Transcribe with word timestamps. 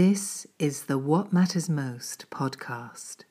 This 0.00 0.46
is 0.60 0.84
the 0.84 0.96
What 0.96 1.32
Matters 1.32 1.68
Most 1.68 2.26
podcast. 2.30 3.24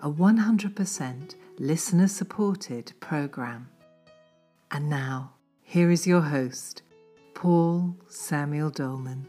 A 0.00 0.10
100% 0.10 1.34
listener 1.60 2.08
supported 2.08 2.92
program. 2.98 3.68
And 4.72 4.90
now, 4.90 5.34
here 5.62 5.92
is 5.92 6.04
your 6.04 6.22
host, 6.22 6.82
Paul 7.34 7.94
Samuel 8.08 8.70
Dolman. 8.70 9.28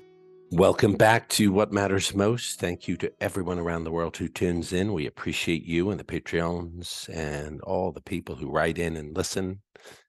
Welcome 0.49 0.93
back 0.93 1.29
to 1.29 1.51
What 1.51 1.71
Matters 1.71 2.15
Most. 2.15 2.59
Thank 2.59 2.87
you 2.87 2.97
to 2.97 3.13
everyone 3.21 3.59
around 3.59 3.83
the 3.83 3.91
world 3.91 4.17
who 4.17 4.27
tunes 4.27 4.73
in. 4.73 4.93
We 4.93 5.05
appreciate 5.05 5.65
you 5.65 5.91
and 5.91 5.99
the 5.99 6.03
Patreons 6.03 7.09
and 7.09 7.61
all 7.61 7.91
the 7.91 8.01
people 8.01 8.37
who 8.37 8.49
write 8.49 8.79
in 8.79 8.97
and 8.97 9.15
listen 9.15 9.59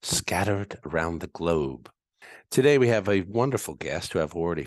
scattered 0.00 0.78
around 0.86 1.20
the 1.20 1.26
globe. 1.26 1.90
Today 2.50 2.78
we 2.78 2.88
have 2.88 3.08
a 3.08 3.22
wonderful 3.22 3.74
guest 3.74 4.12
who 4.12 4.20
I've 4.20 4.34
already 4.34 4.66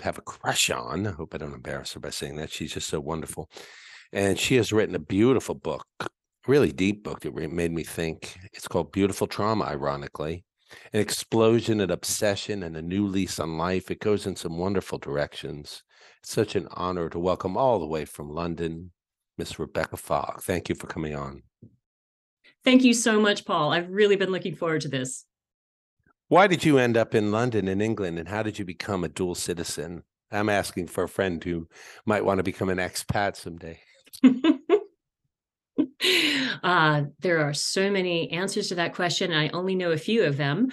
have 0.00 0.18
a 0.18 0.22
crush 0.22 0.70
on. 0.70 1.06
I 1.06 1.12
hope 1.12 1.34
I 1.34 1.38
don't 1.38 1.54
embarrass 1.54 1.92
her 1.94 2.00
by 2.00 2.10
saying 2.10 2.36
that. 2.36 2.50
She's 2.50 2.72
just 2.72 2.88
so 2.88 3.00
wonderful. 3.00 3.50
And 4.12 4.38
she 4.38 4.56
has 4.56 4.72
written 4.72 4.94
a 4.94 5.00
beautiful 5.00 5.54
book, 5.54 5.86
really 6.46 6.72
deep 6.72 7.02
book 7.02 7.20
that 7.20 7.34
made 7.34 7.72
me 7.72 7.84
think. 7.84 8.36
It's 8.52 8.68
called 8.68 8.92
Beautiful 8.92 9.26
Trauma, 9.26 9.64
ironically 9.64 10.44
an 10.92 11.00
explosion, 11.00 11.80
an 11.80 11.90
obsession, 11.90 12.62
and 12.62 12.76
a 12.76 12.82
new 12.82 13.06
lease 13.06 13.38
on 13.38 13.58
life. 13.58 13.90
It 13.90 14.00
goes 14.00 14.26
in 14.26 14.36
some 14.36 14.58
wonderful 14.58 14.98
directions. 14.98 15.82
It's 16.22 16.32
such 16.32 16.56
an 16.56 16.68
honor 16.70 17.08
to 17.08 17.18
welcome 17.18 17.56
all 17.56 17.78
the 17.78 17.86
way 17.86 18.04
from 18.04 18.30
London, 18.30 18.92
Miss 19.38 19.58
Rebecca 19.58 19.96
Fogg. 19.96 20.42
Thank 20.42 20.68
you 20.68 20.74
for 20.74 20.86
coming 20.86 21.14
on. 21.14 21.42
Thank 22.64 22.84
you 22.84 22.94
so 22.94 23.20
much, 23.20 23.44
Paul. 23.44 23.72
I've 23.72 23.90
really 23.90 24.16
been 24.16 24.30
looking 24.30 24.54
forward 24.54 24.82
to 24.82 24.88
this. 24.88 25.24
Why 26.32 26.46
did 26.46 26.64
you 26.64 26.78
end 26.78 26.96
up 26.96 27.14
in 27.14 27.30
London, 27.30 27.68
in 27.68 27.82
England, 27.82 28.18
and 28.18 28.26
how 28.26 28.42
did 28.42 28.58
you 28.58 28.64
become 28.64 29.04
a 29.04 29.08
dual 29.10 29.34
citizen? 29.34 30.02
I'm 30.30 30.48
asking 30.48 30.86
for 30.86 31.04
a 31.04 31.08
friend 31.08 31.44
who 31.44 31.68
might 32.06 32.24
want 32.24 32.38
to 32.38 32.42
become 32.42 32.70
an 32.70 32.78
expat 32.78 33.36
someday. 33.36 33.80
uh, 36.62 37.02
there 37.20 37.40
are 37.40 37.52
so 37.52 37.90
many 37.90 38.30
answers 38.30 38.68
to 38.68 38.76
that 38.76 38.94
question. 38.94 39.30
and 39.30 39.38
I 39.38 39.48
only 39.48 39.74
know 39.74 39.90
a 39.90 39.98
few 39.98 40.24
of 40.24 40.38
them. 40.38 40.70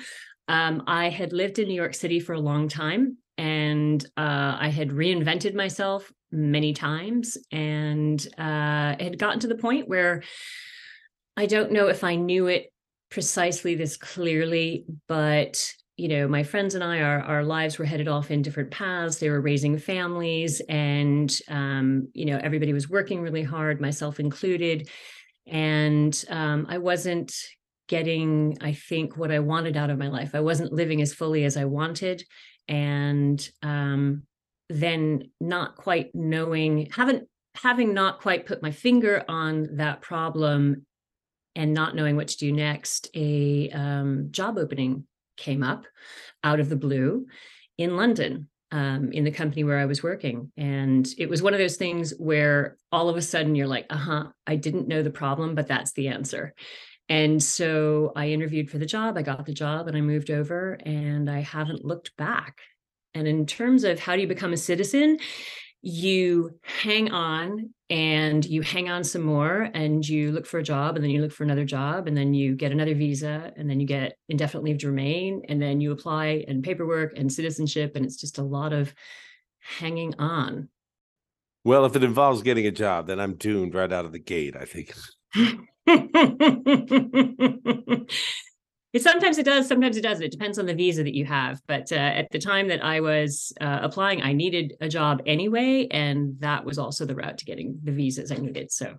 Um, 0.47 0.83
I 0.87 1.09
had 1.09 1.33
lived 1.33 1.59
in 1.59 1.67
New 1.67 1.73
York 1.73 1.93
City 1.93 2.21
for 2.21 2.31
a 2.31 2.39
long 2.39 2.69
time 2.69 3.17
and 3.37 4.01
uh, 4.15 4.55
I 4.61 4.69
had 4.69 4.91
reinvented 4.91 5.55
myself 5.55 6.09
many 6.31 6.71
times 6.71 7.37
and 7.51 8.25
uh, 8.37 8.95
had 8.97 9.19
gotten 9.19 9.41
to 9.41 9.47
the 9.47 9.55
point 9.55 9.89
where 9.89 10.23
I 11.35 11.47
don't 11.47 11.73
know 11.73 11.87
if 11.87 12.05
I 12.05 12.15
knew 12.15 12.47
it 12.47 12.71
precisely 13.09 13.75
this 13.75 13.97
clearly, 13.97 14.85
but 15.07 15.73
you 15.97 16.07
know, 16.07 16.29
my 16.29 16.43
friends 16.43 16.75
and 16.75 16.83
I, 16.83 17.01
our 17.01 17.19
our 17.21 17.43
lives 17.43 17.77
were 17.77 17.85
headed 17.85 18.07
off 18.07 18.31
in 18.31 18.41
different 18.41 18.71
paths. 18.71 19.17
They 19.17 19.29
were 19.29 19.41
raising 19.41 19.77
families, 19.77 20.61
and 20.69 21.37
um, 21.49 22.07
you 22.13 22.25
know, 22.25 22.39
everybody 22.41 22.71
was 22.71 22.89
working 22.89 23.21
really 23.21 23.43
hard, 23.43 23.81
myself 23.81 24.19
included 24.19 24.87
and 25.49 26.23
um, 26.29 26.67
I 26.69 26.77
wasn't 26.77 27.33
getting, 27.87 28.57
I 28.61 28.73
think, 28.73 29.17
what 29.17 29.31
I 29.31 29.39
wanted 29.39 29.75
out 29.75 29.89
of 29.89 29.97
my 29.97 30.07
life. 30.07 30.35
I 30.35 30.41
wasn't 30.41 30.71
living 30.71 31.01
as 31.01 31.13
fully 31.13 31.43
as 31.43 31.57
I 31.57 31.65
wanted, 31.65 32.23
and 32.67 33.49
um, 33.63 34.23
then 34.69 35.31
not 35.41 35.75
quite 35.75 36.11
knowing, 36.13 36.89
haven't 36.91 37.27
having 37.55 37.93
not 37.93 38.21
quite 38.21 38.45
put 38.45 38.61
my 38.61 38.71
finger 38.71 39.25
on 39.27 39.77
that 39.77 40.01
problem, 40.01 40.85
and 41.59 41.73
not 41.73 41.93
knowing 41.93 42.15
what 42.15 42.29
to 42.29 42.37
do 42.37 42.53
next. 42.53 43.09
A 43.13 43.69
um, 43.71 44.29
job 44.31 44.57
opening 44.57 45.05
came 45.35 45.61
up 45.61 45.85
out 46.41 46.61
of 46.61 46.69
the 46.69 46.77
blue 46.77 47.27
in 47.77 47.97
London 47.97 48.47
um, 48.71 49.11
in 49.11 49.25
the 49.25 49.31
company 49.31 49.65
where 49.65 49.77
I 49.77 49.85
was 49.85 50.01
working. 50.01 50.53
And 50.55 51.05
it 51.17 51.29
was 51.29 51.41
one 51.41 51.53
of 51.53 51.59
those 51.59 51.75
things 51.75 52.13
where 52.17 52.77
all 52.93 53.09
of 53.09 53.17
a 53.17 53.21
sudden 53.21 53.55
you're 53.55 53.67
like, 53.67 53.87
uh 53.89 53.97
huh, 53.97 54.27
I 54.47 54.55
didn't 54.55 54.87
know 54.87 55.03
the 55.03 55.09
problem, 55.09 55.53
but 55.53 55.67
that's 55.67 55.91
the 55.91 56.07
answer. 56.07 56.53
And 57.09 57.43
so 57.43 58.13
I 58.15 58.29
interviewed 58.29 58.71
for 58.71 58.77
the 58.77 58.85
job, 58.85 59.17
I 59.17 59.21
got 59.21 59.45
the 59.45 59.53
job, 59.53 59.89
and 59.89 59.97
I 59.97 60.01
moved 60.01 60.31
over, 60.31 60.79
and 60.85 61.29
I 61.29 61.41
haven't 61.41 61.83
looked 61.83 62.15
back. 62.15 62.59
And 63.13 63.27
in 63.27 63.45
terms 63.45 63.83
of 63.83 63.99
how 63.99 64.15
do 64.15 64.21
you 64.21 64.27
become 64.27 64.53
a 64.53 64.57
citizen, 64.57 65.17
you 65.81 66.51
hang 66.61 67.11
on 67.11 67.73
and 67.89 68.45
you 68.45 68.61
hang 68.61 68.89
on 68.89 69.03
some 69.03 69.21
more 69.21 69.69
and 69.73 70.07
you 70.07 70.31
look 70.31 70.45
for 70.45 70.59
a 70.59 70.63
job 70.63 70.95
and 70.95 71.03
then 71.03 71.11
you 71.11 71.21
look 71.21 71.31
for 71.31 71.43
another 71.43 71.65
job 71.65 72.07
and 72.07 72.15
then 72.15 72.33
you 72.33 72.55
get 72.55 72.71
another 72.71 72.93
visa 72.93 73.51
and 73.55 73.69
then 73.69 73.79
you 73.79 73.87
get 73.87 74.17
indefinite 74.27 74.63
leave 74.63 74.77
to 74.79 74.87
remain 74.87 75.41
and 75.47 75.61
then 75.61 75.79
you 75.79 75.91
apply 75.91 76.43
and 76.47 76.63
paperwork 76.63 77.17
and 77.17 77.31
citizenship 77.31 77.95
and 77.95 78.05
it's 78.05 78.17
just 78.17 78.37
a 78.37 78.43
lot 78.43 78.73
of 78.73 78.93
hanging 79.59 80.13
on. 80.19 80.69
Well 81.63 81.85
if 81.85 81.95
it 81.95 82.03
involves 82.03 82.41
getting 82.41 82.67
a 82.67 82.71
job 82.71 83.07
then 83.07 83.19
i'm 83.19 83.35
doomed 83.35 83.75
right 83.75 83.91
out 83.91 84.05
of 84.05 84.11
the 84.11 84.19
gate 84.19 84.55
i 84.55 84.65
think 84.65 84.93
It 88.91 89.03
sometimes 89.03 89.37
it 89.37 89.45
does, 89.45 89.67
sometimes 89.67 89.97
it 89.97 90.01
doesn't. 90.01 90.23
It 90.23 90.31
depends 90.31 90.57
on 90.57 90.65
the 90.65 90.73
visa 90.73 91.03
that 91.03 91.13
you 91.13 91.25
have. 91.25 91.61
But 91.67 91.91
uh, 91.91 91.95
at 91.95 92.31
the 92.31 92.39
time 92.39 92.67
that 92.69 92.83
I 92.83 93.01
was 93.01 93.53
uh, 93.61 93.79
applying, 93.83 94.23
I 94.23 94.33
needed 94.33 94.73
a 94.81 94.89
job 94.89 95.21
anyway, 95.27 95.87
and 95.91 96.39
that 96.39 96.65
was 96.65 96.79
also 96.79 97.05
the 97.05 97.15
route 97.15 97.37
to 97.37 97.45
getting 97.45 97.79
the 97.83 97.91
visas 97.91 98.31
I 98.31 98.35
needed. 98.37 98.71
So, 98.71 98.95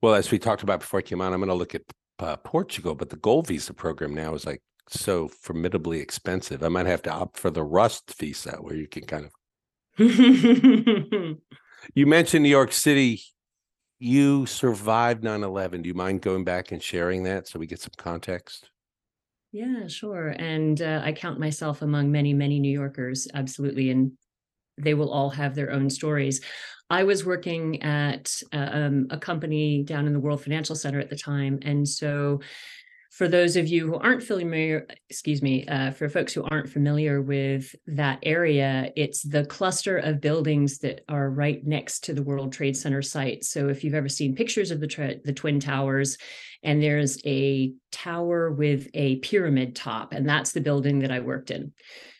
well, 0.00 0.14
as 0.14 0.30
we 0.30 0.38
talked 0.38 0.62
about 0.62 0.80
before 0.80 1.00
I 1.00 1.02
came 1.02 1.20
on, 1.20 1.32
I'm 1.32 1.40
going 1.40 1.48
to 1.48 1.54
look 1.54 1.74
at 1.74 1.82
uh, 2.20 2.36
Portugal, 2.36 2.94
but 2.94 3.10
the 3.10 3.16
gold 3.16 3.48
visa 3.48 3.74
program 3.74 4.14
now 4.14 4.34
is 4.34 4.46
like 4.46 4.62
so 4.88 5.26
formidably 5.28 5.98
expensive. 5.98 6.62
I 6.62 6.68
might 6.68 6.86
have 6.86 7.02
to 7.02 7.10
opt 7.10 7.36
for 7.36 7.50
the 7.50 7.64
Rust 7.64 8.14
visa, 8.16 8.58
where 8.60 8.76
you 8.76 8.86
can 8.86 9.04
kind 9.06 9.24
of. 9.24 9.32
you 11.94 12.06
mentioned 12.06 12.44
New 12.44 12.48
York 12.48 12.72
City. 12.72 13.22
You 13.98 14.46
survived 14.46 15.24
9 15.24 15.42
11. 15.42 15.82
Do 15.82 15.88
you 15.88 15.94
mind 15.94 16.22
going 16.22 16.44
back 16.44 16.72
and 16.72 16.82
sharing 16.82 17.24
that 17.24 17.48
so 17.48 17.58
we 17.58 17.66
get 17.66 17.80
some 17.80 17.90
context? 17.96 18.70
Yeah, 19.52 19.88
sure. 19.88 20.28
And 20.38 20.80
uh, 20.80 21.02
I 21.04 21.12
count 21.12 21.40
myself 21.40 21.82
among 21.82 22.12
many, 22.12 22.32
many 22.34 22.60
New 22.60 22.70
Yorkers, 22.72 23.26
absolutely. 23.34 23.90
And 23.90 24.12
they 24.78 24.94
will 24.94 25.10
all 25.10 25.30
have 25.30 25.54
their 25.54 25.72
own 25.72 25.90
stories. 25.90 26.40
I 26.90 27.04
was 27.04 27.24
working 27.26 27.82
at 27.82 28.32
uh, 28.52 28.68
um, 28.72 29.06
a 29.10 29.18
company 29.18 29.82
down 29.84 30.06
in 30.06 30.12
the 30.12 30.20
World 30.20 30.42
Financial 30.42 30.76
Center 30.76 31.00
at 31.00 31.10
the 31.10 31.16
time. 31.16 31.58
And 31.62 31.88
so, 31.88 32.40
for 33.10 33.26
those 33.26 33.56
of 33.56 33.66
you 33.66 33.88
who 33.88 33.96
aren't 33.96 34.22
familiar, 34.22 34.86
excuse 35.08 35.42
me, 35.42 35.66
uh, 35.66 35.90
for 35.90 36.08
folks 36.08 36.32
who 36.32 36.44
aren't 36.44 36.70
familiar 36.70 37.20
with 37.20 37.74
that 37.88 38.20
area, 38.22 38.92
it's 38.94 39.22
the 39.22 39.44
cluster 39.46 39.98
of 39.98 40.20
buildings 40.20 40.78
that 40.78 41.00
are 41.08 41.28
right 41.28 41.66
next 41.66 42.04
to 42.04 42.14
the 42.14 42.22
World 42.22 42.52
Trade 42.52 42.76
Center 42.76 43.02
site. 43.02 43.44
So 43.44 43.68
if 43.68 43.82
you've 43.82 43.94
ever 43.94 44.08
seen 44.08 44.36
pictures 44.36 44.70
of 44.70 44.80
the 44.80 44.86
tra- 44.86 45.20
the 45.24 45.32
twin 45.32 45.58
towers, 45.58 46.18
and 46.62 46.80
there's 46.80 47.18
a 47.26 47.72
tower 47.90 48.52
with 48.52 48.88
a 48.94 49.16
pyramid 49.16 49.74
top, 49.74 50.12
and 50.12 50.28
that's 50.28 50.52
the 50.52 50.60
building 50.60 51.00
that 51.00 51.10
I 51.10 51.18
worked 51.18 51.50
in. 51.50 51.72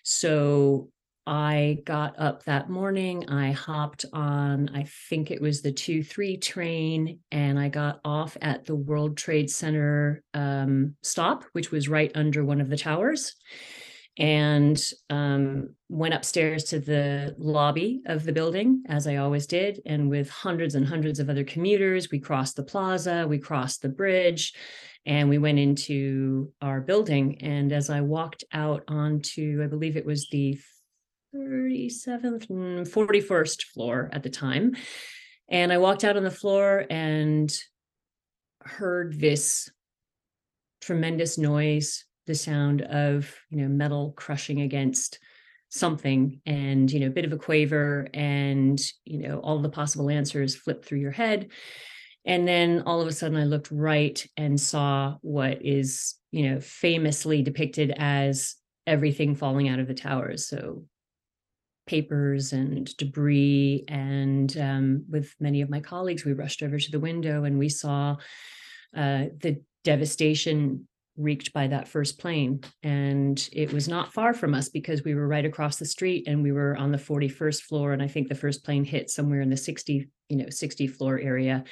So 0.02 0.90
I 1.30 1.78
got 1.84 2.18
up 2.18 2.44
that 2.46 2.68
morning. 2.68 3.30
I 3.30 3.52
hopped 3.52 4.04
on, 4.12 4.68
I 4.74 4.82
think 5.08 5.30
it 5.30 5.40
was 5.40 5.62
the 5.62 5.70
2 5.70 6.02
3 6.02 6.36
train, 6.38 7.20
and 7.30 7.56
I 7.56 7.68
got 7.68 8.00
off 8.04 8.36
at 8.42 8.64
the 8.64 8.74
World 8.74 9.16
Trade 9.16 9.48
Center 9.48 10.24
um, 10.34 10.96
stop, 11.02 11.44
which 11.52 11.70
was 11.70 11.88
right 11.88 12.10
under 12.16 12.44
one 12.44 12.60
of 12.60 12.68
the 12.68 12.76
towers 12.76 13.36
and 14.18 14.82
um, 15.08 15.76
went 15.88 16.14
upstairs 16.14 16.64
to 16.64 16.80
the 16.80 17.36
lobby 17.38 18.02
of 18.06 18.24
the 18.24 18.32
building, 18.32 18.82
as 18.88 19.06
I 19.06 19.16
always 19.16 19.46
did. 19.46 19.80
And 19.86 20.10
with 20.10 20.28
hundreds 20.28 20.74
and 20.74 20.84
hundreds 20.84 21.20
of 21.20 21.30
other 21.30 21.44
commuters, 21.44 22.10
we 22.10 22.18
crossed 22.18 22.56
the 22.56 22.64
plaza, 22.64 23.24
we 23.28 23.38
crossed 23.38 23.82
the 23.82 23.88
bridge, 23.88 24.52
and 25.06 25.28
we 25.28 25.38
went 25.38 25.60
into 25.60 26.52
our 26.60 26.80
building. 26.80 27.40
And 27.40 27.70
as 27.70 27.88
I 27.88 28.00
walked 28.00 28.42
out 28.52 28.82
onto, 28.88 29.62
I 29.62 29.68
believe 29.68 29.96
it 29.96 30.04
was 30.04 30.28
the 30.30 30.58
37th, 31.34 32.48
41st 32.48 32.88
mm, 33.30 33.62
floor 33.64 34.10
at 34.12 34.22
the 34.22 34.30
time. 34.30 34.76
And 35.48 35.72
I 35.72 35.78
walked 35.78 36.04
out 36.04 36.16
on 36.16 36.24
the 36.24 36.30
floor 36.30 36.84
and 36.90 37.52
heard 38.62 39.18
this 39.18 39.70
tremendous 40.80 41.38
noise 41.38 42.04
the 42.26 42.34
sound 42.34 42.82
of 42.82 43.34
you 43.50 43.58
know 43.60 43.68
metal 43.68 44.12
crushing 44.16 44.60
against 44.60 45.18
something 45.68 46.40
and 46.46 46.90
you 46.90 47.00
know 47.00 47.06
a 47.06 47.10
bit 47.10 47.24
of 47.24 47.32
a 47.32 47.36
quaver 47.36 48.08
and 48.14 48.80
you 49.04 49.18
know 49.18 49.38
all 49.40 49.60
the 49.60 49.68
possible 49.68 50.10
answers 50.10 50.56
flip 50.56 50.84
through 50.84 50.98
your 50.98 51.10
head 51.10 51.48
and 52.24 52.46
then 52.46 52.82
all 52.86 53.00
of 53.00 53.08
a 53.08 53.12
sudden 53.12 53.36
i 53.36 53.44
looked 53.44 53.70
right 53.70 54.26
and 54.36 54.60
saw 54.60 55.16
what 55.22 55.64
is 55.64 56.16
you 56.30 56.50
know 56.50 56.60
famously 56.60 57.42
depicted 57.42 57.92
as 57.96 58.56
everything 58.86 59.34
falling 59.34 59.68
out 59.68 59.78
of 59.80 59.86
the 59.86 59.94
towers 59.94 60.46
so 60.48 60.84
papers 61.90 62.52
and 62.52 62.96
debris 62.98 63.84
and 63.88 64.56
um, 64.58 65.04
with 65.08 65.34
many 65.40 65.60
of 65.60 65.68
my 65.68 65.80
colleagues 65.80 66.24
we 66.24 66.32
rushed 66.32 66.62
over 66.62 66.78
to 66.78 66.90
the 66.92 67.00
window 67.00 67.42
and 67.42 67.58
we 67.58 67.68
saw 67.68 68.14
uh, 68.96 69.24
the 69.40 69.60
devastation 69.82 70.86
wreaked 71.16 71.52
by 71.52 71.66
that 71.66 71.88
first 71.88 72.20
plane. 72.20 72.60
And 72.84 73.36
it 73.52 73.72
was 73.72 73.88
not 73.88 74.12
far 74.12 74.32
from 74.32 74.54
us 74.54 74.68
because 74.68 75.02
we 75.02 75.16
were 75.16 75.26
right 75.26 75.44
across 75.44 75.76
the 75.78 75.84
street 75.84 76.28
and 76.28 76.44
we 76.44 76.52
were 76.52 76.76
on 76.76 76.92
the 76.92 76.98
41st 76.98 77.62
floor. 77.62 77.92
And 77.92 78.00
I 78.00 78.06
think 78.06 78.28
the 78.28 78.36
first 78.36 78.64
plane 78.64 78.84
hit 78.84 79.10
somewhere 79.10 79.40
in 79.40 79.50
the 79.50 79.56
60, 79.56 80.08
you 80.28 80.36
know, 80.36 80.48
60 80.48 80.86
floor 80.86 81.18
area. 81.18 81.64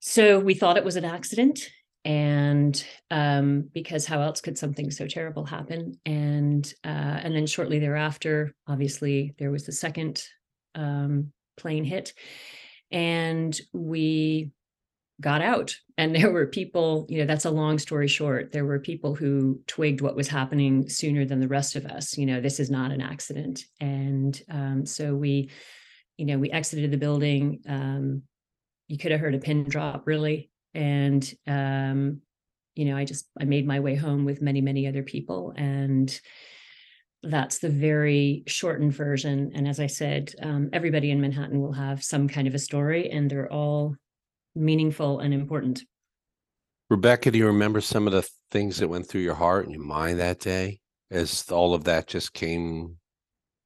So 0.00 0.40
we 0.40 0.54
thought 0.54 0.76
it 0.76 0.84
was 0.84 0.96
an 0.96 1.04
accident. 1.04 1.70
And 2.04 2.82
um, 3.10 3.68
because 3.72 4.06
how 4.06 4.20
else 4.22 4.40
could 4.40 4.56
something 4.56 4.90
so 4.90 5.06
terrible 5.06 5.44
happen? 5.44 5.98
And 6.06 6.72
uh, 6.84 7.20
and 7.22 7.34
then 7.34 7.46
shortly 7.46 7.78
thereafter, 7.78 8.54
obviously, 8.66 9.34
there 9.38 9.50
was 9.50 9.66
the 9.66 9.72
second 9.72 10.22
um, 10.74 11.32
plane 11.56 11.84
hit, 11.84 12.14
and 12.90 13.58
we 13.72 14.52
got 15.20 15.42
out. 15.42 15.74
And 15.96 16.14
there 16.14 16.30
were 16.30 16.46
people 16.46 17.06
you 17.08 17.18
know 17.18 17.26
that's 17.26 17.44
a 17.44 17.50
long 17.50 17.78
story 17.78 18.08
short 18.08 18.52
there 18.52 18.64
were 18.64 18.78
people 18.78 19.14
who 19.14 19.60
twigged 19.66 20.00
what 20.00 20.16
was 20.16 20.28
happening 20.28 20.88
sooner 20.88 21.24
than 21.24 21.40
the 21.40 21.48
rest 21.48 21.74
of 21.74 21.84
us 21.86 22.16
you 22.16 22.24
know 22.24 22.40
this 22.40 22.60
is 22.60 22.70
not 22.70 22.92
an 22.92 23.00
accident. 23.00 23.64
And 23.80 24.40
um, 24.50 24.86
so 24.86 25.14
we 25.14 25.50
you 26.16 26.26
know 26.26 26.38
we 26.38 26.50
exited 26.50 26.90
the 26.90 26.96
building 26.96 27.60
um, 27.68 28.22
you 28.86 28.96
could 28.96 29.12
have 29.12 29.20
heard 29.20 29.34
a 29.34 29.38
pin 29.38 29.64
drop 29.64 30.06
really 30.06 30.50
and 30.74 31.34
um, 31.46 32.20
you 32.74 32.84
know 32.84 32.96
i 32.96 33.04
just 33.04 33.28
i 33.40 33.44
made 33.44 33.66
my 33.66 33.80
way 33.80 33.94
home 33.94 34.24
with 34.24 34.42
many 34.42 34.60
many 34.60 34.86
other 34.86 35.02
people 35.02 35.52
and 35.56 36.20
that's 37.24 37.58
the 37.58 37.68
very 37.68 38.44
shortened 38.46 38.92
version 38.92 39.50
and 39.54 39.66
as 39.66 39.80
i 39.80 39.86
said 39.86 40.32
um, 40.42 40.70
everybody 40.72 41.10
in 41.10 41.20
manhattan 41.20 41.60
will 41.60 41.72
have 41.72 42.04
some 42.04 42.28
kind 42.28 42.46
of 42.46 42.54
a 42.54 42.58
story 42.58 43.10
and 43.10 43.28
they're 43.28 43.52
all 43.52 43.96
meaningful 44.58 45.20
and 45.20 45.32
important. 45.32 45.82
Rebecca, 46.90 47.30
do 47.30 47.38
you 47.38 47.46
remember 47.46 47.80
some 47.80 48.06
of 48.06 48.12
the 48.12 48.28
things 48.50 48.78
that 48.78 48.88
went 48.88 49.06
through 49.06 49.20
your 49.20 49.34
heart 49.34 49.64
and 49.64 49.74
your 49.74 49.84
mind 49.84 50.18
that 50.20 50.40
day 50.40 50.80
as 51.10 51.50
all 51.50 51.74
of 51.74 51.84
that 51.84 52.06
just 52.06 52.32
came, 52.32 52.96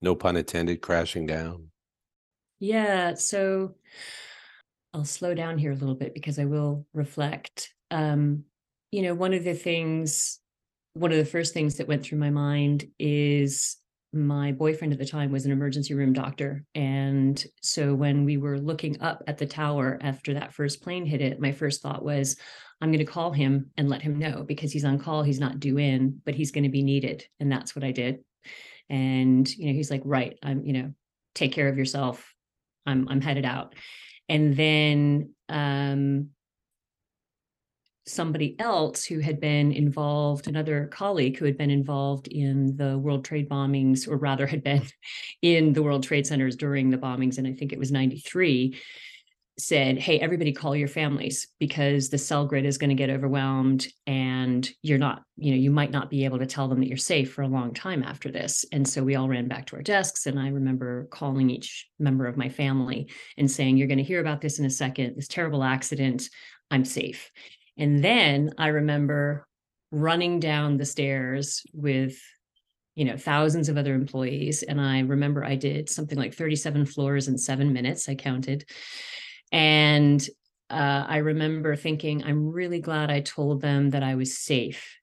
no 0.01 0.15
pun 0.15 0.37
intended, 0.37 0.81
crashing 0.81 1.27
down? 1.27 1.69
Yeah. 2.59 3.15
So 3.15 3.77
I'll 4.94 5.05
slow 5.05 5.35
down 5.35 5.59
here 5.59 5.73
a 5.73 5.77
little 5.77 5.94
bit 5.94 6.15
because 6.15 6.39
I 6.39 6.44
will 6.44 6.87
reflect. 6.93 7.73
Um, 7.91 8.44
you 8.91 9.03
know, 9.03 9.15
one 9.15 9.33
of 9.33 9.44
the 9.44 9.55
things, 9.55 10.39
one 10.94 11.12
of 11.12 11.19
the 11.19 11.25
first 11.25 11.55
things 11.55 11.77
that 11.77 11.89
went 11.89 12.03
through 12.03 12.19
my 12.19 12.31
mind 12.31 12.87
is 12.99 13.79
my 14.12 14.53
boyfriend 14.53 14.93
at 14.93 14.99
the 14.99 15.06
time 15.06 15.33
was 15.33 15.47
an 15.47 15.53
emergency 15.53 15.94
room 15.94 16.12
doctor. 16.12 16.65
And 16.75 17.43
so 17.62 17.94
when 17.94 18.27
we 18.27 18.37
were 18.37 18.59
looking 18.59 19.00
up 19.00 19.23
at 19.27 19.39
the 19.39 19.47
tower 19.47 19.99
after 20.03 20.35
that 20.35 20.53
first 20.53 20.83
plane 20.83 21.06
hit 21.06 21.23
it, 21.23 21.41
my 21.41 21.53
first 21.53 21.81
thought 21.81 22.05
was, 22.05 22.37
I'm 22.83 22.91
going 22.91 23.05
to 23.05 23.11
call 23.11 23.33
him 23.33 23.71
and 23.79 23.89
let 23.89 24.03
him 24.03 24.19
know 24.19 24.44
because 24.47 24.73
he's 24.73 24.85
on 24.85 24.99
call. 24.99 25.23
He's 25.23 25.41
not 25.41 25.61
due 25.61 25.79
in, 25.79 26.21
but 26.27 26.35
he's 26.35 26.50
going 26.50 26.65
to 26.65 26.71
be 26.71 26.83
needed. 26.83 27.25
And 27.41 27.50
that's 27.50 27.75
what 27.75 27.85
I 27.85 27.93
did. 27.93 28.19
And, 28.91 29.49
you 29.56 29.67
know, 29.67 29.73
he's 29.73 29.91
like, 29.91 30.03
right, 30.05 30.39
I'm, 30.43 30.67
you 30.67 30.75
know, 30.75 30.93
take 31.35 31.53
care 31.53 31.69
of 31.69 31.79
yourself. 31.79 32.35
I'm, 32.85 33.09
I'm 33.09 33.23
headed 33.23 33.47
out. 33.47 33.75
And 34.32 34.56
then, 34.56 35.34
um, 35.50 36.31
somebody 38.06 38.56
else 38.58 39.05
who 39.05 39.19
had 39.19 39.40
been 39.40 39.73
involved, 39.73 40.49
another 40.49 40.87
colleague 40.87 41.37
who 41.37 41.44
had 41.44 41.58
been 41.58 41.70
involved 41.70 42.29
in 42.29 42.75
the 42.76 42.99
World 42.99 43.26
Trade 43.26 43.46
bombings, 43.46 44.08
or 44.08 44.17
rather 44.17 44.46
had 44.46 44.64
been 44.64 44.82
in 45.43 45.75
the 45.75 45.82
World 45.82 46.02
Trade 46.02 46.26
Centers 46.26 46.56
during 46.56 46.88
the 46.88 46.96
bombings, 46.96 47.37
and 47.37 47.46
I 47.46 47.52
think 47.52 47.75
it 47.75 47.79
was 47.79 47.93
93, 47.93 48.79
said, 49.59 49.99
Hey, 49.99 50.19
everybody 50.19 50.53
call 50.53 50.75
your 50.75 50.89
families 50.89 51.49
because 51.59 52.09
the 52.09 52.19
cell 52.19 52.47
grid 52.47 52.65
is 52.65 52.79
going 52.79 52.91
to 52.91 52.97
get 52.97 53.11
overwhelmed 53.11 53.87
and 54.07 54.69
you're 54.83 54.99
not, 54.99 55.23
you 55.37 55.51
know, 55.51 55.57
you 55.57 55.71
might 55.71 55.91
not 55.91 56.11
be 56.11 56.25
able 56.25 56.39
to 56.39 56.47
tell 56.47 56.69
them 56.69 56.81
that 56.81 56.89
you're 56.89 56.97
safe 56.97 57.33
for 57.33 57.43
a 57.43 57.49
long 57.49 57.75
time 57.75 58.03
after 58.03 58.31
this. 58.31 58.65
And 58.73 58.87
so 58.87 59.03
we 59.03 59.15
all 59.15 59.29
ran 59.29 59.49
back 59.49 59.67
to 59.67 59.77
our 59.77 59.83
desks. 59.83 60.27
And 60.27 60.39
I 60.39 60.49
remember 60.49 61.07
calling 61.11 61.51
each 61.51 61.87
member 61.99 62.27
of 62.27 62.37
my 62.37 62.49
family 62.49 63.11
and 63.37 63.51
saying, 63.51 63.77
You're 63.77 63.89
going 63.89 63.99
to 63.99 64.05
hear 64.05 64.21
about 64.21 64.41
this 64.41 64.59
in 64.59 64.65
a 64.65 64.71
second, 64.71 65.17
this 65.17 65.29
terrible 65.29 65.63
accident. 65.63 66.29
I'm 66.71 66.85
safe. 66.85 67.31
And 67.77 68.03
then 68.03 68.53
I 68.59 68.69
remember 68.69 69.47
running 69.91 70.41
down 70.41 70.79
the 70.79 70.87
stairs 70.87 71.63
with 71.75 72.19
you 72.95 73.05
know 73.05 73.17
thousands 73.17 73.69
of 73.69 73.77
other 73.77 73.95
employees 73.95 74.63
and 74.63 74.81
i 74.81 75.01
remember 75.01 75.45
i 75.45 75.55
did 75.55 75.89
something 75.89 76.19
like 76.19 76.35
37 76.35 76.87
floors 76.87 77.29
in 77.29 77.39
7 77.39 77.73
minutes 77.73 78.09
i 78.09 78.15
counted 78.15 78.65
and 79.53 80.29
uh, 80.71 81.05
i 81.07 81.19
remember 81.19 81.77
thinking 81.77 82.25
i'm 82.25 82.49
really 82.49 82.81
glad 82.81 83.11
i 83.11 83.21
told 83.21 83.61
them 83.61 83.91
that 83.91 84.03
i 84.03 84.15
was 84.15 84.37
safe 84.37 84.99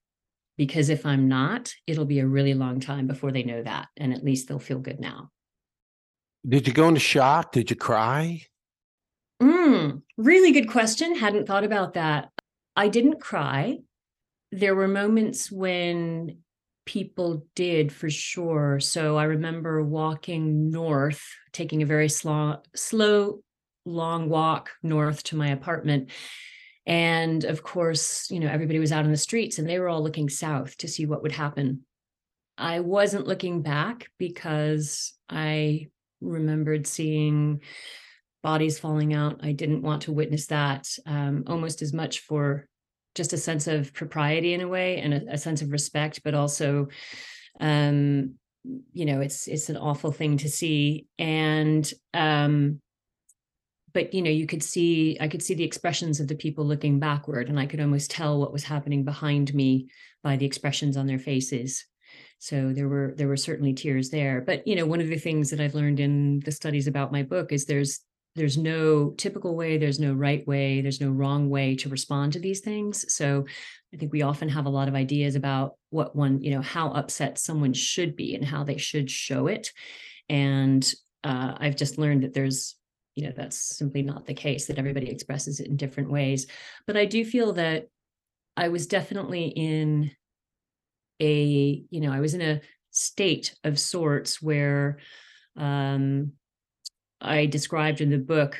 because 0.58 0.90
if 0.90 1.06
i'm 1.06 1.28
not 1.28 1.72
it'll 1.86 2.04
be 2.04 2.18
a 2.18 2.26
really 2.26 2.54
long 2.54 2.80
time 2.80 3.06
before 3.06 3.32
they 3.32 3.42
know 3.42 3.62
that 3.62 3.88
and 3.96 4.12
at 4.12 4.24
least 4.24 4.48
they'll 4.48 4.58
feel 4.58 4.78
good 4.78 5.00
now. 5.00 5.30
Did 6.48 6.66
you 6.66 6.72
go 6.72 6.88
into 6.88 7.00
shock? 7.00 7.52
Did 7.52 7.70
you 7.70 7.76
cry? 7.76 8.42
Mm, 9.42 10.02
really 10.16 10.52
good 10.52 10.70
question. 10.70 11.16
Hadn't 11.16 11.46
thought 11.46 11.64
about 11.64 11.94
that. 11.94 12.30
I 12.76 12.88
didn't 12.88 13.20
cry. 13.20 13.78
There 14.52 14.74
were 14.74 14.88
moments 14.88 15.52
when 15.52 16.38
people 16.86 17.46
did 17.54 17.92
for 17.92 18.08
sure. 18.08 18.80
So 18.80 19.16
I 19.16 19.24
remember 19.24 19.82
walking 19.84 20.70
north, 20.70 21.22
taking 21.52 21.82
a 21.82 21.86
very 21.86 22.08
slow, 22.08 22.62
slow, 22.74 23.42
long 23.90 24.28
walk 24.28 24.70
north 24.82 25.22
to 25.24 25.36
my 25.36 25.48
apartment. 25.48 26.10
And 26.86 27.44
of 27.44 27.62
course, 27.62 28.30
you 28.30 28.40
know, 28.40 28.48
everybody 28.48 28.78
was 28.78 28.92
out 28.92 29.04
in 29.04 29.10
the 29.10 29.16
streets 29.16 29.58
and 29.58 29.68
they 29.68 29.78
were 29.78 29.88
all 29.88 30.02
looking 30.02 30.28
south 30.28 30.76
to 30.78 30.88
see 30.88 31.06
what 31.06 31.22
would 31.22 31.32
happen. 31.32 31.84
I 32.56 32.80
wasn't 32.80 33.26
looking 33.26 33.62
back 33.62 34.10
because 34.18 35.14
I 35.28 35.86
remembered 36.20 36.86
seeing 36.86 37.60
bodies 38.42 38.78
falling 38.78 39.14
out. 39.14 39.40
I 39.42 39.52
didn't 39.52 39.82
want 39.82 40.02
to 40.02 40.12
witness 40.12 40.46
that 40.46 40.88
um, 41.06 41.44
almost 41.46 41.82
as 41.82 41.92
much 41.92 42.20
for 42.20 42.66
just 43.14 43.32
a 43.32 43.38
sense 43.38 43.66
of 43.66 43.92
propriety 43.92 44.54
in 44.54 44.60
a 44.60 44.68
way 44.68 44.98
and 44.98 45.14
a, 45.14 45.32
a 45.32 45.38
sense 45.38 45.62
of 45.62 45.72
respect, 45.72 46.22
but 46.22 46.34
also, 46.34 46.88
um, 47.60 48.34
you 48.92 49.04
know, 49.04 49.20
it's 49.20 49.48
it's 49.48 49.68
an 49.68 49.76
awful 49.76 50.12
thing 50.12 50.36
to 50.38 50.48
see. 50.48 51.06
And 51.18 51.90
um, 52.14 52.80
but 53.92 54.14
you 54.14 54.22
know, 54.22 54.30
you 54.30 54.46
could 54.46 54.62
see 54.62 55.16
I 55.20 55.28
could 55.28 55.42
see 55.42 55.54
the 55.54 55.64
expressions 55.64 56.20
of 56.20 56.28
the 56.28 56.34
people 56.34 56.64
looking 56.64 56.98
backward, 56.98 57.48
and 57.48 57.58
I 57.58 57.66
could 57.66 57.80
almost 57.80 58.10
tell 58.10 58.38
what 58.38 58.52
was 58.52 58.64
happening 58.64 59.04
behind 59.04 59.54
me 59.54 59.88
by 60.22 60.36
the 60.36 60.46
expressions 60.46 60.96
on 60.96 61.06
their 61.06 61.18
faces. 61.18 61.84
So 62.38 62.72
there 62.72 62.88
were 62.88 63.14
there 63.16 63.28
were 63.28 63.36
certainly 63.36 63.74
tears 63.74 64.10
there. 64.10 64.40
But 64.40 64.66
you 64.66 64.76
know 64.76 64.86
one 64.86 65.00
of 65.00 65.08
the 65.08 65.18
things 65.18 65.50
that 65.50 65.60
i've 65.60 65.74
learned 65.74 66.00
in 66.00 66.40
the 66.40 66.52
studies 66.52 66.86
about 66.86 67.12
my 67.12 67.22
book 67.22 67.52
is 67.52 67.66
there's 67.66 68.00
there's 68.36 68.56
no 68.56 69.10
typical 69.10 69.56
way 69.56 69.76
there's 69.76 69.98
no 69.98 70.12
right 70.12 70.46
way 70.46 70.80
there's 70.80 71.00
no 71.00 71.10
wrong 71.10 71.50
way 71.50 71.74
to 71.76 71.88
respond 71.88 72.32
to 72.32 72.40
these 72.40 72.60
things. 72.60 73.12
So 73.12 73.44
i 73.92 73.96
think 73.96 74.12
we 74.12 74.22
often 74.22 74.48
have 74.48 74.66
a 74.66 74.70
lot 74.70 74.88
of 74.88 74.94
ideas 74.94 75.34
about 75.34 75.74
what 75.90 76.14
one 76.14 76.42
you 76.42 76.52
know 76.52 76.62
how 76.62 76.90
upset 76.92 77.38
someone 77.38 77.72
should 77.72 78.16
be 78.16 78.34
and 78.34 78.44
how 78.44 78.64
they 78.64 78.76
should 78.76 79.10
show 79.10 79.46
it. 79.46 79.72
And 80.28 80.82
uh, 81.24 81.54
i've 81.58 81.76
just 81.76 81.98
learned 81.98 82.22
that 82.22 82.32
there's 82.32 82.76
you 83.20 83.26
know 83.26 83.32
that's 83.36 83.76
simply 83.76 84.02
not 84.02 84.26
the 84.26 84.34
case 84.34 84.66
that 84.66 84.78
everybody 84.78 85.10
expresses 85.10 85.60
it 85.60 85.66
in 85.66 85.76
different 85.76 86.10
ways. 86.10 86.46
But 86.86 86.96
i 86.96 87.04
do 87.04 87.24
feel 87.24 87.52
that 87.54 87.88
i 88.56 88.68
was 88.68 88.86
definitely 88.86 89.46
in 89.48 90.10
a 91.20 91.84
you 91.90 92.00
know 92.00 92.12
i 92.12 92.20
was 92.20 92.34
in 92.34 92.40
a 92.40 92.60
state 92.90 93.54
of 93.62 93.78
sorts 93.78 94.40
where 94.42 94.98
um 95.56 96.32
I 97.20 97.46
described 97.46 98.00
in 98.00 98.10
the 98.10 98.18
book, 98.18 98.56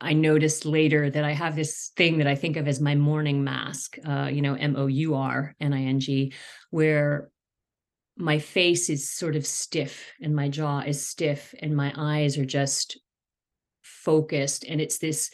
I 0.00 0.14
noticed 0.14 0.64
later 0.64 1.10
that 1.10 1.24
I 1.24 1.32
have 1.32 1.54
this 1.54 1.92
thing 1.96 2.18
that 2.18 2.26
I 2.26 2.34
think 2.34 2.56
of 2.56 2.66
as 2.66 2.80
my 2.80 2.94
mourning 2.94 3.44
mask, 3.44 3.98
uh, 4.06 4.30
you 4.32 4.40
know, 4.40 4.54
M 4.54 4.76
O 4.76 4.86
U 4.86 5.14
R 5.14 5.54
N 5.60 5.74
I 5.74 5.82
N 5.82 6.00
G, 6.00 6.32
where 6.70 7.30
my 8.16 8.38
face 8.38 8.88
is 8.88 9.10
sort 9.10 9.36
of 9.36 9.46
stiff 9.46 10.12
and 10.22 10.34
my 10.34 10.48
jaw 10.48 10.80
is 10.80 11.06
stiff 11.06 11.54
and 11.60 11.76
my 11.76 11.92
eyes 11.96 12.38
are 12.38 12.46
just 12.46 12.98
focused. 14.08 14.64
And 14.64 14.80
it's 14.80 14.98
this, 14.98 15.30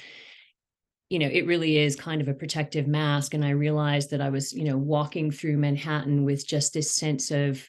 you 1.11 1.21
know, 1.21 1.28
it 1.28 1.47
really 1.47 1.78
is 1.78 1.95
kind 1.95 2.21
of 2.21 2.26
a 2.26 2.35
protective 2.35 2.88
mask. 2.88 3.33
And 3.33 3.45
I 3.45 3.50
realized 3.50 4.11
that 4.11 4.21
I 4.21 4.31
was, 4.31 4.52
you 4.52 4.64
know, 4.64 4.76
walking 4.76 5.31
through 5.31 5.59
Manhattan 5.59 6.25
with 6.25 6.45
just 6.45 6.75
this 6.75 6.90
sense 6.90 7.31
of, 7.31 7.69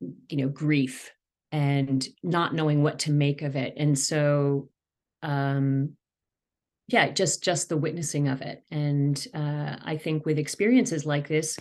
you 0.00 0.38
know, 0.38 0.48
grief 0.48 1.10
and 1.54 2.08
not 2.24 2.52
knowing 2.52 2.82
what 2.82 2.98
to 2.98 3.12
make 3.12 3.42
of 3.42 3.54
it 3.54 3.74
and 3.76 3.96
so 3.96 4.68
um 5.22 5.90
yeah 6.88 7.08
just 7.10 7.44
just 7.44 7.68
the 7.68 7.76
witnessing 7.76 8.26
of 8.26 8.42
it 8.42 8.64
and 8.72 9.28
uh 9.34 9.76
i 9.84 9.96
think 9.96 10.26
with 10.26 10.36
experiences 10.36 11.06
like 11.06 11.28
this 11.28 11.56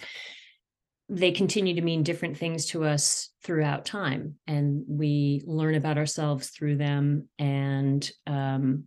they 1.09 1.31
continue 1.31 1.75
to 1.75 1.81
mean 1.81 2.03
different 2.03 2.37
things 2.37 2.67
to 2.67 2.83
us 2.83 3.29
throughout 3.43 3.85
time 3.85 4.35
and 4.47 4.83
we 4.87 5.43
learn 5.45 5.75
about 5.75 5.97
ourselves 5.97 6.49
through 6.49 6.77
them 6.77 7.27
and 7.37 8.11
um 8.25 8.85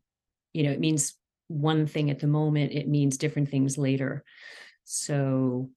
you 0.53 0.63
know 0.63 0.71
it 0.71 0.81
means 0.81 1.15
one 1.49 1.87
thing 1.87 2.11
at 2.11 2.19
the 2.19 2.27
moment 2.27 2.73
it 2.73 2.89
means 2.89 3.19
different 3.19 3.49
things 3.51 3.77
later 3.77 4.25
so 4.85 5.69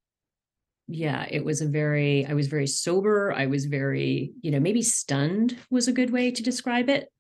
yeah, 0.92 1.28
it 1.30 1.46
was 1.46 1.62
a 1.62 1.68
very, 1.68 2.26
I 2.26 2.34
was 2.34 2.48
very 2.48 2.66
sober. 2.66 3.32
I 3.32 3.46
was 3.46 3.66
very, 3.66 4.34
you 4.42 4.50
know, 4.50 4.60
maybe 4.60 4.82
stunned 4.82 5.56
was 5.70 5.88
a 5.88 5.94
good 5.94 6.10
way 6.10 6.32
to 6.32 6.42
describe 6.42 6.90
it. 6.90 7.12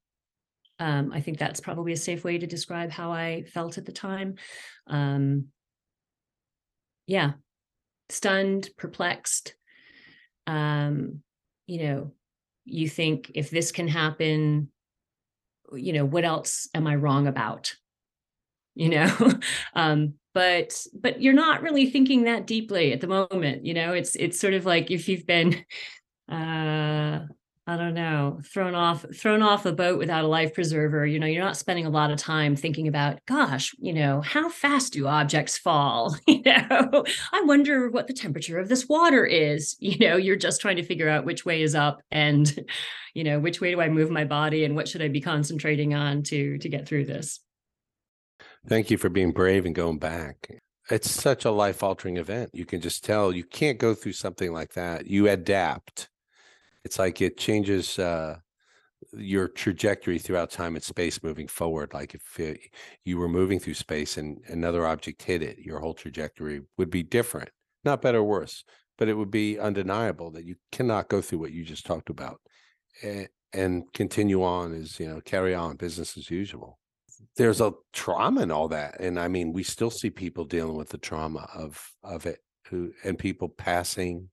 Um, 0.79 1.11
I 1.13 1.21
think 1.21 1.37
that's 1.37 1.59
probably 1.59 1.91
a 1.93 1.97
safe 1.97 2.23
way 2.23 2.39
to 2.39 2.47
describe 2.47 2.89
how 2.89 3.11
I 3.11 3.43
felt 3.43 3.77
at 3.77 3.85
the 3.85 3.91
time. 3.91 4.35
Um, 4.87 5.47
yeah, 7.05 7.33
stunned, 8.09 8.69
perplexed. 8.77 9.55
Um, 10.47 11.21
you 11.67 11.83
know, 11.83 12.11
you 12.65 12.89
think 12.89 13.31
if 13.35 13.49
this 13.49 13.71
can 13.71 13.87
happen, 13.87 14.69
you 15.73 15.93
know, 15.93 16.05
what 16.05 16.25
else 16.25 16.67
am 16.73 16.87
I 16.87 16.95
wrong 16.95 17.27
about? 17.27 17.75
You 18.75 18.89
know, 18.89 19.33
um, 19.73 20.15
but 20.33 20.85
but 20.93 21.21
you're 21.21 21.33
not 21.33 21.61
really 21.61 21.89
thinking 21.89 22.23
that 22.23 22.47
deeply 22.47 22.93
at 22.93 23.01
the 23.01 23.07
moment. 23.07 23.65
You 23.65 23.73
know, 23.73 23.93
it's 23.93 24.15
it's 24.15 24.39
sort 24.39 24.53
of 24.53 24.65
like 24.65 24.91
if 24.91 25.09
you've 25.09 25.25
been 25.25 25.65
uh 26.29 27.21
I 27.69 27.77
don't 27.77 27.93
know, 27.93 28.41
thrown 28.43 28.73
off 28.73 29.05
thrown 29.15 29.43
off 29.43 29.67
a 29.67 29.71
boat 29.71 29.99
without 29.99 30.23
a 30.23 30.27
life 30.27 30.55
preserver, 30.55 31.05
you 31.05 31.19
know, 31.19 31.27
you're 31.27 31.43
not 31.43 31.55
spending 31.55 31.85
a 31.85 31.91
lot 31.91 32.09
of 32.09 32.17
time 32.17 32.55
thinking 32.55 32.87
about, 32.87 33.23
gosh, 33.27 33.75
you 33.77 33.93
know, 33.93 34.21
how 34.21 34.49
fast 34.49 34.93
do 34.93 35.05
objects 35.05 35.55
fall? 35.55 36.17
You 36.27 36.41
know, 36.43 37.03
I 37.33 37.41
wonder 37.41 37.89
what 37.89 38.07
the 38.07 38.13
temperature 38.13 38.59
of 38.59 38.69
this 38.69 38.87
water 38.87 39.25
is. 39.25 39.75
You 39.79 40.07
know, 40.07 40.15
you're 40.15 40.35
just 40.35 40.61
trying 40.61 40.77
to 40.77 40.83
figure 40.83 41.09
out 41.09 41.25
which 41.25 41.45
way 41.45 41.61
is 41.61 41.75
up 41.75 42.01
and, 42.11 42.65
you 43.13 43.23
know, 43.23 43.39
which 43.39 43.61
way 43.61 43.71
do 43.71 43.81
I 43.81 43.89
move 43.89 44.09
my 44.09 44.25
body 44.25 44.63
and 44.63 44.75
what 44.75 44.87
should 44.87 45.01
I 45.01 45.09
be 45.09 45.21
concentrating 45.21 45.93
on 45.93 46.23
to 46.23 46.57
to 46.57 46.69
get 46.69 46.87
through 46.87 47.05
this. 47.05 47.39
Thank 48.67 48.89
you 48.89 48.97
for 48.97 49.09
being 49.09 49.31
brave 49.31 49.65
and 49.65 49.75
going 49.75 49.99
back. 49.99 50.49
It's 50.89 51.11
such 51.11 51.45
a 51.45 51.51
life 51.51 51.83
altering 51.83 52.17
event. 52.17 52.51
You 52.53 52.65
can 52.65 52.81
just 52.81 53.03
tell 53.03 53.31
you 53.31 53.43
can't 53.43 53.77
go 53.77 53.93
through 53.93 54.13
something 54.13 54.51
like 54.51 54.73
that. 54.73 55.05
You 55.05 55.27
adapt 55.27 56.09
it's 56.83 56.99
like 56.99 57.21
it 57.21 57.37
changes 57.37 57.99
uh, 57.99 58.37
your 59.13 59.47
trajectory 59.47 60.19
throughout 60.19 60.51
time 60.51 60.75
and 60.75 60.83
space 60.83 61.23
moving 61.23 61.47
forward. 61.47 61.93
Like 61.93 62.13
if 62.13 62.39
it, 62.39 62.59
you 63.05 63.17
were 63.17 63.29
moving 63.29 63.59
through 63.59 63.75
space 63.75 64.17
and 64.17 64.39
another 64.47 64.85
object 64.85 65.23
hit 65.23 65.41
it, 65.41 65.59
your 65.59 65.79
whole 65.79 65.93
trajectory 65.93 66.61
would 66.77 66.89
be 66.89 67.03
different, 67.03 67.49
not 67.83 68.01
better 68.01 68.19
or 68.19 68.23
worse, 68.23 68.63
but 68.97 69.07
it 69.07 69.13
would 69.13 69.31
be 69.31 69.59
undeniable 69.59 70.31
that 70.31 70.45
you 70.45 70.55
cannot 70.71 71.09
go 71.09 71.21
through 71.21 71.39
what 71.39 71.51
you 71.51 71.63
just 71.63 71.85
talked 71.85 72.09
about 72.09 72.39
and, 73.03 73.27
and 73.53 73.83
continue 73.93 74.43
on 74.43 74.73
as, 74.73 74.99
you 74.99 75.07
know, 75.07 75.21
carry 75.21 75.55
on 75.55 75.75
business 75.77 76.17
as 76.17 76.29
usual. 76.29 76.77
There's 77.35 77.61
a 77.61 77.73
trauma 77.93 78.41
in 78.41 78.51
all 78.51 78.67
that. 78.69 78.99
And 78.99 79.19
I 79.19 79.27
mean, 79.27 79.53
we 79.53 79.63
still 79.63 79.89
see 79.89 80.09
people 80.09 80.45
dealing 80.45 80.75
with 80.75 80.89
the 80.89 80.97
trauma 80.97 81.49
of, 81.53 81.81
of 82.03 82.25
it 82.25 82.39
who, 82.67 82.91
and 83.03 83.17
people 83.17 83.49
passing 83.49 84.29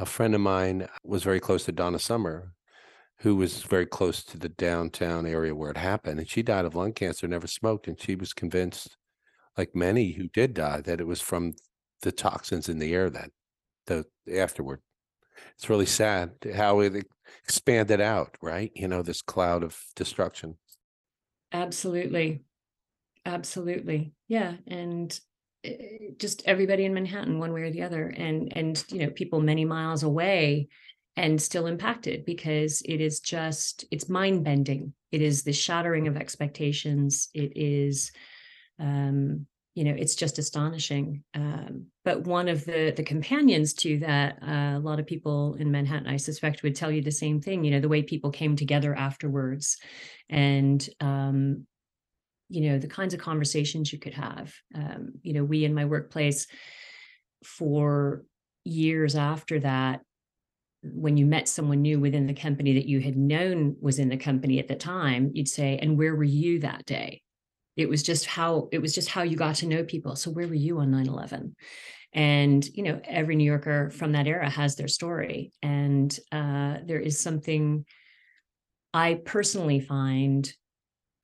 a 0.00 0.06
friend 0.06 0.34
of 0.34 0.40
mine 0.40 0.88
was 1.04 1.22
very 1.22 1.40
close 1.40 1.64
to 1.64 1.72
Donna 1.72 1.98
Summer, 1.98 2.54
who 3.18 3.36
was 3.36 3.62
very 3.62 3.84
close 3.84 4.24
to 4.24 4.38
the 4.38 4.48
downtown 4.48 5.26
area 5.26 5.54
where 5.54 5.70
it 5.70 5.76
happened. 5.76 6.18
And 6.18 6.28
she 6.28 6.42
died 6.42 6.64
of 6.64 6.74
lung 6.74 6.94
cancer, 6.94 7.28
never 7.28 7.46
smoked. 7.46 7.86
And 7.86 8.00
she 8.00 8.16
was 8.16 8.32
convinced, 8.32 8.96
like 9.58 9.76
many 9.76 10.12
who 10.12 10.28
did 10.28 10.54
die, 10.54 10.80
that 10.80 11.02
it 11.02 11.06
was 11.06 11.20
from 11.20 11.52
the 12.00 12.12
toxins 12.12 12.70
in 12.70 12.78
the 12.78 12.94
air 12.94 13.10
that 13.10 13.30
the 13.86 14.06
afterward. 14.38 14.80
It's 15.56 15.68
really 15.68 15.86
sad 15.86 16.32
how 16.56 16.80
it 16.80 17.06
expanded 17.44 18.00
out, 18.00 18.38
right? 18.40 18.72
You 18.74 18.88
know, 18.88 19.02
this 19.02 19.20
cloud 19.20 19.62
of 19.62 19.78
destruction. 19.96 20.56
Absolutely. 21.52 22.40
Absolutely. 23.26 24.14
Yeah. 24.28 24.54
And 24.66 25.18
just 26.18 26.42
everybody 26.46 26.84
in 26.84 26.94
Manhattan 26.94 27.38
one 27.38 27.52
way 27.52 27.62
or 27.62 27.70
the 27.70 27.82
other 27.82 28.08
and 28.08 28.52
and 28.56 28.84
you 28.88 28.98
know 29.00 29.10
people 29.10 29.40
many 29.40 29.64
miles 29.64 30.02
away 30.02 30.68
and 31.16 31.40
still 31.40 31.66
impacted 31.66 32.24
because 32.24 32.82
it 32.82 33.00
is 33.00 33.20
just 33.20 33.84
it's 33.90 34.08
mind 34.08 34.44
bending 34.44 34.94
it 35.12 35.22
is 35.22 35.42
the 35.42 35.52
shattering 35.52 36.06
of 36.08 36.16
expectations. 36.16 37.28
It 37.34 37.52
is 37.56 38.12
um 38.78 39.46
you 39.74 39.84
know 39.84 39.94
it's 39.96 40.14
just 40.14 40.38
astonishing. 40.38 41.22
Um, 41.34 41.86
but 42.04 42.24
one 42.24 42.48
of 42.48 42.64
the 42.64 42.92
the 42.96 43.02
companions 43.02 43.72
to 43.74 43.98
that 43.98 44.38
uh, 44.42 44.78
a 44.78 44.80
lot 44.80 45.00
of 45.00 45.06
people 45.06 45.54
in 45.60 45.70
manhattan 45.70 46.08
i 46.08 46.16
suspect 46.16 46.62
would 46.62 46.74
tell 46.74 46.90
you 46.90 47.02
the 47.02 47.10
same 47.10 47.40
thing 47.40 47.62
you 47.62 47.70
know 47.70 47.80
the 47.80 47.88
way 47.88 48.02
people 48.02 48.30
came 48.30 48.56
together 48.56 48.94
afterwards 48.94 49.76
and 50.28 50.88
um, 51.00 51.66
you 52.50 52.68
know 52.68 52.78
the 52.78 52.88
kinds 52.88 53.14
of 53.14 53.20
conversations 53.20 53.92
you 53.92 53.98
could 53.98 54.14
have. 54.14 54.52
Um, 54.74 55.12
you 55.22 55.32
know 55.32 55.44
we 55.44 55.64
in 55.64 55.74
my 55.74 55.86
workplace 55.86 56.46
for 57.44 58.24
years 58.64 59.16
after 59.16 59.60
that 59.60 60.00
when 60.82 61.16
you 61.16 61.26
met 61.26 61.48
someone 61.48 61.82
new 61.82 62.00
within 62.00 62.26
the 62.26 62.34
company 62.34 62.74
that 62.74 62.86
you 62.86 63.00
had 63.00 63.16
known 63.16 63.76
was 63.80 63.98
in 63.98 64.08
the 64.08 64.16
company 64.16 64.58
at 64.58 64.68
the 64.68 64.74
time 64.74 65.30
you'd 65.34 65.48
say 65.48 65.78
and 65.78 65.98
where 65.98 66.14
were 66.14 66.24
you 66.24 66.60
that 66.60 66.84
day? 66.86 67.22
It 67.76 67.88
was 67.88 68.02
just 68.02 68.26
how 68.26 68.68
it 68.72 68.80
was 68.80 68.94
just 68.94 69.08
how 69.08 69.22
you 69.22 69.36
got 69.36 69.56
to 69.56 69.66
know 69.66 69.84
people. 69.84 70.16
So 70.16 70.30
where 70.30 70.48
were 70.48 70.54
you 70.54 70.80
on 70.80 70.90
9-11 70.90 71.54
and 72.12 72.66
you 72.66 72.82
know 72.82 73.00
every 73.04 73.36
new 73.36 73.44
yorker 73.44 73.88
from 73.90 74.12
that 74.12 74.26
era 74.26 74.50
has 74.50 74.76
their 74.76 74.88
story. 74.88 75.52
And 75.62 76.16
uh, 76.32 76.78
there 76.84 77.00
is 77.00 77.18
something 77.18 77.84
i 78.92 79.14
personally 79.24 79.78
find 79.80 80.52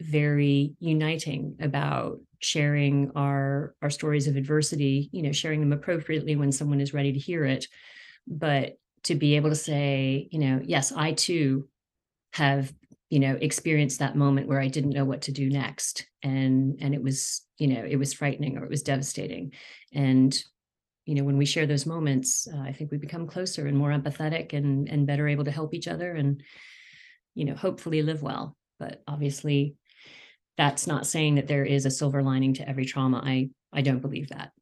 very 0.00 0.74
uniting 0.78 1.56
about 1.60 2.20
sharing 2.40 3.10
our 3.16 3.74
our 3.80 3.90
stories 3.90 4.26
of 4.26 4.36
adversity 4.36 5.08
you 5.10 5.22
know 5.22 5.32
sharing 5.32 5.60
them 5.60 5.72
appropriately 5.72 6.36
when 6.36 6.52
someone 6.52 6.80
is 6.80 6.94
ready 6.94 7.12
to 7.12 7.18
hear 7.18 7.44
it. 7.44 7.66
But 8.26 8.76
to 9.04 9.14
be 9.14 9.36
able 9.36 9.50
to 9.50 9.56
say 9.56 10.28
you 10.30 10.38
know 10.38 10.60
yes 10.64 10.92
i 10.92 11.12
too 11.12 11.68
have 12.32 12.72
you 13.08 13.20
know 13.20 13.38
experienced 13.40 14.00
that 14.00 14.16
moment 14.16 14.48
where 14.48 14.60
i 14.60 14.68
didn't 14.68 14.90
know 14.90 15.04
what 15.04 15.22
to 15.22 15.32
do 15.32 15.48
next 15.48 16.06
and 16.22 16.78
and 16.80 16.92
it 16.92 17.02
was 17.02 17.46
you 17.58 17.68
know 17.68 17.84
it 17.88 17.96
was 17.96 18.12
frightening 18.12 18.58
or 18.58 18.64
it 18.64 18.70
was 18.70 18.82
devastating. 18.82 19.52
And 19.92 20.36
you 21.04 21.14
know 21.14 21.24
when 21.24 21.38
we 21.38 21.46
share 21.46 21.66
those 21.66 21.86
moments 21.86 22.48
uh, 22.52 22.60
i 22.60 22.72
think 22.72 22.90
we 22.90 22.98
become 22.98 23.26
closer 23.26 23.66
and 23.66 23.78
more 23.78 23.90
empathetic 23.90 24.52
and 24.52 24.88
and 24.88 25.06
better 25.06 25.28
able 25.28 25.44
to 25.44 25.52
help 25.52 25.72
each 25.72 25.88
other 25.88 26.12
and 26.12 26.42
you 27.34 27.44
know 27.44 27.54
hopefully 27.54 28.02
live 28.02 28.22
well. 28.22 28.56
But 28.78 29.02
obviously 29.06 29.76
that's 30.56 30.86
not 30.86 31.06
saying 31.06 31.36
that 31.36 31.48
there 31.48 31.64
is 31.64 31.86
a 31.86 31.90
silver 31.90 32.22
lining 32.22 32.54
to 32.54 32.68
every 32.68 32.84
trauma. 32.84 33.22
I 33.24 33.50
I 33.72 33.82
don't 33.82 34.00
believe 34.00 34.28
that. 34.30 34.52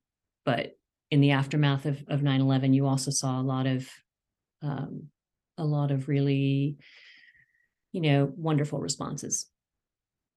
But 0.45 0.73
in 1.11 1.21
the 1.21 1.33
aftermath 1.33 1.87
of 1.87 2.05
of 2.09 2.21
9/11, 2.21 2.75
you 2.75 2.87
also 2.87 3.11
saw 3.11 3.41
a 3.41 3.43
lot 3.43 3.67
of 3.67 3.89
um, 4.63 5.09
a 5.59 5.65
lot 5.65 5.91
of 5.91 6.09
really, 6.09 6.77
you 7.93 8.01
know, 8.01 8.33
wonderful 8.37 8.81
responses. 8.81 9.47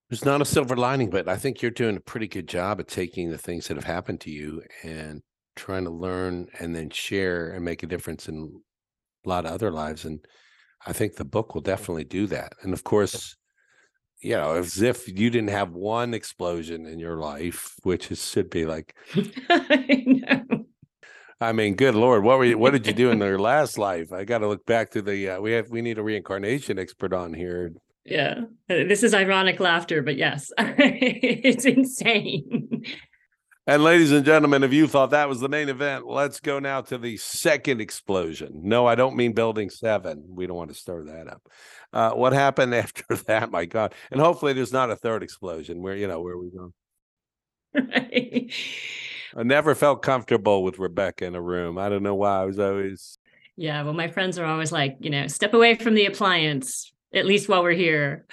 There's 0.09 0.25
not 0.25 0.41
a 0.41 0.45
silver 0.45 0.77
lining, 0.77 1.09
but 1.09 1.27
I 1.27 1.35
think 1.35 1.61
you're 1.61 1.71
doing 1.71 1.97
a 1.97 2.01
pretty 2.01 2.27
good 2.27 2.47
job 2.47 2.79
at 2.79 2.87
taking 2.87 3.29
the 3.29 3.37
things 3.37 3.67
that 3.67 3.75
have 3.75 3.83
happened 3.83 4.21
to 4.21 4.31
you 4.31 4.63
and 4.83 5.21
trying 5.55 5.83
to 5.83 5.89
learn 5.89 6.47
and 6.59 6.73
then 6.73 6.89
share 6.89 7.49
and 7.51 7.65
make 7.65 7.83
a 7.83 7.87
difference 7.87 8.29
in 8.29 8.61
a 9.25 9.29
lot 9.29 9.45
of 9.45 9.51
other 9.51 9.71
lives. 9.71 10.05
And 10.05 10.25
I 10.85 10.93
think 10.93 11.15
the 11.15 11.25
book 11.25 11.53
will 11.53 11.61
definitely 11.61 12.05
do 12.05 12.27
that. 12.27 12.53
And 12.61 12.71
of 12.71 12.85
course, 12.85 13.35
you 14.19 14.35
know, 14.35 14.55
as 14.55 14.81
if 14.81 15.07
you 15.07 15.29
didn't 15.29 15.49
have 15.49 15.71
one 15.73 16.13
explosion 16.13 16.85
in 16.85 16.99
your 16.99 17.17
life, 17.17 17.75
which 17.83 18.11
is, 18.11 18.27
should 18.27 18.49
be 18.49 18.65
like, 18.65 18.95
I 19.49 20.03
know. 20.05 20.65
I 21.39 21.51
mean, 21.51 21.75
good 21.75 21.93
lord, 21.93 22.23
what 22.23 22.39
were 22.39 22.45
you, 22.45 22.57
what 22.57 22.71
did 22.71 22.87
you 22.87 22.93
do 22.93 23.11
in 23.11 23.19
your 23.19 23.39
last 23.39 23.77
life? 23.77 24.11
I 24.11 24.23
got 24.23 24.39
to 24.39 24.47
look 24.47 24.65
back 24.65 24.91
to 24.91 25.01
the 25.01 25.29
uh, 25.29 25.41
we 25.41 25.51
have 25.51 25.69
we 25.69 25.81
need 25.81 25.99
a 25.99 26.03
reincarnation 26.03 26.79
expert 26.79 27.13
on 27.13 27.33
here. 27.33 27.71
Yeah, 28.05 28.39
uh, 28.69 28.87
this 28.87 29.03
is 29.03 29.13
ironic 29.13 29.59
laughter, 29.59 30.01
but 30.01 30.15
yes, 30.15 30.51
it's 30.57 31.65
insane. 31.65 32.85
And 33.69 33.83
ladies 33.83 34.13
and 34.13 34.25
gentlemen, 34.25 34.63
if 34.63 34.71
you 34.71 34.87
thought 34.87 35.09
that 35.09 35.27
was 35.27 35.41
the 35.41 35.49
main 35.49 35.67
event, 35.67 36.07
let's 36.07 36.39
go 36.39 36.57
now 36.57 36.79
to 36.83 36.97
the 36.97 37.17
second 37.17 37.81
explosion. 37.81 38.61
No, 38.63 38.87
I 38.87 38.95
don't 38.95 39.17
mean 39.17 39.33
Building 39.33 39.69
Seven. 39.69 40.23
We 40.29 40.47
don't 40.47 40.55
want 40.55 40.69
to 40.69 40.75
stir 40.75 41.03
that 41.03 41.27
up. 41.27 41.41
Uh, 41.93 42.11
what 42.11 42.33
happened 42.33 42.73
after 42.83 43.15
that? 43.27 43.51
My 43.51 43.65
God! 43.65 43.93
And 44.11 44.19
hopefully, 44.19 44.53
there's 44.53 44.73
not 44.73 44.91
a 44.91 44.95
third 44.95 45.23
explosion. 45.23 45.81
Where 45.81 45.95
you 45.95 46.07
know 46.07 46.21
where 46.21 46.37
we 46.37 46.49
go. 46.49 46.73
Right. 47.73 48.51
I 49.35 49.43
never 49.43 49.75
felt 49.75 50.01
comfortable 50.01 50.63
with 50.63 50.79
Rebecca 50.79 51.25
in 51.25 51.35
a 51.35 51.41
room. 51.41 51.77
I 51.77 51.89
don't 51.89 52.03
know 52.03 52.15
why. 52.15 52.41
I 52.41 52.45
was 52.45 52.59
always. 52.59 53.17
Yeah, 53.55 53.83
well, 53.83 53.93
my 53.93 54.07
friends 54.07 54.37
are 54.37 54.45
always 54.45 54.71
like, 54.71 54.97
you 54.99 55.09
know, 55.09 55.27
step 55.27 55.53
away 55.53 55.75
from 55.75 55.95
the 55.95 56.05
appliance, 56.05 56.91
at 57.13 57.25
least 57.25 57.49
while 57.49 57.63
we're 57.63 57.71
here. 57.71 58.25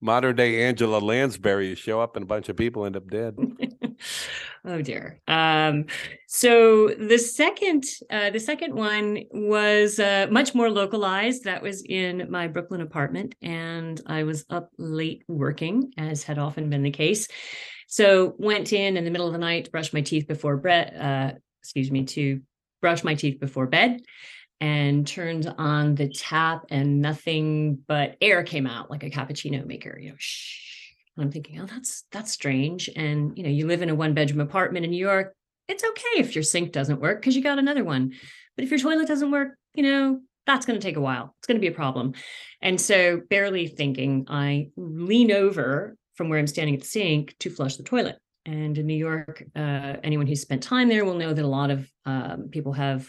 Modern 0.00 0.34
day 0.34 0.64
Angela 0.64 0.98
Lansbury, 0.98 1.68
you 1.68 1.74
show 1.74 2.00
up 2.00 2.16
and 2.16 2.24
a 2.24 2.26
bunch 2.26 2.48
of 2.48 2.56
people 2.56 2.86
end 2.86 2.96
up 2.96 3.08
dead. 3.08 3.36
Oh 4.64 4.80
dear. 4.80 5.20
Um, 5.26 5.86
so 6.28 6.88
the 6.88 7.18
second, 7.18 7.84
uh, 8.10 8.30
the 8.30 8.38
second 8.38 8.74
one 8.74 9.24
was 9.32 9.98
uh, 9.98 10.28
much 10.30 10.54
more 10.54 10.70
localized. 10.70 11.44
That 11.44 11.62
was 11.62 11.82
in 11.82 12.30
my 12.30 12.46
Brooklyn 12.46 12.80
apartment, 12.80 13.34
and 13.42 14.00
I 14.06 14.22
was 14.22 14.44
up 14.50 14.70
late 14.78 15.24
working, 15.26 15.92
as 15.98 16.22
had 16.22 16.38
often 16.38 16.70
been 16.70 16.84
the 16.84 16.92
case. 16.92 17.26
So 17.88 18.36
went 18.38 18.72
in 18.72 18.96
in 18.96 19.04
the 19.04 19.10
middle 19.10 19.26
of 19.26 19.32
the 19.32 19.38
night 19.38 19.64
to 19.64 19.70
brush 19.72 19.92
my 19.92 20.00
teeth 20.00 20.28
before 20.28 20.56
bed. 20.56 20.94
Uh, 20.96 21.38
excuse 21.60 21.90
me, 21.90 22.04
to 22.04 22.40
brush 22.80 23.02
my 23.02 23.16
teeth 23.16 23.40
before 23.40 23.66
bed, 23.66 24.00
and 24.60 25.04
turned 25.04 25.52
on 25.58 25.96
the 25.96 26.08
tap, 26.08 26.66
and 26.70 27.02
nothing 27.02 27.80
but 27.88 28.16
air 28.20 28.44
came 28.44 28.68
out 28.68 28.92
like 28.92 29.02
a 29.02 29.10
cappuccino 29.10 29.66
maker. 29.66 29.98
You 30.00 30.10
know, 30.10 30.16
shh 30.18 30.71
I'm 31.18 31.30
thinking, 31.30 31.60
oh, 31.60 31.66
that's 31.66 32.04
that's 32.10 32.32
strange. 32.32 32.88
And 32.96 33.36
you 33.36 33.44
know, 33.44 33.50
you 33.50 33.66
live 33.66 33.82
in 33.82 33.90
a 33.90 33.94
one 33.94 34.14
bedroom 34.14 34.40
apartment 34.40 34.84
in 34.84 34.90
New 34.90 34.96
York. 34.96 35.34
It's 35.68 35.84
okay 35.84 36.20
if 36.20 36.34
your 36.34 36.42
sink 36.42 36.72
doesn't 36.72 37.00
work 37.00 37.20
because 37.20 37.36
you 37.36 37.42
got 37.42 37.58
another 37.58 37.84
one. 37.84 38.12
But 38.56 38.64
if 38.64 38.70
your 38.70 38.80
toilet 38.80 39.08
doesn't 39.08 39.30
work, 39.30 39.56
you 39.74 39.82
know, 39.82 40.20
that's 40.46 40.66
going 40.66 40.78
to 40.78 40.84
take 40.84 40.96
a 40.96 41.00
while. 41.00 41.34
It's 41.38 41.46
going 41.46 41.56
to 41.56 41.60
be 41.60 41.68
a 41.68 41.72
problem. 41.72 42.14
And 42.60 42.80
so, 42.80 43.20
barely 43.30 43.68
thinking, 43.68 44.26
I 44.28 44.70
lean 44.76 45.30
over 45.32 45.96
from 46.14 46.28
where 46.28 46.38
I'm 46.38 46.46
standing 46.46 46.74
at 46.74 46.80
the 46.80 46.86
sink 46.86 47.36
to 47.40 47.50
flush 47.50 47.76
the 47.76 47.82
toilet. 47.82 48.16
And 48.44 48.76
in 48.76 48.86
New 48.86 48.96
York, 48.96 49.44
uh, 49.54 49.96
anyone 50.02 50.26
who's 50.26 50.42
spent 50.42 50.62
time 50.62 50.88
there 50.88 51.04
will 51.04 51.14
know 51.14 51.32
that 51.32 51.44
a 51.44 51.48
lot 51.48 51.70
of 51.70 51.88
um, 52.06 52.48
people 52.50 52.72
have 52.72 53.08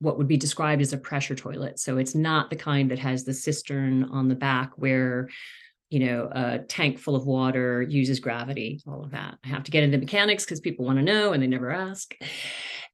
what 0.00 0.18
would 0.18 0.28
be 0.28 0.36
described 0.36 0.82
as 0.82 0.92
a 0.92 0.98
pressure 0.98 1.34
toilet. 1.34 1.78
So 1.78 1.96
it's 1.96 2.14
not 2.14 2.50
the 2.50 2.56
kind 2.56 2.90
that 2.90 2.98
has 2.98 3.24
the 3.24 3.32
cistern 3.32 4.04
on 4.04 4.28
the 4.28 4.34
back 4.34 4.72
where 4.76 5.30
you 5.94 6.00
know, 6.00 6.28
a 6.32 6.58
tank 6.58 6.98
full 6.98 7.14
of 7.14 7.24
water 7.24 7.80
uses 7.80 8.18
gravity, 8.18 8.82
all 8.84 9.04
of 9.04 9.12
that. 9.12 9.38
I 9.44 9.48
have 9.48 9.62
to 9.62 9.70
get 9.70 9.84
into 9.84 9.96
mechanics 9.96 10.44
because 10.44 10.58
people 10.58 10.84
want 10.84 10.98
to 10.98 11.04
know 11.04 11.32
and 11.32 11.40
they 11.40 11.46
never 11.46 11.70
ask. 11.70 12.16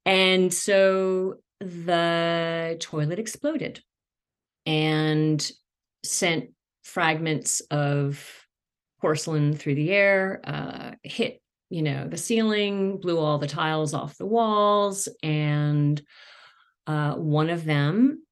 And 0.04 0.52
so 0.52 1.36
the 1.60 2.76
toilet 2.78 3.18
exploded 3.18 3.80
and 4.66 5.50
sent 6.04 6.50
fragments 6.82 7.60
of 7.70 8.22
porcelain 9.00 9.56
through 9.56 9.76
the 9.76 9.92
air, 9.92 10.42
uh, 10.44 10.90
hit, 11.02 11.40
you 11.70 11.80
know, 11.80 12.06
the 12.06 12.18
ceiling, 12.18 12.98
blew 12.98 13.18
all 13.18 13.38
the 13.38 13.46
tiles 13.46 13.94
off 13.94 14.18
the 14.18 14.26
walls. 14.26 15.08
And 15.22 16.02
uh, 16.86 17.14
one 17.14 17.48
of 17.48 17.64
them 17.64 18.24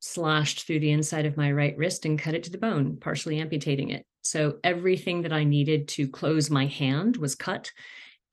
slashed 0.00 0.66
through 0.66 0.80
the 0.80 0.90
inside 0.90 1.24
of 1.24 1.36
my 1.36 1.52
right 1.52 1.76
wrist 1.76 2.04
and 2.04 2.18
cut 2.18 2.34
it 2.34 2.42
to 2.44 2.50
the 2.50 2.58
bone, 2.58 2.96
partially 3.00 3.38
amputating 3.38 3.90
it. 3.90 4.04
So 4.22 4.58
everything 4.62 5.22
that 5.22 5.32
I 5.32 5.44
needed 5.44 5.88
to 5.88 6.08
close 6.08 6.50
my 6.50 6.66
hand 6.66 7.16
was 7.16 7.34
cut, 7.34 7.70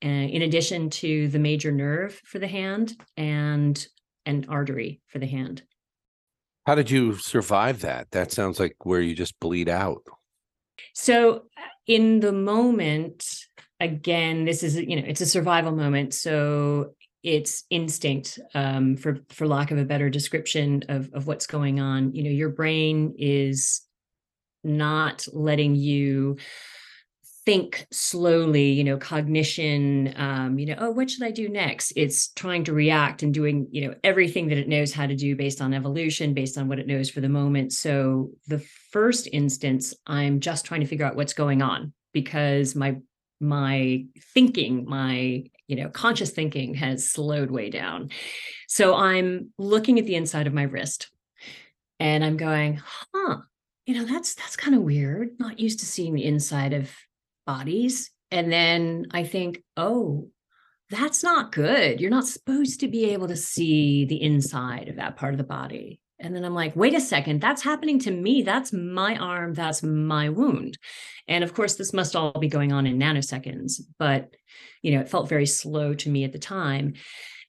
uh, 0.04 0.08
in 0.08 0.42
addition 0.42 0.90
to 0.90 1.28
the 1.28 1.38
major 1.38 1.72
nerve 1.72 2.20
for 2.24 2.38
the 2.38 2.48
hand 2.48 2.94
and 3.16 3.86
an 4.26 4.46
artery 4.48 5.00
for 5.06 5.18
the 5.18 5.26
hand. 5.26 5.62
How 6.66 6.74
did 6.74 6.90
you 6.90 7.14
survive 7.14 7.80
that? 7.82 8.10
That 8.10 8.32
sounds 8.32 8.58
like 8.58 8.84
where 8.84 9.00
you 9.00 9.14
just 9.14 9.38
bleed 9.38 9.68
out. 9.68 10.02
So 10.94 11.44
in 11.86 12.20
the 12.20 12.32
moment, 12.32 13.24
again, 13.78 14.44
this 14.44 14.62
is 14.62 14.76
you 14.76 14.96
know 14.96 15.04
it's 15.06 15.20
a 15.20 15.26
survival 15.26 15.72
moment. 15.72 16.12
So 16.12 16.94
it's 17.22 17.64
instinct 17.70 18.38
um, 18.54 18.96
for 18.96 19.18
for 19.30 19.46
lack 19.46 19.70
of 19.70 19.78
a 19.78 19.84
better 19.84 20.08
description 20.08 20.84
of 20.88 21.10
of 21.12 21.26
what's 21.26 21.46
going 21.46 21.80
on 21.80 22.12
you 22.12 22.22
know 22.22 22.30
your 22.30 22.50
brain 22.50 23.14
is 23.18 23.82
not 24.66 25.26
letting 25.32 25.74
you 25.74 26.36
think 27.46 27.86
slowly 27.92 28.72
you 28.72 28.82
know 28.82 28.96
cognition 28.96 30.12
um 30.16 30.58
you 30.58 30.66
know 30.66 30.74
oh 30.78 30.90
what 30.90 31.08
should 31.08 31.22
i 31.22 31.30
do 31.30 31.48
next? 31.48 31.92
It's 31.94 32.28
trying 32.32 32.64
to 32.64 32.72
react 32.72 33.22
and 33.22 33.32
doing 33.32 33.68
you 33.70 33.86
know 33.86 33.94
everything 34.02 34.48
that 34.48 34.58
it 34.58 34.68
knows 34.68 34.92
how 34.92 35.06
to 35.06 35.14
do 35.14 35.36
based 35.36 35.60
on 35.60 35.72
evolution 35.72 36.34
based 36.34 36.58
on 36.58 36.66
what 36.68 36.80
it 36.80 36.88
knows 36.88 37.08
for 37.08 37.20
the 37.20 37.28
moment. 37.28 37.72
So 37.72 38.32
the 38.48 38.58
first 38.90 39.28
instance 39.32 39.94
i'm 40.06 40.40
just 40.40 40.66
trying 40.66 40.80
to 40.80 40.86
figure 40.86 41.06
out 41.06 41.14
what's 41.14 41.34
going 41.34 41.62
on 41.62 41.92
because 42.12 42.74
my 42.74 42.96
my 43.40 44.04
thinking 44.34 44.84
my 44.84 45.44
you 45.68 45.76
know 45.76 45.88
conscious 45.88 46.30
thinking 46.30 46.74
has 46.74 47.08
slowed 47.08 47.52
way 47.52 47.70
down. 47.70 48.10
So 48.66 48.96
i'm 48.96 49.52
looking 49.56 50.00
at 50.00 50.06
the 50.06 50.16
inside 50.16 50.48
of 50.48 50.52
my 50.52 50.64
wrist 50.64 51.10
and 52.00 52.24
i'm 52.24 52.36
going 52.36 52.82
huh 53.14 53.36
you 53.86 53.94
know 53.94 54.04
that's 54.04 54.34
that's 54.34 54.56
kind 54.56 54.76
of 54.76 54.82
weird 54.82 55.30
not 55.38 55.58
used 55.58 55.80
to 55.80 55.86
seeing 55.86 56.14
the 56.14 56.24
inside 56.24 56.74
of 56.74 56.92
bodies. 57.46 58.10
And 58.30 58.52
then 58.52 59.06
i 59.12 59.24
think 59.24 59.62
oh 59.76 60.28
that's 60.88 61.24
not 61.24 61.50
good. 61.50 62.00
You're 62.00 62.10
not 62.10 62.28
supposed 62.28 62.78
to 62.80 62.88
be 62.88 63.06
able 63.06 63.26
to 63.26 63.36
see 63.36 64.04
the 64.04 64.22
inside 64.22 64.88
of 64.88 64.96
that 64.96 65.16
part 65.16 65.34
of 65.34 65.38
the 65.38 65.44
body. 65.44 66.00
And 66.18 66.34
then 66.34 66.44
i'm 66.44 66.54
like 66.54 66.74
wait 66.76 66.94
a 66.94 67.00
second. 67.00 67.40
That's 67.40 67.62
happening 67.62 68.00
to 68.00 68.10
me. 68.10 68.42
That's 68.42 68.72
my 68.72 69.16
arm. 69.16 69.54
That's 69.54 69.82
my 69.82 70.28
wound. 70.28 70.78
And 71.28 71.44
of 71.44 71.54
course 71.54 71.76
this 71.76 71.92
must 71.92 72.16
all 72.16 72.32
be 72.32 72.48
going 72.48 72.72
on 72.72 72.86
in 72.86 72.98
nanoseconds 72.98 73.80
but 73.98 74.34
you 74.82 74.92
know 74.92 75.00
it 75.00 75.08
felt 75.08 75.28
very 75.28 75.46
slow 75.46 75.94
to 75.94 76.10
me 76.10 76.24
at 76.24 76.32
the 76.32 76.38
time. 76.38 76.94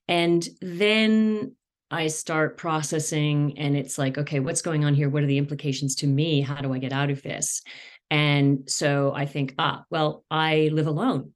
And 0.06 0.46
then 0.62 1.54
I 1.90 2.08
start 2.08 2.58
processing 2.58 3.58
and 3.58 3.76
it's 3.76 3.96
like, 3.96 4.18
okay, 4.18 4.40
what's 4.40 4.62
going 4.62 4.84
on 4.84 4.94
here? 4.94 5.08
What 5.08 5.22
are 5.22 5.26
the 5.26 5.38
implications 5.38 5.94
to 5.96 6.06
me? 6.06 6.40
How 6.40 6.60
do 6.60 6.72
I 6.72 6.78
get 6.78 6.92
out 6.92 7.10
of 7.10 7.22
this? 7.22 7.62
And 8.10 8.68
so 8.70 9.12
I 9.14 9.26
think, 9.26 9.54
ah, 9.58 9.84
well, 9.90 10.24
I 10.30 10.70
live 10.72 10.86
alone 10.86 11.32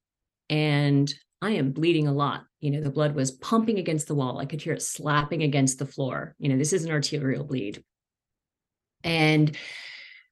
and 0.50 1.12
I 1.40 1.52
am 1.52 1.72
bleeding 1.72 2.06
a 2.06 2.12
lot. 2.12 2.44
You 2.60 2.70
know, 2.70 2.80
the 2.80 2.90
blood 2.90 3.14
was 3.14 3.32
pumping 3.32 3.78
against 3.78 4.08
the 4.08 4.14
wall. 4.14 4.38
I 4.38 4.46
could 4.46 4.62
hear 4.62 4.74
it 4.74 4.82
slapping 4.82 5.42
against 5.42 5.78
the 5.78 5.86
floor. 5.86 6.34
You 6.38 6.50
know, 6.50 6.56
this 6.56 6.72
is 6.72 6.84
an 6.84 6.92
arterial 6.92 7.44
bleed. 7.44 7.82
And 9.02 9.56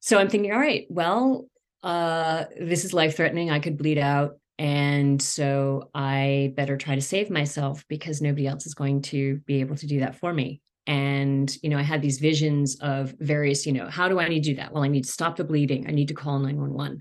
so 0.00 0.18
I'm 0.18 0.28
thinking, 0.28 0.52
all 0.52 0.58
right, 0.58 0.86
well, 0.88 1.46
uh, 1.82 2.44
this 2.58 2.84
is 2.84 2.94
life 2.94 3.16
threatening. 3.16 3.50
I 3.50 3.58
could 3.58 3.76
bleed 3.76 3.98
out. 3.98 4.38
And 4.60 5.22
so 5.22 5.88
I 5.94 6.52
better 6.54 6.76
try 6.76 6.94
to 6.94 7.00
save 7.00 7.30
myself 7.30 7.82
because 7.88 8.20
nobody 8.20 8.46
else 8.46 8.66
is 8.66 8.74
going 8.74 9.00
to 9.02 9.38
be 9.46 9.60
able 9.60 9.74
to 9.76 9.86
do 9.86 10.00
that 10.00 10.16
for 10.16 10.34
me. 10.34 10.60
And, 10.86 11.50
you 11.62 11.70
know, 11.70 11.78
I 11.78 11.82
had 11.82 12.02
these 12.02 12.18
visions 12.18 12.78
of 12.82 13.14
various, 13.20 13.64
you 13.64 13.72
know, 13.72 13.88
how 13.88 14.06
do 14.06 14.20
I 14.20 14.28
need 14.28 14.44
to 14.44 14.50
do 14.50 14.56
that? 14.56 14.74
Well, 14.74 14.84
I 14.84 14.88
need 14.88 15.04
to 15.04 15.10
stop 15.10 15.36
the 15.36 15.44
bleeding. 15.44 15.86
I 15.88 15.92
need 15.92 16.08
to 16.08 16.14
call 16.14 16.38
911. 16.38 17.00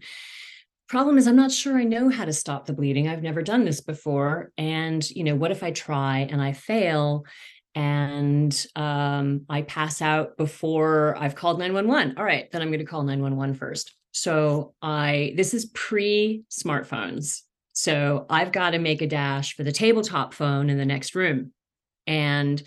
Problem 0.87 1.17
is, 1.17 1.27
I'm 1.27 1.35
not 1.35 1.51
sure 1.51 1.77
I 1.77 1.83
know 1.83 2.07
how 2.07 2.23
to 2.23 2.31
stop 2.31 2.65
the 2.65 2.71
bleeding. 2.71 3.09
I've 3.09 3.23
never 3.23 3.41
done 3.41 3.65
this 3.65 3.81
before. 3.81 4.53
And, 4.57 5.07
you 5.09 5.25
know, 5.25 5.35
what 5.35 5.51
if 5.51 5.61
I 5.61 5.71
try 5.71 6.29
and 6.31 6.41
I 6.41 6.53
fail 6.53 7.25
and 7.75 8.65
um, 8.77 9.41
I 9.49 9.63
pass 9.63 10.01
out 10.01 10.37
before 10.37 11.17
I've 11.19 11.35
called 11.35 11.59
911? 11.59 12.17
All 12.17 12.23
right, 12.23 12.49
then 12.51 12.61
I'm 12.61 12.69
going 12.69 12.79
to 12.79 12.85
call 12.85 13.03
911 13.03 13.55
first. 13.55 13.95
So 14.13 14.75
I, 14.81 15.33
this 15.35 15.53
is 15.53 15.65
pre 15.65 16.43
smartphones. 16.49 17.41
So 17.79 18.25
I've 18.29 18.51
got 18.51 18.71
to 18.71 18.77
make 18.77 19.01
a 19.01 19.07
dash 19.07 19.55
for 19.55 19.63
the 19.63 19.71
tabletop 19.71 20.33
phone 20.33 20.69
in 20.69 20.77
the 20.77 20.85
next 20.85 21.15
room. 21.15 21.53
And 22.05 22.61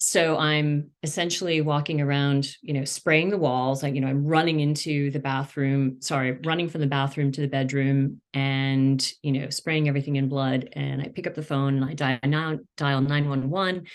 so 0.00 0.36
I'm 0.36 0.90
essentially 1.02 1.62
walking 1.62 1.98
around, 1.98 2.54
you 2.60 2.74
know, 2.74 2.84
spraying 2.84 3.30
the 3.30 3.38
walls. 3.38 3.82
Like, 3.82 3.94
you 3.94 4.02
know, 4.02 4.08
I'm 4.08 4.26
running 4.26 4.60
into 4.60 5.10
the 5.12 5.18
bathroom, 5.18 6.02
sorry, 6.02 6.32
running 6.44 6.68
from 6.68 6.82
the 6.82 6.88
bathroom 6.88 7.32
to 7.32 7.40
the 7.40 7.48
bedroom 7.48 8.20
and, 8.34 9.12
you 9.22 9.32
know, 9.32 9.48
spraying 9.48 9.88
everything 9.88 10.16
in 10.16 10.28
blood. 10.28 10.68
And 10.74 11.00
I 11.00 11.08
pick 11.08 11.26
up 11.26 11.34
the 11.34 11.42
phone 11.42 11.82
and 11.82 11.84
I 11.86 11.94
dial, 11.94 12.58
dial 12.76 13.00
911. 13.00 13.86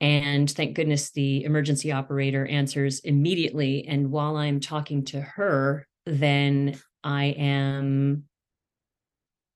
And 0.00 0.50
thank 0.50 0.74
goodness 0.74 1.12
the 1.12 1.44
emergency 1.44 1.92
operator 1.92 2.44
answers 2.44 2.98
immediately. 3.04 3.86
And 3.86 4.10
while 4.10 4.36
I'm 4.36 4.58
talking 4.58 5.04
to 5.04 5.20
her, 5.20 5.86
then 6.06 6.76
I 7.04 7.26
am 7.26 8.24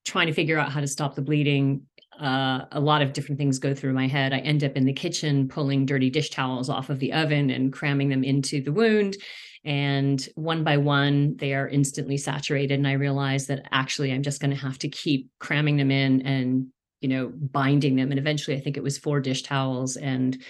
trying 0.09 0.27
to 0.27 0.33
figure 0.33 0.59
out 0.59 0.73
how 0.73 0.81
to 0.81 0.89
stop 0.89 1.15
the 1.15 1.23
bleeding 1.23 1.83
uh, 2.21 2.65
a 2.73 2.81
lot 2.81 3.01
of 3.01 3.13
different 3.13 3.39
things 3.39 3.59
go 3.59 3.75
through 3.75 3.93
my 3.93 4.09
head. 4.09 4.33
I 4.33 4.39
end 4.39 4.65
up 4.65 4.73
in 4.77 4.85
the 4.85 4.93
kitchen 4.93 5.49
pulling 5.49 5.87
dirty 5.87 6.11
dish 6.11 6.31
towels 6.31 6.69
off 6.69 6.91
of 6.91 6.99
the 6.99 7.13
oven 7.13 7.51
and 7.51 7.73
cramming 7.73 8.09
them 8.09 8.25
into 8.25 8.61
the 8.61 8.73
wound. 8.73 9.17
And 9.65 10.27
one 10.35 10.65
by 10.65 10.79
one, 10.79 11.37
they 11.37 11.55
are 11.55 11.69
instantly 11.69 12.17
saturated. 12.17 12.75
And 12.75 12.89
I 12.89 12.93
realize 12.93 13.47
that 13.47 13.67
actually 13.71 14.13
I'm 14.13 14.23
just 14.23 14.41
going 14.41 14.51
to 14.51 14.57
have 14.57 14.79
to 14.79 14.89
keep 14.89 15.31
cramming 15.39 15.77
them 15.77 15.91
in 15.91 16.23
and, 16.23 16.69
you 17.01 17.09
know, 17.09 17.33
binding 17.35 17.97
them. 17.97 18.11
And 18.11 18.19
eventually, 18.19 18.57
I 18.57 18.61
think 18.61 18.77
it 18.77 18.83
was 18.83 18.99
four 18.99 19.21
dish 19.21 19.43
towels 19.43 19.97
and 19.97 20.43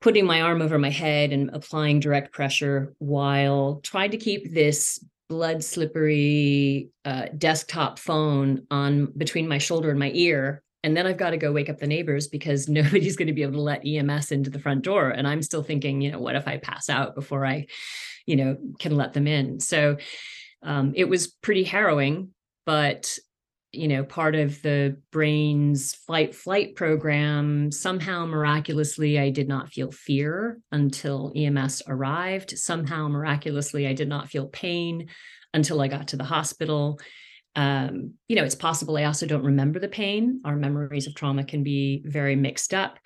putting 0.00 0.26
my 0.26 0.42
arm 0.42 0.60
over 0.60 0.78
my 0.78 0.90
head 0.90 1.32
and 1.32 1.50
applying 1.52 2.00
direct 2.00 2.32
pressure 2.32 2.94
while 2.98 3.80
trying 3.82 4.10
to 4.10 4.16
keep 4.16 4.52
this 4.52 5.02
blood 5.28 5.62
slippery 5.62 6.90
uh, 7.04 7.26
desktop 7.36 7.98
phone 7.98 8.66
on 8.70 9.12
between 9.16 9.46
my 9.46 9.58
shoulder 9.58 9.90
and 9.90 9.98
my 9.98 10.10
ear 10.14 10.62
and 10.82 10.96
then 10.96 11.06
i've 11.06 11.16
got 11.16 11.30
to 11.30 11.36
go 11.36 11.52
wake 11.52 11.68
up 11.68 11.78
the 11.78 11.86
neighbors 11.86 12.28
because 12.28 12.68
nobody's 12.68 13.16
going 13.16 13.26
to 13.28 13.34
be 13.34 13.42
able 13.42 13.52
to 13.52 13.60
let 13.60 13.86
ems 13.86 14.32
into 14.32 14.50
the 14.50 14.58
front 14.58 14.82
door 14.82 15.10
and 15.10 15.28
i'm 15.28 15.42
still 15.42 15.62
thinking 15.62 16.00
you 16.00 16.10
know 16.10 16.18
what 16.18 16.36
if 16.36 16.48
i 16.48 16.56
pass 16.56 16.88
out 16.88 17.14
before 17.14 17.44
i 17.44 17.66
you 18.28 18.36
know 18.36 18.56
can 18.78 18.94
let 18.94 19.14
them 19.14 19.26
in? 19.26 19.58
So 19.58 19.96
um, 20.62 20.92
it 20.94 21.08
was 21.08 21.28
pretty 21.28 21.64
harrowing 21.64 22.30
but 22.66 23.18
you 23.72 23.86
know 23.86 24.02
part 24.02 24.34
of 24.34 24.62
the 24.62 24.96
brain's 25.12 25.94
flight 25.94 26.34
flight 26.34 26.74
program 26.74 27.70
somehow 27.70 28.24
miraculously 28.24 29.18
i 29.18 29.28
did 29.28 29.46
not 29.46 29.68
feel 29.68 29.90
fear 29.90 30.58
until 30.72 31.32
ems 31.36 31.82
arrived. 31.86 32.56
Somehow 32.58 33.08
miraculously 33.08 33.86
i 33.86 33.92
did 33.92 34.08
not 34.08 34.28
feel 34.28 34.46
pain 34.46 35.08
until 35.52 35.80
i 35.80 35.88
got 35.88 36.08
to 36.08 36.16
the 36.16 36.24
hospital. 36.24 36.98
Um, 37.56 38.14
you 38.28 38.36
know 38.36 38.44
it's 38.44 38.54
possible 38.54 38.96
i 38.96 39.04
also 39.04 39.26
don't 39.26 39.44
remember 39.44 39.78
the 39.78 39.88
pain. 39.88 40.40
Our 40.44 40.56
memories 40.56 41.06
of 41.06 41.14
trauma 41.14 41.44
can 41.44 41.62
be 41.62 42.02
very 42.06 42.36
mixed 42.36 42.72
up. 42.72 42.98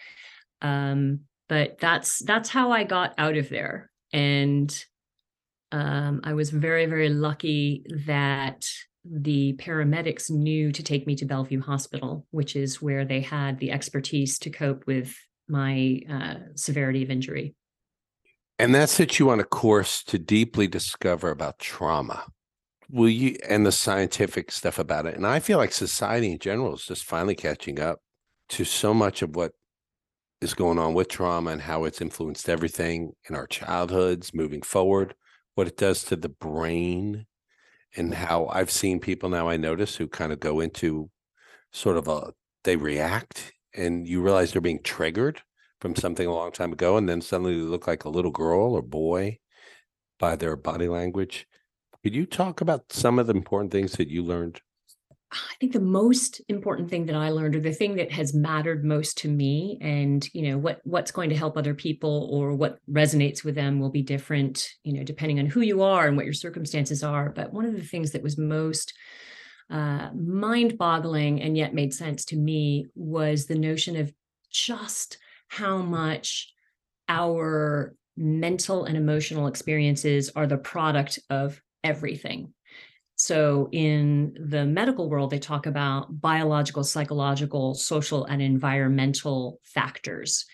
Um, 0.61 1.21
but 1.49 1.79
that's 1.79 2.21
that's 2.21 2.49
how 2.49 2.71
i 2.71 2.85
got 2.85 3.15
out 3.19 3.37
of 3.37 3.49
there. 3.49 3.91
And 4.13 4.73
um, 5.73 6.21
i 6.23 6.35
was 6.35 6.51
very 6.51 6.87
very 6.87 7.09
lucky 7.09 7.85
that 8.07 8.69
the 9.05 9.55
paramedics 9.55 10.31
knew 10.31 10.73
to 10.73 10.83
take 10.83 11.07
me 11.07 11.17
to 11.17 11.25
Bellevue 11.25 11.61
Hospital, 11.61 12.27
which 12.31 12.55
is 12.57 12.81
where 12.81 13.05
they 13.05 13.21
had 13.21 13.59
the 13.59 13.73
expertise 13.73 14.39
to 14.41 14.51
cope 14.51 14.87
with 14.87 15.17
my 15.49 16.01
uh, 16.09 16.35
severity 16.55 17.03
of 17.03 17.11
injury. 17.11 17.55
And 18.59 18.75
that 18.75 18.91
set 18.91 19.19
you 19.19 19.31
on 19.31 19.41
a 19.41 19.45
course 19.45 20.05
to 20.05 20.19
deeply 20.19 20.69
discover 20.69 21.31
about 21.31 21.59
trauma. 21.59 22.27
Will 22.91 23.09
you 23.09 23.37
and 23.49 23.67
the 23.67 23.73
scientific 23.73 24.53
stuff 24.53 24.79
about 24.79 25.07
it? 25.07 25.17
And 25.17 25.27
I 25.27 25.41
feel 25.41 25.59
like 25.59 25.73
society 25.73 26.31
in 26.31 26.39
general 26.39 26.75
is 26.75 26.85
just 26.85 27.05
finally 27.05 27.35
catching 27.35 27.81
up 27.81 27.99
to 28.51 28.65
so 28.65 28.95
much 28.95 29.23
of 29.23 29.35
what 29.35 29.53
is 30.41 30.55
going 30.55 30.79
on 30.79 30.95
with 30.95 31.09
trauma 31.09 31.51
and 31.51 31.63
how 31.63 31.85
it's 31.85 32.01
influenced 32.01 32.49
everything 32.49 33.13
in 33.29 33.35
our 33.35 33.47
childhoods 33.47 34.35
moving 34.35 34.63
forward, 34.63 35.15
what 35.55 35.67
it 35.67 35.77
does 35.77 36.05
to 36.05 36.17
the 36.17 36.29
brain 36.29 37.27
and 37.97 38.15
how 38.15 38.47
I've 38.47 38.71
seen 38.71 39.01
people 39.01 39.29
now 39.29 39.49
I 39.49 39.57
notice 39.57 39.97
who 39.97 40.09
kind 40.09 40.33
of 40.33 40.41
go 40.41 40.61
into 40.61 41.11
sort 41.73 41.97
of 41.97 42.09
a 42.09 42.33
they 42.65 42.77
react 42.77 43.53
and 43.75 44.07
you 44.07 44.23
realize 44.23 44.53
they're 44.53 44.61
being 44.61 44.83
triggered 44.83 45.43
from 45.81 45.97
something 45.97 46.27
a 46.27 46.35
long 46.35 46.53
time 46.53 46.73
ago 46.73 46.97
and 46.97 47.09
then 47.09 47.21
suddenly 47.21 47.55
they 47.55 47.63
look 47.63 47.87
like 47.87 48.05
a 48.05 48.09
little 48.11 48.31
girl 48.31 48.75
or 48.75 48.83
boy 48.83 49.39
by 50.19 50.37
their 50.37 50.57
body 50.57 50.89
language. 50.89 51.47
Could 52.03 52.15
you 52.15 52.27
talk 52.27 52.61
about 52.61 52.93
some 52.93 53.19
of 53.19 53.27
the 53.27 53.35
important 53.35 53.73
things 53.73 53.93
that 53.93 54.09
you 54.09 54.23
learned 54.23 54.61
I 55.33 55.55
think 55.59 55.73
the 55.73 55.81
most 55.81 56.41
important 56.49 56.91
thing 56.91 57.07
that 57.07 57.17
I 57.17 57.31
learned, 57.31 57.57
or 57.57 57.61
the 57.61 57.73
thing 57.73 57.97
that 57.97 58.13
has 58.13 58.35
mattered 58.35 58.85
most 58.85 59.19
to 59.19 59.29
me, 59.29 59.79
and 59.81 60.29
you 60.33 60.51
know 60.51 60.59
what 60.59 60.81
what's 60.85 61.11
going 61.11 61.31
to 61.31 61.37
help 61.37 61.57
other 61.57 61.75
people 61.75 62.29
or 62.31 62.55
what 62.55 62.79
resonates 62.91 63.43
with 63.43 63.55
them 63.55 63.81
will 63.81 63.91
be 63.91 64.03
different, 64.03 64.69
you 64.85 64.93
know, 64.93 65.05
depending 65.05 65.39
on 65.39 65.47
who 65.47 65.61
you 65.61 65.83
are 65.83 66.07
and 66.07 66.17
what 66.17 66.27
your 66.27 66.35
circumstances 66.35 67.03
are. 67.03 67.31
But 67.31 67.53
one 67.53 67.65
of 67.65 67.75
the 67.75 67.83
things 67.83 68.13
that 68.13 68.23
was 68.23 68.37
most 68.37 68.93
uh, 69.71 70.11
mind-boggling 70.15 71.41
and 71.41 71.57
yet 71.57 71.73
made 71.73 71.95
sense 71.95 72.27
to 72.27 72.37
me 72.37 72.87
was 72.95 73.47
the 73.47 73.59
notion 73.59 73.97
of 73.97 74.13
just 74.51 75.19
how 75.49 75.79
much 75.79 76.53
our 77.09 77.95
mental 78.17 78.85
and 78.85 78.97
emotional 78.97 79.47
experiences 79.47 80.31
are 80.37 80.47
the 80.47 80.59
product 80.59 81.19
of 81.31 81.61
everything 81.83 82.53
so, 83.25 83.69
in 83.71 84.37
the 84.49 84.67
medical 84.67 85.09
world, 85.09 85.31
they 85.31 85.39
talk 85.39 85.67
about 85.67 86.21
biological, 86.21 86.83
psychological, 86.83 87.73
social, 87.77 88.25
and 88.25 88.43
environmental 88.43 89.61
factors. 89.63 90.45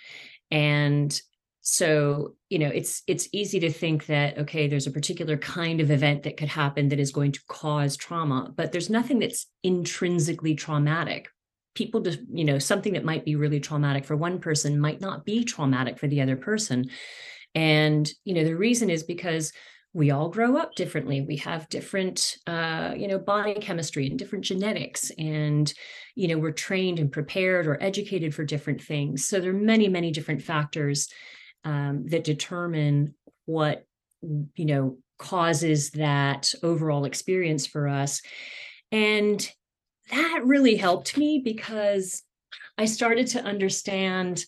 And 0.51 1.19
so, 1.63 2.35
you 2.51 2.59
know, 2.59 2.69
it's 2.69 3.03
it's 3.07 3.27
easy 3.33 3.59
to 3.61 3.73
think 3.73 4.05
that 4.07 4.37
okay, 4.37 4.69
there's 4.69 4.87
a 4.87 4.91
particular 4.91 5.39
kind 5.39 5.81
of 5.81 5.91
event 5.91 6.25
that 6.25 6.37
could 6.37 6.51
happen 6.51 6.91
that 6.91 7.01
is 7.01 7.11
going 7.11 7.33
to 7.33 7.41
cause 7.49 7.97
trauma, 7.97 8.53
but 8.55 8.71
there's 8.71 8.91
nothing 8.91 9.21
that's 9.21 9.47
intrinsically 9.63 10.55
traumatic. 10.55 11.31
People 11.75 12.03
just, 12.03 12.19
you 12.31 12.45
know, 12.45 12.59
something 12.59 12.93
that 12.93 13.05
might 13.05 13.25
be 13.25 13.35
really 13.35 13.61
traumatic 13.61 14.05
for 14.05 14.15
one 14.15 14.41
person 14.41 14.79
might 14.79 15.01
not 15.01 15.25
be 15.25 15.43
traumatic 15.43 15.99
for 15.99 16.07
the 16.07 16.21
other 16.21 16.37
person. 16.37 16.91
And, 17.55 18.07
you 18.25 18.35
know, 18.35 18.45
the 18.45 18.57
reason 18.57 18.91
is 18.91 19.05
because 19.05 19.55
we 19.95 20.11
all 20.11 20.29
grow 20.29 20.57
up 20.57 20.75
differently. 20.75 21.23
We 21.23 21.37
have 21.37 21.69
different 21.69 22.37
uh, 22.47 22.95
you 22.97 23.09
know 23.09 23.19
body 23.19 23.55
chemistry 23.55 24.07
and 24.07 24.19
different 24.19 24.45
genetics 24.45 25.11
and 25.19 25.73
you 26.15 26.29
know 26.29 26.39
we're 26.39 26.53
trained 26.53 26.99
and 26.99 27.11
prepared 27.11 27.67
or 27.67 27.83
educated 27.83 28.35
for 28.35 28.45
different 28.45 28.83
things. 28.83 29.27
So 29.27 29.41
there 29.41 29.51
are 29.51 29.55
many 29.55 29.89
many 29.89 30.11
different 30.13 30.43
factors 30.43 31.09
um, 31.65 32.07
that 32.09 32.25
determine 32.25 33.15
what 33.47 33.87
you 34.21 34.65
know 34.65 34.99
causes 35.19 35.91
that 35.91 36.53
overall 36.63 37.05
experience 37.05 37.67
for 37.67 37.89
us. 37.89 38.23
And 38.93 39.47
that 40.11 40.43
really 40.45 40.77
helped 40.77 41.17
me 41.17 41.41
because 41.45 42.23
i 42.79 42.85
started 42.85 43.27
to 43.27 43.43
understand 43.43 44.45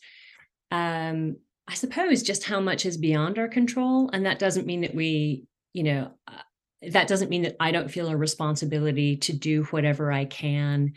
um, 0.71 1.37
I 1.71 1.75
suppose 1.75 2.25
just 2.25 2.43
how 2.43 2.59
much 2.59 2.85
is 2.85 2.97
beyond 2.97 3.39
our 3.39 3.47
control. 3.47 4.11
And 4.13 4.27
that 4.27 4.41
doesn't 4.41 4.67
mean 4.67 4.81
that 4.81 4.93
we, 4.93 5.45
you 5.73 5.85
know, 5.85 6.11
uh, 6.27 6.43
that 6.91 7.07
doesn't 7.07 7.31
mean 7.31 7.43
that 7.43 7.55
I 7.61 7.71
don't 7.71 7.91
feel 7.91 8.09
a 8.09 8.17
responsibility 8.17 9.19
to 9.19 9.33
do 9.33 9.63
whatever 9.65 10.11
I 10.11 10.25
can 10.25 10.95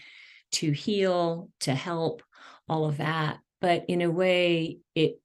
to 0.53 0.71
heal, 0.71 1.49
to 1.59 1.75
help, 1.75 2.23
all 2.67 2.85
of 2.85 2.97
that. 2.97 3.37
But 3.61 3.85
in 3.87 4.01
a 4.01 4.09
way, 4.09 4.79
it 4.95 5.19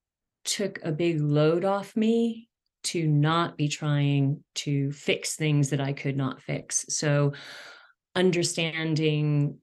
took 0.45 0.81
a 0.83 0.93
big 0.93 1.19
load 1.23 1.65
off 1.65 1.97
me 1.97 2.51
to 2.85 3.07
not 3.07 3.57
be 3.57 3.69
trying 3.69 4.45
to 4.57 4.93
fix 4.93 5.35
things 5.35 5.71
that 5.71 5.81
I 5.81 5.95
could 5.95 6.17
not 6.17 6.43
fix. 6.43 6.85
So, 6.91 7.33
understanding 8.15 9.59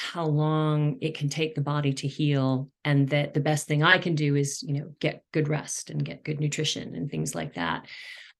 how 0.00 0.24
long 0.24 0.96
it 1.00 1.14
can 1.14 1.28
take 1.28 1.54
the 1.54 1.60
body 1.60 1.92
to 1.92 2.08
heal 2.08 2.70
and 2.84 3.08
that 3.10 3.34
the 3.34 3.40
best 3.40 3.66
thing 3.66 3.82
i 3.82 3.98
can 3.98 4.14
do 4.14 4.34
is 4.34 4.62
you 4.62 4.72
know 4.74 4.92
get 4.98 5.22
good 5.32 5.48
rest 5.48 5.90
and 5.90 6.04
get 6.04 6.24
good 6.24 6.40
nutrition 6.40 6.94
and 6.94 7.10
things 7.10 7.34
like 7.34 7.54
that. 7.54 7.86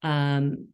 Um, 0.03 0.69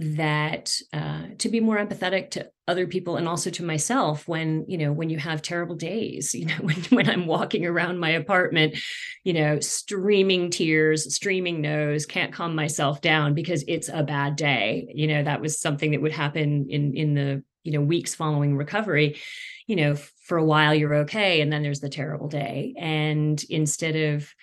that 0.00 0.74
uh, 0.92 1.24
to 1.38 1.48
be 1.48 1.60
more 1.60 1.78
empathetic 1.78 2.30
to 2.30 2.50
other 2.66 2.86
people 2.86 3.16
and 3.16 3.26
also 3.26 3.48
to 3.48 3.64
myself 3.64 4.28
when 4.28 4.64
you 4.68 4.76
know 4.76 4.92
when 4.92 5.08
you 5.08 5.16
have 5.16 5.40
terrible 5.40 5.74
days 5.74 6.34
you 6.34 6.44
know 6.44 6.58
when, 6.60 6.76
when 6.90 7.08
i'm 7.08 7.26
walking 7.26 7.64
around 7.64 7.98
my 7.98 8.10
apartment 8.10 8.76
you 9.24 9.32
know 9.32 9.58
streaming 9.60 10.50
tears 10.50 11.14
streaming 11.14 11.62
nose 11.62 12.04
can't 12.04 12.32
calm 12.32 12.54
myself 12.54 13.00
down 13.00 13.32
because 13.34 13.64
it's 13.68 13.88
a 13.88 14.02
bad 14.02 14.36
day. 14.36 14.90
You 14.94 15.06
know 15.06 15.22
that 15.22 15.40
was 15.40 15.60
something 15.60 15.92
that 15.92 16.02
would 16.02 16.12
happen 16.12 16.66
in 16.70 16.94
in 16.94 17.14
the 17.14 17.42
you 17.68 17.74
know 17.74 17.84
weeks 17.84 18.14
following 18.14 18.56
recovery 18.56 19.18
you 19.66 19.76
know 19.76 19.94
for 19.94 20.38
a 20.38 20.44
while 20.44 20.74
you're 20.74 20.94
okay 20.94 21.42
and 21.42 21.52
then 21.52 21.62
there's 21.62 21.80
the 21.80 21.88
terrible 21.88 22.28
day 22.28 22.74
and 22.78 23.44
instead 23.50 23.94
of 23.94 24.34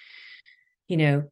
you 0.88 0.98
know 0.98 1.24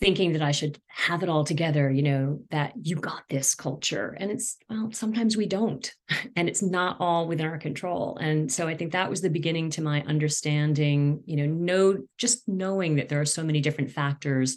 thinking 0.00 0.32
that 0.32 0.40
I 0.42 0.52
should 0.52 0.80
have 0.88 1.22
it 1.22 1.28
all 1.28 1.44
together, 1.44 1.90
you 1.90 2.02
know, 2.02 2.40
that 2.50 2.72
you 2.80 2.96
got 2.96 3.22
this 3.28 3.54
culture. 3.54 4.16
And 4.18 4.30
it's, 4.30 4.56
well, 4.70 4.88
sometimes 4.92 5.36
we 5.36 5.44
don't, 5.44 5.92
and 6.36 6.48
it's 6.48 6.62
not 6.62 6.96
all 7.00 7.28
within 7.28 7.46
our 7.46 7.58
control. 7.58 8.16
And 8.16 8.50
so 8.50 8.66
I 8.66 8.76
think 8.76 8.92
that 8.92 9.10
was 9.10 9.20
the 9.20 9.28
beginning 9.28 9.68
to 9.70 9.82
my 9.82 10.02
understanding, 10.04 11.22
you 11.26 11.36
know, 11.36 11.46
know, 11.46 11.98
just 12.16 12.48
knowing 12.48 12.96
that 12.96 13.10
there 13.10 13.20
are 13.20 13.26
so 13.26 13.44
many 13.44 13.60
different 13.60 13.90
factors 13.90 14.56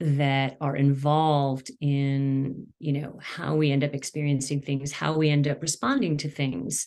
that 0.00 0.56
are 0.60 0.76
involved 0.76 1.70
in, 1.80 2.66
you 2.78 2.92
know, 2.92 3.18
how 3.22 3.54
we 3.54 3.70
end 3.70 3.84
up 3.84 3.94
experiencing 3.94 4.60
things, 4.60 4.92
how 4.92 5.16
we 5.16 5.30
end 5.30 5.46
up 5.46 5.62
responding 5.62 6.16
to 6.18 6.28
things, 6.28 6.86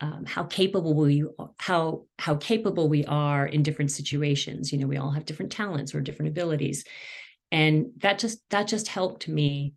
um, 0.00 0.24
how 0.26 0.44
capable 0.44 0.94
we 0.94 1.24
how 1.58 2.04
how 2.18 2.34
capable 2.36 2.88
we 2.88 3.04
are 3.06 3.46
in 3.46 3.62
different 3.62 3.90
situations. 3.90 4.72
You 4.72 4.78
know 4.78 4.86
we 4.86 4.96
all 4.96 5.10
have 5.10 5.24
different 5.24 5.52
talents 5.52 5.94
or 5.94 6.00
different 6.00 6.30
abilities. 6.30 6.84
And 7.50 7.86
that 7.98 8.18
just 8.18 8.38
that 8.50 8.66
just 8.66 8.88
helped 8.88 9.28
me 9.28 9.74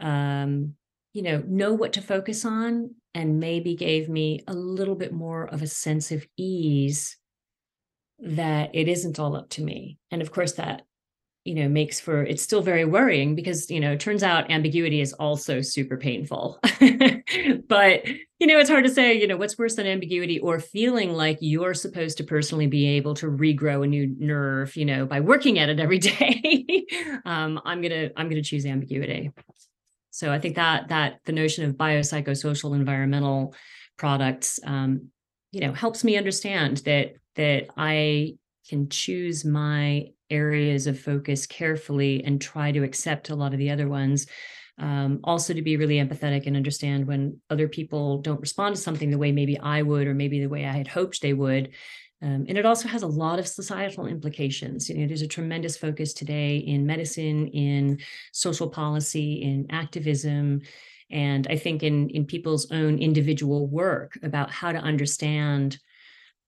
um 0.00 0.74
you 1.12 1.22
know 1.22 1.42
know 1.46 1.72
what 1.72 1.94
to 1.94 2.02
focus 2.02 2.44
on 2.44 2.94
and 3.14 3.40
maybe 3.40 3.74
gave 3.74 4.08
me 4.08 4.44
a 4.46 4.54
little 4.54 4.94
bit 4.94 5.12
more 5.12 5.46
of 5.48 5.62
a 5.62 5.66
sense 5.66 6.12
of 6.12 6.26
ease 6.36 7.16
that 8.20 8.70
it 8.74 8.88
isn't 8.88 9.18
all 9.18 9.36
up 9.36 9.48
to 9.50 9.62
me. 9.62 9.98
And 10.10 10.22
of 10.22 10.30
course 10.30 10.52
that 10.52 10.82
you 11.48 11.54
know 11.54 11.66
makes 11.66 11.98
for 11.98 12.22
it's 12.22 12.42
still 12.42 12.60
very 12.60 12.84
worrying 12.84 13.34
because 13.34 13.70
you 13.70 13.80
know 13.80 13.92
it 13.92 14.00
turns 14.00 14.22
out 14.22 14.50
ambiguity 14.50 15.00
is 15.00 15.14
also 15.14 15.60
super 15.62 15.96
painful. 15.96 16.60
But 17.68 18.06
you 18.38 18.46
know 18.46 18.58
it's 18.58 18.70
hard 18.70 18.84
to 18.84 18.90
say 18.90 19.14
you 19.18 19.26
know 19.26 19.36
what's 19.36 19.58
worse 19.58 19.76
than 19.76 19.86
ambiguity 19.86 20.38
or 20.40 20.60
feeling 20.60 21.12
like 21.12 21.38
you're 21.40 21.74
supposed 21.74 22.16
to 22.18 22.24
personally 22.24 22.66
be 22.66 22.86
able 22.86 23.14
to 23.16 23.26
regrow 23.26 23.84
a 23.84 23.86
new 23.86 24.14
nerve 24.18 24.74
you 24.76 24.84
know 24.84 25.06
by 25.06 25.20
working 25.20 25.58
at 25.58 25.68
it 25.68 25.80
every 25.80 25.98
day. 26.12 26.86
Um, 27.24 27.60
i'm 27.64 27.80
gonna 27.82 28.10
i'm 28.16 28.28
gonna 28.28 28.42
choose 28.42 28.66
ambiguity. 28.66 29.30
So 30.10 30.32
i 30.32 30.38
think 30.38 30.56
that 30.56 30.88
that 30.88 31.20
the 31.24 31.32
notion 31.32 31.64
of 31.64 31.76
biopsychosocial 31.76 32.74
environmental 32.74 33.54
products 33.96 34.60
um, 34.64 35.08
you 35.52 35.60
know 35.60 35.72
helps 35.72 36.04
me 36.04 36.16
understand 36.16 36.78
that 36.78 37.14
that 37.36 37.68
i 37.76 38.34
can 38.68 38.88
choose 38.88 39.44
my 39.44 40.08
areas 40.30 40.86
of 40.86 40.98
focus 41.00 41.46
carefully 41.46 42.24
and 42.24 42.40
try 42.40 42.72
to 42.72 42.82
accept 42.84 43.30
a 43.30 43.36
lot 43.36 43.52
of 43.52 43.58
the 43.58 43.70
other 43.70 43.88
ones 43.88 44.26
Um, 44.80 45.20
also, 45.24 45.54
to 45.54 45.62
be 45.62 45.76
really 45.76 45.96
empathetic 45.96 46.46
and 46.46 46.56
understand 46.56 47.06
when 47.08 47.40
other 47.50 47.68
people 47.68 48.22
don't 48.22 48.40
respond 48.40 48.76
to 48.76 48.80
something 48.80 49.10
the 49.10 49.18
way 49.18 49.32
maybe 49.32 49.58
I 49.58 49.82
would, 49.82 50.06
or 50.06 50.14
maybe 50.14 50.38
the 50.40 50.48
way 50.48 50.64
I 50.66 50.76
had 50.76 50.86
hoped 50.86 51.20
they 51.20 51.32
would. 51.34 51.70
Um, 52.22 52.46
and 52.48 52.56
it 52.58 52.66
also 52.66 52.88
has 52.88 53.02
a 53.02 53.08
lot 53.08 53.38
of 53.40 53.48
societal 53.48 54.06
implications. 54.06 54.88
You 54.88 54.98
know, 54.98 55.06
there's 55.08 55.22
a 55.22 55.26
tremendous 55.28 55.76
focus 55.76 56.12
today 56.14 56.58
in 56.58 56.86
medicine, 56.86 57.48
in 57.48 57.98
social 58.32 58.70
policy, 58.70 59.42
in 59.42 59.66
activism, 59.70 60.62
and 61.10 61.46
I 61.50 61.56
think 61.56 61.82
in 61.82 62.10
in 62.10 62.24
people's 62.26 62.70
own 62.70 62.98
individual 62.98 63.66
work 63.66 64.18
about 64.22 64.50
how 64.50 64.72
to 64.72 64.78
understand 64.78 65.78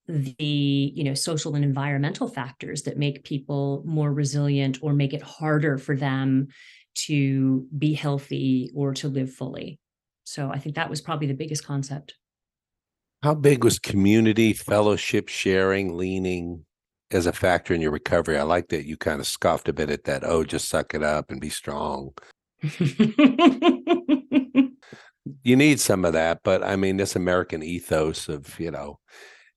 the 0.08 0.92
you 0.94 1.04
know 1.04 1.14
social 1.14 1.54
and 1.54 1.64
environmental 1.64 2.28
factors 2.28 2.82
that 2.82 2.98
make 2.98 3.24
people 3.24 3.82
more 3.86 4.12
resilient 4.12 4.78
or 4.82 4.92
make 4.92 5.12
it 5.12 5.22
harder 5.22 5.78
for 5.78 5.96
them 5.96 6.48
to 6.94 7.66
be 7.78 7.94
healthy 7.94 8.70
or 8.74 8.92
to 8.94 9.08
live 9.08 9.32
fully. 9.32 9.78
So 10.24 10.50
I 10.50 10.58
think 10.58 10.74
that 10.76 10.90
was 10.90 11.00
probably 11.00 11.26
the 11.26 11.34
biggest 11.34 11.64
concept. 11.64 12.14
How 13.22 13.34
big 13.34 13.64
was 13.64 13.78
community, 13.78 14.52
fellowship, 14.52 15.28
sharing, 15.28 15.96
leaning 15.96 16.64
as 17.10 17.26
a 17.26 17.32
factor 17.32 17.74
in 17.74 17.80
your 17.80 17.90
recovery? 17.90 18.38
I 18.38 18.42
like 18.42 18.68
that 18.68 18.86
you 18.86 18.96
kind 18.96 19.20
of 19.20 19.26
scoffed 19.26 19.68
a 19.68 19.72
bit 19.72 19.90
at 19.90 20.04
that. 20.04 20.24
Oh, 20.24 20.42
just 20.44 20.68
suck 20.68 20.94
it 20.94 21.02
up 21.02 21.30
and 21.30 21.40
be 21.40 21.50
strong. 21.50 22.12
you 25.42 25.56
need 25.56 25.80
some 25.80 26.04
of 26.04 26.12
that, 26.14 26.40
but 26.44 26.62
I 26.64 26.76
mean, 26.76 26.96
this 26.96 27.16
American 27.16 27.62
ethos 27.62 28.28
of, 28.28 28.58
you 28.58 28.70
know, 28.70 28.98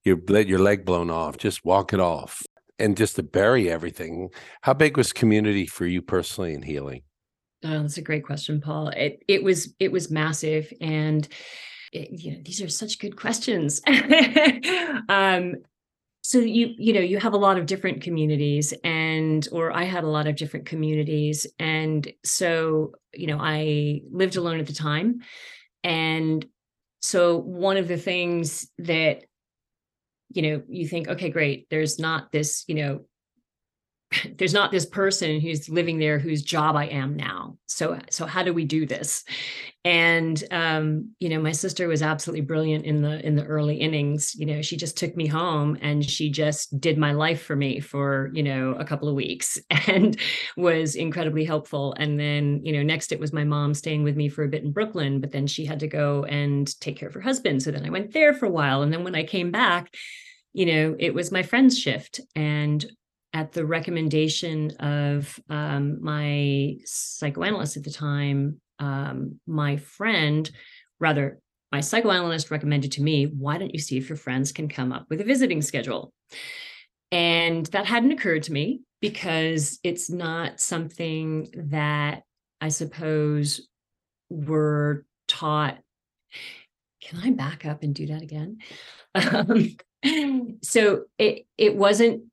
you 0.04 0.22
let 0.28 0.48
your 0.48 0.60
leg 0.60 0.86
blown 0.86 1.10
off, 1.10 1.38
just 1.38 1.64
walk 1.64 1.94
it 1.94 2.00
off 2.00 2.44
and 2.80 2.98
just 2.98 3.16
to 3.16 3.24
bury 3.24 3.70
everything. 3.70 4.30
How 4.62 4.74
big 4.74 4.98
was 4.98 5.14
community 5.14 5.66
for 5.66 5.86
you 5.86 6.02
personally 6.02 6.54
in 6.54 6.62
healing? 6.62 7.04
Oh, 7.64 7.82
that's 7.82 7.98
a 7.98 8.02
great 8.02 8.26
question, 8.26 8.60
Paul. 8.60 8.90
It 8.90 9.24
it 9.28 9.44
was 9.44 9.74
it 9.80 9.92
was 9.92 10.12
massive, 10.12 10.72
and 10.82 11.28
it, 11.94 12.10
you 12.12 12.32
know 12.34 12.40
these 12.44 12.62
are 12.62 12.68
such 12.68 13.00
good 13.00 13.16
questions. 13.16 13.82
um, 15.10 15.56
so 16.22 16.40
you 16.40 16.74
you 16.78 16.92
know 16.92 17.00
you 17.00 17.20
have 17.20 17.34
a 17.34 17.38
lot 17.38 17.58
of 17.58 17.66
different 17.66 18.02
communities, 18.02 18.74
and 18.84 19.48
or 19.54 19.72
I 19.72 19.86
had 19.86 20.04
a 20.04 20.10
lot 20.10 20.28
of 20.28 20.36
different 20.36 20.66
communities, 20.66 21.48
and 21.58 22.12
so 22.26 22.94
you 23.14 23.28
know 23.28 23.38
I 23.40 24.02
lived 24.12 24.36
alone 24.36 24.60
at 24.60 24.68
the 24.68 24.74
time, 24.74 25.22
and 25.86 26.46
so 27.02 27.38
one 27.38 27.78
of 27.78 27.88
the 27.88 27.98
things 27.98 28.68
that 28.80 29.24
you 30.34 30.42
know 30.42 30.64
you 30.68 30.88
think 30.88 31.08
okay 31.08 31.30
great 31.30 31.68
there's 31.70 32.00
not 32.00 32.32
this 32.32 32.64
you 32.68 32.76
know 32.76 33.02
there's 34.38 34.54
not 34.54 34.72
this 34.72 34.86
person 34.86 35.40
who's 35.40 35.70
living 35.70 36.00
there 36.00 36.20
whose 36.20 36.42
job 36.42 36.76
I 36.76 36.86
am 36.86 37.16
now. 37.16 37.58
So 37.68 38.00
so 38.10 38.26
how 38.26 38.44
do 38.44 38.54
we 38.54 38.66
do 38.66 38.86
this? 38.86 39.24
And 39.86 40.42
um, 40.52 41.10
you 41.20 41.28
know, 41.28 41.42
my 41.42 41.52
sister 41.52 41.88
was 41.88 42.02
absolutely 42.02 42.46
brilliant 42.46 42.86
in 42.86 43.02
the 43.02 43.26
in 43.26 43.36
the 43.36 43.46
early 43.46 43.78
innings. 43.78 44.34
You 44.36 44.46
know, 44.46 44.62
she 44.62 44.78
just 44.78 44.98
took 44.98 45.16
me 45.16 45.28
home 45.28 45.78
and 45.82 46.08
she 46.08 46.30
just 46.30 46.80
did 46.80 46.98
my 46.98 47.12
life 47.12 47.42
for 47.42 47.56
me 47.56 47.80
for, 47.80 48.30
you 48.34 48.44
know, 48.44 48.76
a 48.80 48.86
couple 48.86 49.10
of 49.10 49.16
weeks 49.16 49.60
and 49.88 50.18
was 50.56 50.96
incredibly 50.96 51.44
helpful. 51.44 51.94
And 51.98 52.20
then, 52.20 52.62
you 52.64 52.74
know, 52.74 52.84
next 52.84 53.12
it 53.12 53.20
was 53.20 53.34
my 53.34 53.44
mom 53.44 53.74
staying 53.74 54.04
with 54.04 54.16
me 54.16 54.30
for 54.30 54.44
a 54.44 54.50
bit 54.50 54.64
in 54.64 54.72
Brooklyn, 54.72 55.20
but 55.20 55.32
then 55.32 55.48
she 55.48 55.66
had 55.66 55.82
to 55.82 55.88
go 55.88 56.24
and 56.26 56.80
take 56.80 56.98
care 56.98 57.10
of 57.10 57.16
her 57.16 57.22
husband. 57.22 57.62
So 57.62 57.72
then 57.72 57.86
I 57.86 57.90
went 57.90 58.14
there 58.14 58.34
for 58.34 58.46
a 58.46 58.52
while. 58.52 58.84
And 58.84 58.94
then 58.94 59.04
when 59.04 59.16
I 59.16 59.24
came 59.24 59.52
back, 59.52 59.94
you 60.54 60.66
know, 60.66 60.96
it 61.00 61.14
was 61.14 61.32
my 61.32 61.44
friend's 61.44 61.78
shift. 61.78 62.22
And 62.36 62.86
at 63.34 63.52
the 63.52 63.66
recommendation 63.66 64.72
of 64.80 65.40
um, 65.50 66.04
my 66.04 66.78
psychoanalyst 66.86 67.78
at 67.78 67.84
the 67.84 67.92
time, 67.92 68.62
um, 68.80 69.40
my 69.48 69.78
friend, 69.78 70.50
rather, 71.00 71.40
my 71.72 71.82
psychoanalyst 71.82 72.52
recommended 72.52 72.92
to 72.94 73.02
me, 73.02 73.26
why 73.26 73.58
don't 73.58 73.74
you 73.74 73.80
see 73.80 73.98
if 73.98 74.08
your 74.08 74.18
friends 74.18 74.52
can 74.52 74.68
come 74.68 74.92
up 74.92 75.08
with 75.10 75.22
a 75.22 75.24
visiting 75.24 75.62
schedule? 75.62 76.14
And 77.12 77.66
that 77.68 77.88
hadn't 77.88 78.12
occurred 78.12 78.44
to 78.44 78.54
me 78.54 78.82
because 79.02 79.80
it's 79.84 80.10
not 80.10 80.60
something 80.60 81.48
that 81.70 82.24
I 82.62 82.70
suppose 82.70 83.68
were 84.30 85.06
taught. 85.28 85.78
Can 87.04 87.20
I 87.20 87.32
back 87.32 87.66
up 87.66 87.84
and 87.84 87.94
do 87.94 88.08
that 88.08 88.22
again? 88.22 88.60
Um, 89.16 89.76
so 90.64 91.06
it 91.18 91.46
it 91.58 91.76
wasn't 91.76 92.24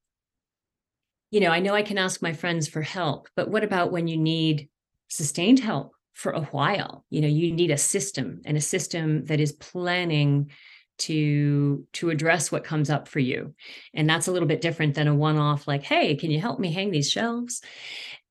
you 1.30 1.40
know, 1.40 1.50
I 1.50 1.60
know 1.60 1.74
I 1.74 1.82
can 1.82 1.98
ask 1.98 2.20
my 2.22 2.32
friends 2.32 2.66
for 2.68 2.82
help, 2.82 3.28
but 3.36 3.50
what 3.50 3.62
about 3.62 3.92
when 3.92 4.08
you 4.08 4.16
need 4.16 4.68
sustained 5.08 5.60
help 5.60 5.92
for 6.12 6.32
a 6.32 6.42
while? 6.42 7.04
You 7.08 7.20
know, 7.20 7.28
you 7.28 7.52
need 7.52 7.70
a 7.70 7.78
system 7.78 8.40
and 8.44 8.56
a 8.56 8.60
system 8.60 9.24
that 9.26 9.40
is 9.40 9.52
planning 9.52 10.50
to 10.98 11.86
to 11.94 12.10
address 12.10 12.52
what 12.52 12.64
comes 12.64 12.90
up 12.90 13.08
for 13.08 13.20
you. 13.20 13.54
And 13.94 14.10
that's 14.10 14.28
a 14.28 14.32
little 14.32 14.48
bit 14.48 14.60
different 14.60 14.94
than 14.94 15.08
a 15.08 15.14
one-off 15.14 15.66
like, 15.66 15.82
"Hey, 15.82 16.14
can 16.16 16.30
you 16.30 16.40
help 16.40 16.58
me 16.60 16.72
hang 16.72 16.90
these 16.90 17.10
shelves?" 17.10 17.62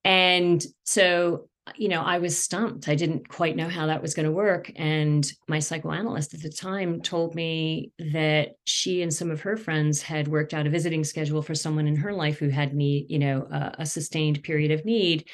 And 0.04 0.64
so 0.84 1.49
Uh, 1.70 1.72
you 1.78 1.88
know, 1.88 2.02
I 2.02 2.20
was 2.20 2.38
stumped. 2.38 2.88
I 2.88 2.96
didn't 2.96 3.28
quite 3.28 3.56
know 3.56 3.68
how 3.68 3.88
that 3.88 4.02
was 4.02 4.14
going 4.14 4.26
to 4.26 4.32
work. 4.32 4.72
And 4.76 5.32
my 5.48 5.60
psychoanalyst 5.60 6.34
at 6.34 6.42
the 6.42 6.50
time 6.50 7.02
told 7.02 7.36
me 7.36 7.92
that 8.12 8.56
she 8.66 9.02
and 9.02 9.14
some 9.14 9.30
of 9.32 9.42
her 9.42 9.58
friends 9.58 10.02
had 10.02 10.28
worked 10.28 10.54
out 10.54 10.68
a 10.68 10.70
visiting 10.70 11.04
schedule 11.04 11.42
for 11.42 11.56
someone 11.56 11.88
in 11.88 11.96
her 11.96 12.14
life 12.14 12.40
who 12.40 12.50
had 12.50 12.74
need, 12.74 13.06
you 13.10 13.20
know, 13.20 13.48
a, 13.52 13.76
a 13.80 13.86
sustained 13.86 14.44
period 14.44 14.72
of 14.72 14.86
need. 14.86 15.28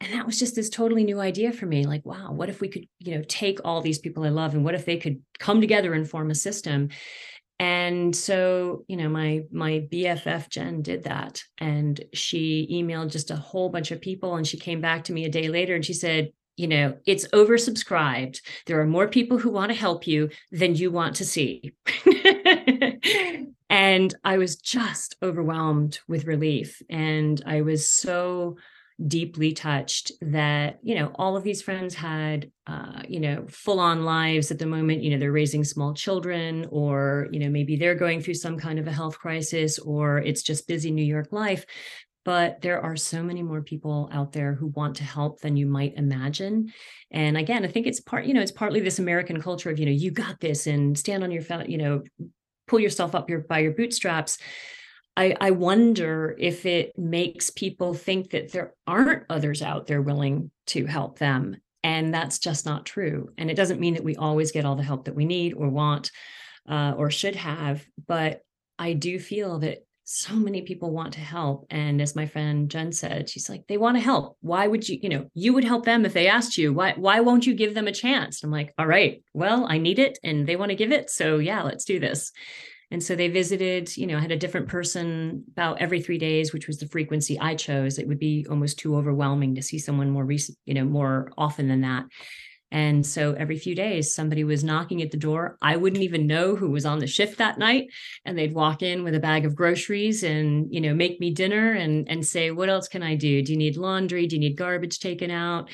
And 0.00 0.12
that 0.14 0.26
was 0.26 0.38
just 0.38 0.54
this 0.54 0.70
totally 0.70 1.04
new 1.04 1.20
idea 1.20 1.52
for 1.52 1.66
me. 1.66 1.84
Like, 1.84 2.06
wow, 2.06 2.32
what 2.32 2.48
if 2.48 2.60
we 2.60 2.68
could, 2.68 2.86
you 2.98 3.16
know, 3.16 3.24
take 3.28 3.60
all 3.64 3.82
these 3.82 3.98
people 3.98 4.24
I 4.24 4.30
love 4.30 4.54
and 4.54 4.64
what 4.64 4.74
if 4.74 4.86
they 4.86 4.96
could 4.96 5.20
come 5.38 5.60
together 5.60 5.92
and 5.92 6.08
form 6.08 6.30
a 6.30 6.34
system? 6.34 6.88
And 7.60 8.16
so 8.16 8.84
you 8.88 8.96
know 8.96 9.08
my 9.08 9.42
my 9.52 9.86
bff 9.92 10.48
jen 10.48 10.80
did 10.80 11.04
that 11.04 11.42
and 11.58 12.02
she 12.14 12.66
emailed 12.72 13.12
just 13.12 13.30
a 13.30 13.36
whole 13.36 13.68
bunch 13.68 13.90
of 13.90 14.00
people 14.00 14.34
and 14.36 14.46
she 14.46 14.56
came 14.56 14.80
back 14.80 15.04
to 15.04 15.12
me 15.12 15.26
a 15.26 15.30
day 15.30 15.48
later 15.48 15.74
and 15.74 15.84
she 15.84 15.92
said 15.92 16.32
you 16.56 16.66
know 16.66 16.96
it's 17.06 17.28
oversubscribed. 17.28 18.40
There 18.66 18.80
are 18.80 18.86
more 18.86 19.08
people 19.08 19.38
who 19.38 19.50
want 19.50 19.70
to 19.70 19.78
help 19.78 20.06
you 20.06 20.30
than 20.50 20.74
you 20.74 20.90
want 20.90 21.16
to 21.16 21.24
see. 21.24 21.72
And 23.70 24.12
i 24.24 24.36
was 24.36 24.56
just 24.56 25.16
overwhelmed 25.22 26.00
with 26.08 26.26
relief 26.26 26.82
and 26.90 27.40
i 27.46 27.60
was 27.60 27.88
so 27.88 28.56
deeply 29.06 29.52
touched 29.52 30.12
that 30.20 30.78
you 30.82 30.94
know 30.94 31.10
all 31.14 31.36
of 31.36 31.42
these 31.42 31.62
friends 31.62 31.94
had 31.94 32.50
uh, 32.66 33.02
you 33.08 33.20
know 33.20 33.46
full 33.48 33.80
on 33.80 34.04
lives 34.04 34.50
at 34.50 34.58
the 34.58 34.66
moment 34.66 35.02
you 35.02 35.10
know 35.10 35.18
they're 35.18 35.32
raising 35.32 35.64
small 35.64 35.94
children 35.94 36.66
or 36.70 37.28
you 37.30 37.40
know 37.40 37.48
maybe 37.48 37.76
they're 37.76 37.94
going 37.94 38.20
through 38.20 38.34
some 38.34 38.58
kind 38.58 38.78
of 38.78 38.86
a 38.86 38.92
health 38.92 39.18
crisis 39.18 39.78
or 39.78 40.18
it's 40.18 40.42
just 40.42 40.68
busy 40.68 40.90
new 40.90 41.04
york 41.04 41.28
life. 41.32 41.64
But 42.22 42.60
there 42.60 42.82
are 42.82 42.96
so 42.96 43.22
many 43.22 43.42
more 43.42 43.62
people 43.62 44.10
out 44.12 44.32
there 44.32 44.52
who 44.52 44.66
want 44.66 44.96
to 44.96 45.04
help 45.04 45.40
than 45.40 45.56
you 45.56 45.66
might 45.66 45.94
imagine. 45.94 46.70
And 47.10 47.38
again 47.38 47.64
i 47.64 47.68
think 47.68 47.86
it's 47.86 48.00
part 48.00 48.26
you 48.26 48.34
know 48.34 48.42
it's 48.42 48.52
partly 48.52 48.80
this 48.80 48.98
american 48.98 49.40
culture 49.40 49.70
of 49.70 49.78
you 49.78 49.86
know 49.86 49.92
you 49.92 50.10
got 50.10 50.38
this 50.40 50.66
and 50.66 50.96
stand 50.96 51.24
on 51.24 51.30
your 51.30 51.42
you 51.66 51.78
know 51.78 52.02
pull 52.68 52.80
yourself 52.80 53.14
up 53.14 53.28
your 53.28 53.40
by 53.40 53.58
your 53.58 53.72
bootstraps 53.72 54.38
I, 55.16 55.36
I 55.40 55.50
wonder 55.50 56.36
if 56.38 56.66
it 56.66 56.96
makes 56.98 57.50
people 57.50 57.94
think 57.94 58.30
that 58.30 58.52
there 58.52 58.74
aren't 58.86 59.24
others 59.28 59.62
out 59.62 59.86
there 59.86 60.02
willing 60.02 60.50
to 60.68 60.86
help 60.86 61.18
them. 61.18 61.56
And 61.82 62.12
that's 62.12 62.38
just 62.38 62.66
not 62.66 62.86
true. 62.86 63.30
And 63.38 63.50
it 63.50 63.56
doesn't 63.56 63.80
mean 63.80 63.94
that 63.94 64.04
we 64.04 64.16
always 64.16 64.52
get 64.52 64.64
all 64.64 64.76
the 64.76 64.82
help 64.82 65.06
that 65.06 65.14
we 65.14 65.24
need 65.24 65.54
or 65.54 65.68
want 65.68 66.10
uh, 66.68 66.94
or 66.96 67.10
should 67.10 67.36
have. 67.36 67.84
But 68.06 68.42
I 68.78 68.92
do 68.92 69.18
feel 69.18 69.58
that 69.60 69.78
so 70.04 70.34
many 70.34 70.62
people 70.62 70.90
want 70.90 71.12
to 71.14 71.20
help. 71.20 71.66
And 71.70 72.02
as 72.02 72.16
my 72.16 72.26
friend 72.26 72.68
Jen 72.68 72.90
said, 72.92 73.28
she's 73.28 73.48
like, 73.48 73.64
they 73.68 73.76
want 73.76 73.96
to 73.96 74.02
help. 74.02 74.36
Why 74.40 74.66
would 74.66 74.88
you, 74.88 74.98
you 75.00 75.08
know, 75.08 75.26
you 75.34 75.52
would 75.52 75.64
help 75.64 75.84
them 75.84 76.04
if 76.04 76.12
they 76.12 76.26
asked 76.26 76.58
you. 76.58 76.72
Why, 76.72 76.94
why 76.96 77.20
won't 77.20 77.46
you 77.46 77.54
give 77.54 77.74
them 77.74 77.86
a 77.86 77.92
chance? 77.92 78.42
I'm 78.42 78.50
like, 78.50 78.74
all 78.76 78.86
right, 78.86 79.22
well, 79.34 79.66
I 79.68 79.78
need 79.78 80.00
it 80.00 80.18
and 80.24 80.46
they 80.46 80.56
want 80.56 80.70
to 80.70 80.76
give 80.76 80.90
it. 80.90 81.10
So 81.10 81.38
yeah, 81.38 81.62
let's 81.62 81.84
do 81.84 82.00
this. 82.00 82.32
And 82.90 83.02
so 83.02 83.14
they 83.14 83.28
visited, 83.28 83.96
you 83.96 84.06
know, 84.06 84.18
had 84.18 84.32
a 84.32 84.36
different 84.36 84.68
person 84.68 85.44
about 85.52 85.80
every 85.80 86.00
three 86.00 86.18
days, 86.18 86.52
which 86.52 86.66
was 86.66 86.78
the 86.78 86.88
frequency 86.88 87.38
I 87.38 87.54
chose. 87.54 87.98
It 87.98 88.08
would 88.08 88.18
be 88.18 88.46
almost 88.50 88.78
too 88.78 88.96
overwhelming 88.96 89.54
to 89.54 89.62
see 89.62 89.78
someone 89.78 90.10
more 90.10 90.24
recent, 90.24 90.58
you 90.64 90.74
know, 90.74 90.84
more 90.84 91.30
often 91.38 91.68
than 91.68 91.82
that. 91.82 92.06
And 92.72 93.04
so 93.04 93.32
every 93.32 93.58
few 93.58 93.74
days, 93.74 94.14
somebody 94.14 94.44
was 94.44 94.62
knocking 94.62 95.02
at 95.02 95.10
the 95.10 95.16
door. 95.16 95.56
I 95.60 95.76
wouldn't 95.76 96.04
even 96.04 96.28
know 96.28 96.54
who 96.54 96.70
was 96.70 96.86
on 96.86 97.00
the 97.00 97.06
shift 97.06 97.38
that 97.38 97.58
night. 97.58 97.88
And 98.24 98.38
they'd 98.38 98.54
walk 98.54 98.82
in 98.82 99.02
with 99.02 99.14
a 99.14 99.20
bag 99.20 99.44
of 99.44 99.56
groceries 99.56 100.22
and, 100.22 100.72
you 100.72 100.80
know, 100.80 100.94
make 100.94 101.18
me 101.20 101.32
dinner 101.32 101.72
and, 101.72 102.08
and 102.08 102.24
say, 102.24 102.52
what 102.52 102.68
else 102.68 102.86
can 102.86 103.02
I 103.02 103.16
do? 103.16 103.42
Do 103.42 103.52
you 103.52 103.58
need 103.58 103.76
laundry? 103.76 104.26
Do 104.26 104.36
you 104.36 104.40
need 104.40 104.56
garbage 104.56 105.00
taken 105.00 105.32
out? 105.32 105.68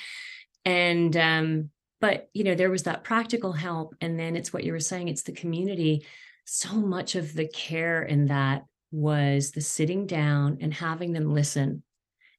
And, 0.65 1.15
um, 1.17 1.71
but, 2.01 2.29
you 2.33 2.45
know, 2.45 2.55
there 2.55 2.71
was 2.71 2.85
that 2.85 3.05
practical 3.05 3.53
help. 3.53 3.95
And 4.01 4.19
then 4.19 4.35
it's 4.35 4.53
what 4.53 4.65
you 4.65 4.73
were 4.73 4.81
saying, 4.81 5.09
it's 5.09 5.23
the 5.23 5.33
community 5.33 6.07
so 6.47 6.75
much 6.75 7.17
of 7.17 7.35
the 7.35 7.47
care 7.47 8.03
in 8.03 8.27
that 8.27 8.65
was 8.93 9.51
the 9.51 9.61
sitting 9.61 10.07
down 10.07 10.59
and 10.61 10.73
having 10.73 11.13
them 11.13 11.35
listen 11.35 11.83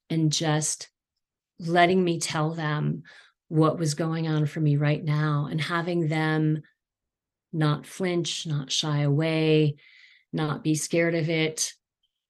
and 0.10 0.32
just 0.32 0.89
letting 1.60 2.04
me 2.04 2.20
tell 2.20 2.52
them 2.52 3.04
what 3.50 3.78
was 3.78 3.93
going 3.93 4.28
on 4.28 4.46
for 4.46 4.60
me 4.60 4.78
right 4.78 5.04
now 5.04 5.48
and 5.52 5.60
having 5.60 6.08
them 6.08 6.62
not 7.54 7.86
flinch, 7.86 8.48
not 8.48 8.72
shy 8.72 9.02
away, 9.02 9.76
not 10.32 10.63
be 10.63 10.76
scared 10.76 11.15
of 11.15 11.30
it. 11.30 11.74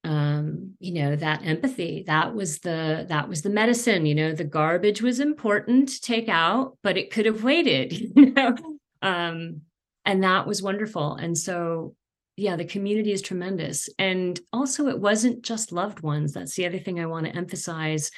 Um, 0.03 0.75
you 0.79 0.93
know, 0.93 1.15
that 1.15 1.45
empathy, 1.45 2.05
that 2.07 2.33
was 2.33 2.59
the 2.59 3.05
that 3.09 3.27
was 3.27 3.41
the 3.41 3.49
medicine, 3.49 4.05
you 4.05 4.15
know, 4.15 4.31
the 4.31 4.43
garbage 4.43 5.01
was 5.01 5.19
important 5.19 5.89
to 5.89 6.01
take 6.01 6.29
out, 6.29 6.77
but 6.81 6.97
it 6.97 7.11
could 7.11 7.25
have 7.25 7.43
waited, 7.43 7.93
you 8.15 8.33
know. 8.33 8.55
Um, 9.01 9.61
and 10.07 10.23
that 10.23 10.47
was 10.47 10.63
wonderful. 10.63 11.15
And 11.15 11.37
so 11.37 11.95
yeah, 12.37 12.55
the 12.55 12.65
community 12.65 13.11
is 13.11 13.21
tremendous. 13.21 13.89
And 13.97 14.39
also 14.53 14.87
it 14.87 14.99
wasn't 14.99 15.43
just 15.43 15.71
loved 15.71 16.01
ones. 16.01 16.33
That's 16.33 16.55
the 16.55 16.67
other 16.67 16.79
thing 16.79 16.99
I 16.99 17.07
want 17.07 17.25
to 17.25 17.35
emphasize 17.35 18.11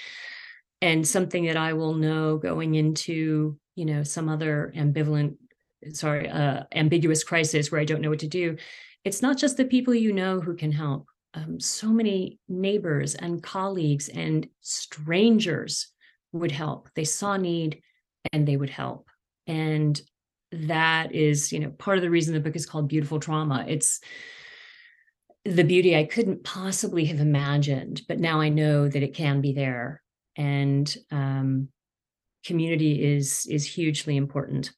and 0.82 1.08
something 1.08 1.46
that 1.46 1.58
I 1.58 1.74
will 1.74 1.94
know 1.94 2.38
going 2.38 2.76
into, 2.76 3.58
you 3.76 3.86
know, 3.86 4.04
some 4.04 4.30
other 4.30 4.74
ambivalent 4.76 5.36
sorry, 5.94 6.30
uh, 6.30 6.64
ambiguous 6.74 7.24
crisis 7.24 7.72
where 7.72 7.82
I 7.82 7.86
don't 7.86 8.02
know 8.02 8.10
what 8.10 8.20
to 8.20 8.28
do. 8.28 8.58
It's 9.06 9.22
not 9.22 9.38
just 9.38 9.58
the 9.58 9.66
people 9.66 9.96
you 9.96 10.12
know 10.12 10.40
who 10.40 10.56
can 10.56 10.72
help. 10.72 11.08
Um, 11.34 11.60
so 11.60 11.88
many 11.88 12.40
neighbors 12.48 13.16
and 13.16 13.42
colleagues 13.42 14.10
and 14.10 14.48
strangers 14.62 15.88
would 16.34 16.52
help. 16.52 16.90
They 16.96 17.06
saw 17.06 17.38
need 17.38 17.82
and 18.34 18.48
they 18.48 18.58
would 18.58 18.70
help. 18.70 19.08
And 19.48 20.00
that 20.52 21.14
is, 21.14 21.52
you 21.52 21.60
know, 21.60 21.70
part 21.70 21.98
of 21.98 22.02
the 22.02 22.10
reason 22.10 22.34
the 22.34 22.40
book 22.40 22.56
is 22.56 22.66
called 22.66 22.88
Beautiful 22.88 23.20
Trauma. 23.20 23.66
It's 23.68 24.00
the 25.46 25.64
beauty 25.64 25.96
I 25.96 26.04
couldn't 26.04 26.44
possibly 26.44 27.06
have 27.06 27.20
imagined, 27.20 28.02
but 28.08 28.20
now 28.20 28.42
I 28.42 28.50
know 28.50 28.88
that 28.88 29.04
it 29.04 29.14
can 29.14 29.42
be 29.42 29.54
there. 29.54 30.02
And 30.36 30.96
um, 31.12 31.70
community 32.46 33.04
is 33.04 33.46
is 33.50 33.66
hugely 33.66 34.16
important 34.16 34.72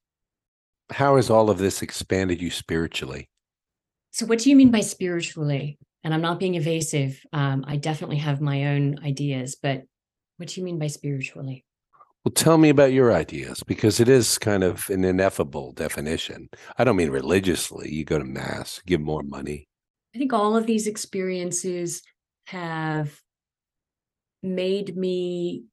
how 0.92 1.16
has 1.16 1.30
all 1.30 1.50
of 1.50 1.58
this 1.58 1.82
expanded 1.82 2.42
you 2.42 2.50
spiritually? 2.50 3.30
So, 4.12 4.26
what 4.26 4.40
do 4.40 4.50
you 4.50 4.56
mean 4.56 4.72
by 4.72 4.82
spiritually? 4.82 5.78
And 6.04 6.14
I'm 6.14 6.22
not 6.22 6.40
being 6.40 6.56
evasive. 6.56 7.22
Um, 7.32 7.64
I 7.68 7.78
definitely 7.78 8.18
have 8.18 8.42
my 8.42 8.68
own 8.68 9.00
ideas, 9.04 9.56
but 9.62 9.84
what 10.38 10.50
do 10.50 10.60
you 10.60 10.66
mean 10.66 10.80
by 10.80 10.88
spiritually? 10.88 11.64
Well, 12.24 12.34
tell 12.34 12.60
me 12.60 12.70
about 12.70 12.94
your 12.94 13.12
ideas 13.12 13.64
because 13.64 14.00
it 14.00 14.08
is 14.08 14.38
kind 14.38 14.64
of 14.64 14.88
an 14.92 15.04
ineffable 15.04 15.72
definition. 15.72 16.50
I 16.78 16.84
don't 16.84 16.96
mean 16.96 17.10
religiously, 17.10 17.92
you 17.92 18.06
go 18.06 18.20
to 18.20 18.24
mass, 18.24 18.80
give 18.86 19.02
more 19.02 19.24
money. 19.24 19.68
I 20.14 20.20
think 20.20 20.32
all 20.32 20.56
of 20.56 20.68
these 20.68 20.86
experiences 20.86 22.04
have 22.46 23.20
made 24.44 24.96
me 24.96 25.64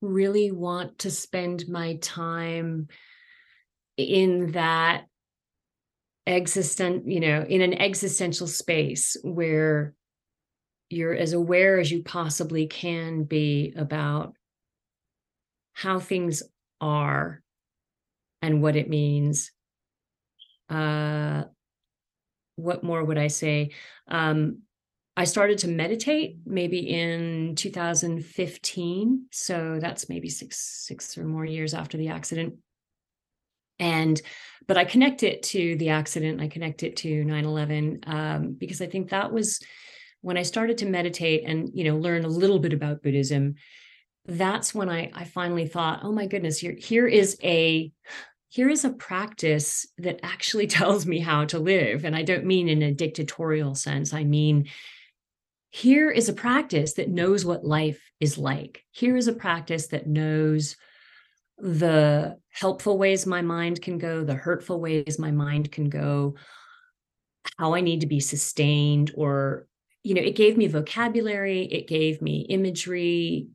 really 0.00 0.50
want 0.50 0.98
to 1.00 1.10
spend 1.10 1.68
my 1.68 1.96
time 2.00 2.88
in 3.96 4.52
that 4.52 5.04
existent, 6.26 7.08
you 7.08 7.20
know, 7.20 7.44
in 7.48 7.60
an 7.62 7.74
existential 7.74 8.46
space 8.46 9.16
where 9.22 9.94
you're 10.90 11.14
as 11.14 11.34
aware 11.34 11.78
as 11.78 11.90
you 11.90 12.02
possibly 12.02 12.66
can 12.66 13.24
be 13.24 13.74
about 13.76 14.34
how 15.78 16.00
things 16.00 16.42
are 16.80 17.40
and 18.42 18.60
what 18.60 18.74
it 18.74 18.88
means. 18.88 19.52
Uh, 20.68 21.44
what 22.56 22.82
more 22.82 23.04
would 23.04 23.16
I 23.16 23.28
say? 23.28 23.70
Um, 24.08 24.62
I 25.16 25.22
started 25.22 25.58
to 25.58 25.68
meditate 25.68 26.38
maybe 26.44 26.78
in 26.78 27.54
2015, 27.54 29.26
so 29.30 29.78
that's 29.80 30.08
maybe 30.08 30.28
six 30.28 30.58
six 30.58 31.16
or 31.16 31.24
more 31.24 31.44
years 31.44 31.74
after 31.74 31.96
the 31.96 32.08
accident 32.08 32.54
and 33.78 34.20
but 34.66 34.76
i 34.76 34.84
connect 34.84 35.22
it 35.22 35.40
to 35.44 35.76
the 35.76 35.90
accident 35.90 36.40
i 36.40 36.48
connect 36.48 36.82
it 36.82 36.96
to 36.96 37.24
9-11 37.24 38.08
um, 38.08 38.52
because 38.54 38.80
i 38.80 38.86
think 38.86 39.10
that 39.10 39.32
was 39.32 39.60
when 40.20 40.36
i 40.36 40.42
started 40.42 40.78
to 40.78 40.86
meditate 40.86 41.44
and 41.46 41.70
you 41.74 41.84
know 41.84 41.96
learn 41.96 42.24
a 42.24 42.28
little 42.28 42.58
bit 42.58 42.72
about 42.72 43.02
buddhism 43.04 43.54
that's 44.28 44.74
when 44.74 44.88
i 44.88 45.10
i 45.14 45.24
finally 45.24 45.66
thought 45.66 46.00
oh 46.02 46.12
my 46.12 46.26
goodness 46.26 46.58
here 46.58 46.76
here 46.78 47.06
is 47.06 47.36
a 47.42 47.90
here 48.50 48.68
is 48.68 48.84
a 48.84 48.90
practice 48.90 49.86
that 49.98 50.20
actually 50.22 50.66
tells 50.78 51.04
me 51.04 51.18
how 51.18 51.44
to 51.46 51.58
live. 51.58 52.04
And 52.04 52.14
i 52.14 52.22
don't 52.22 52.44
mean 52.44 52.68
in 52.68 52.82
a 52.82 52.92
dictatorial 52.92 53.74
sense 53.74 54.12
i 54.12 54.24
mean 54.24 54.68
here 55.70 56.10
is 56.10 56.28
a 56.28 56.34
practice 56.34 56.94
that 56.94 57.10
knows 57.10 57.44
what 57.44 57.64
life 57.64 58.00
is 58.20 58.38
like. 58.38 58.84
Here 58.90 59.16
is 59.16 59.28
a 59.28 59.32
practice 59.32 59.88
that 59.88 60.06
knows 60.06 60.76
the 61.58 62.38
helpful 62.50 62.96
ways 62.96 63.26
my 63.26 63.42
mind 63.42 63.82
can 63.82 63.98
go, 63.98 64.24
the 64.24 64.34
hurtful 64.34 64.80
ways 64.80 65.18
my 65.18 65.30
mind 65.30 65.70
can 65.70 65.90
go, 65.90 66.36
how 67.58 67.74
I 67.74 67.80
need 67.80 68.00
to 68.00 68.06
be 68.06 68.20
sustained, 68.20 69.12
or, 69.14 69.66
you 70.02 70.14
know, 70.14 70.22
it 70.22 70.36
gave 70.36 70.56
me 70.56 70.68
vocabulary, 70.68 71.64
it 71.64 71.86
gave 71.86 72.22
me 72.22 72.46
imagery 72.48 73.48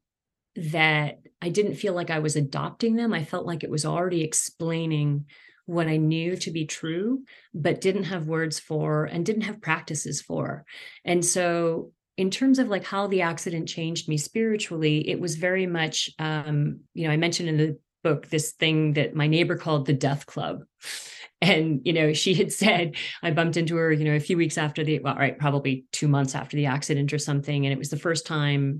that 0.55 1.19
I 1.41 1.49
didn't 1.49 1.75
feel 1.75 1.93
like 1.93 2.09
I 2.09 2.19
was 2.19 2.35
adopting 2.35 2.95
them. 2.95 3.13
I 3.13 3.23
felt 3.23 3.45
like 3.45 3.63
it 3.63 3.69
was 3.69 3.85
already 3.85 4.21
explaining 4.21 5.25
what 5.65 5.87
I 5.87 5.97
knew 5.97 6.35
to 6.37 6.51
be 6.51 6.65
true, 6.65 7.23
but 7.53 7.81
didn't 7.81 8.03
have 8.03 8.27
words 8.27 8.59
for 8.59 9.05
and 9.05 9.25
didn't 9.25 9.43
have 9.43 9.61
practices 9.61 10.21
for. 10.21 10.65
And 11.05 11.23
so 11.23 11.91
in 12.17 12.29
terms 12.29 12.59
of 12.59 12.67
like 12.67 12.83
how 12.83 13.07
the 13.07 13.21
accident 13.21 13.67
changed 13.67 14.07
me 14.07 14.17
spiritually 14.17 15.09
it 15.09 15.19
was 15.19 15.35
very 15.35 15.65
much 15.65 16.11
um 16.19 16.79
you 16.93 17.07
know 17.07 17.13
i 17.13 17.17
mentioned 17.17 17.49
in 17.49 17.57
the 17.57 17.77
book 18.03 18.27
this 18.27 18.51
thing 18.51 18.93
that 18.93 19.15
my 19.15 19.27
neighbor 19.27 19.55
called 19.55 19.85
the 19.85 19.93
death 19.93 20.25
club 20.25 20.63
and 21.41 21.81
you 21.85 21.93
know 21.93 22.13
she 22.13 22.33
had 22.33 22.51
said 22.51 22.95
i 23.21 23.31
bumped 23.31 23.57
into 23.57 23.75
her 23.75 23.91
you 23.91 24.05
know 24.05 24.15
a 24.15 24.19
few 24.19 24.37
weeks 24.37 24.57
after 24.57 24.83
the 24.83 24.99
well 24.99 25.15
right 25.15 25.39
probably 25.39 25.85
two 25.91 26.07
months 26.07 26.35
after 26.35 26.55
the 26.55 26.67
accident 26.67 27.11
or 27.13 27.19
something 27.19 27.65
and 27.65 27.73
it 27.73 27.79
was 27.79 27.89
the 27.89 27.97
first 27.97 28.25
time 28.25 28.79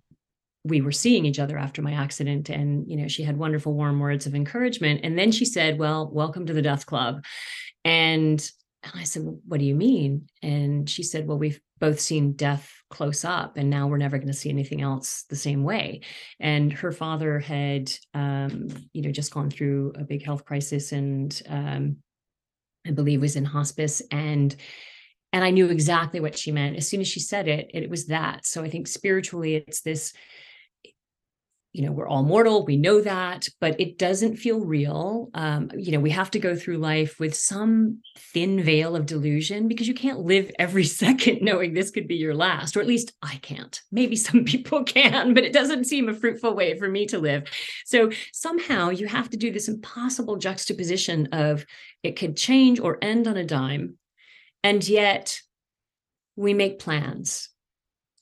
we 0.63 0.82
were 0.82 0.91
seeing 0.91 1.26
each 1.26 1.39
other 1.39 1.58
after 1.58 1.82
my 1.82 1.93
accident 1.93 2.49
and 2.49 2.89
you 2.89 2.95
know 2.95 3.08
she 3.08 3.23
had 3.23 3.38
wonderful 3.38 3.73
warm 3.73 3.99
words 3.99 4.26
of 4.26 4.36
encouragement 4.36 5.02
and 5.04 5.17
then 5.17 5.32
she 5.32 5.45
said 5.45 5.78
well 5.78 6.10
welcome 6.12 6.45
to 6.45 6.54
the 6.54 6.62
death 6.62 6.86
club 6.86 7.23
and 7.84 8.49
and 8.84 8.99
I 8.99 9.04
said, 9.04 9.23
well, 9.23 9.39
What 9.47 9.60
do 9.60 9.65
you 9.65 9.76
mean? 9.76 10.28
And 10.41 10.89
she 10.89 11.04
said, 11.04 11.28
Well, 11.28 11.38
we've 11.38 11.60
both 11.80 11.99
seen 11.99 12.34
death 12.34 12.71
close 12.89 13.26
up, 13.26 13.58
and 13.58 13.69
now 13.69 13.88
we're 13.88 13.97
never 13.97 14.17
going 14.17 14.28
to 14.28 14.34
see 14.34 14.49
anything 14.49 14.82
else 14.82 15.23
the 15.30 15.36
same 15.36 15.63
way. 15.63 16.02
And 16.39 16.71
her 16.73 16.91
father 16.91 17.39
had, 17.39 17.91
um, 18.13 18.67
you 18.91 19.02
know, 19.02 19.12
just 19.12 19.34
gone 19.34 19.49
through 19.49 19.93
a 19.95 20.04
big 20.04 20.23
health 20.23 20.45
crisis 20.45 20.91
and 20.91 21.41
um, 21.47 21.97
I 22.86 22.91
believe 22.91 23.21
was 23.21 23.36
in 23.36 23.45
hospice. 23.45 24.02
And 24.12 24.56
and 25.32 25.43
I 25.43 25.49
knew 25.49 25.69
exactly 25.69 26.19
what 26.19 26.38
she 26.38 26.52
meant. 26.52 26.78
As 26.78 26.88
soon 26.88 27.02
as 27.02 27.08
she 27.08 27.19
said 27.19 27.47
it, 27.47 27.71
it 27.73 27.89
was 27.89 28.06
that. 28.08 28.45
So 28.45 28.63
I 28.63 28.69
think 28.69 28.88
spiritually, 28.88 29.56
it's 29.56 29.82
this 29.82 30.13
you 31.73 31.83
know 31.83 31.91
we're 31.91 32.07
all 32.07 32.23
mortal 32.23 32.65
we 32.65 32.77
know 32.77 33.01
that 33.01 33.47
but 33.59 33.79
it 33.79 33.97
doesn't 33.97 34.38
feel 34.38 34.59
real. 34.59 35.29
Um, 35.33 35.71
you 35.75 35.91
know 35.91 35.99
we 35.99 36.12
have 36.12 36.31
to 36.31 36.39
go 36.39 36.55
through 36.55 36.77
life 36.77 37.19
with 37.19 37.36
some 37.36 37.99
thin 38.17 38.63
veil 38.63 38.95
of 38.95 39.07
delusion 39.07 39.67
because 39.67 39.88
you 39.88 39.95
can't 39.95 40.19
live 40.19 40.51
every 40.59 40.83
second 41.01 41.41
knowing 41.41 41.73
this 41.73 41.89
could 41.91 42.07
be 42.07 42.15
your 42.15 42.36
last 42.36 42.77
or 42.77 42.81
at 42.81 42.88
least 42.88 43.12
i 43.21 43.36
can't. 43.38 43.81
Maybe 43.91 44.15
some 44.15 44.45
people 44.53 44.83
can 44.83 45.33
but 45.33 45.43
it 45.43 45.53
doesn't 45.53 45.86
seem 45.86 46.07
a 46.07 46.13
fruitful 46.13 46.55
way 46.55 46.77
for 46.77 46.88
me 46.88 47.07
to 47.07 47.19
live. 47.19 47.43
So 47.86 48.12
somehow 48.31 48.91
you 48.91 49.07
have 49.07 49.29
to 49.31 49.38
do 49.38 49.51
this 49.51 49.67
impossible 49.67 50.38
juxtaposition 50.38 51.29
of 51.31 51.65
it 52.03 52.15
could 52.15 52.38
change 52.38 52.79
or 52.79 52.99
end 53.01 53.27
on 53.27 53.36
a 53.36 53.43
dime 53.43 53.97
and 54.63 54.88
yet 54.88 55.41
we 56.36 56.53
make 56.53 56.79
plans 56.79 57.49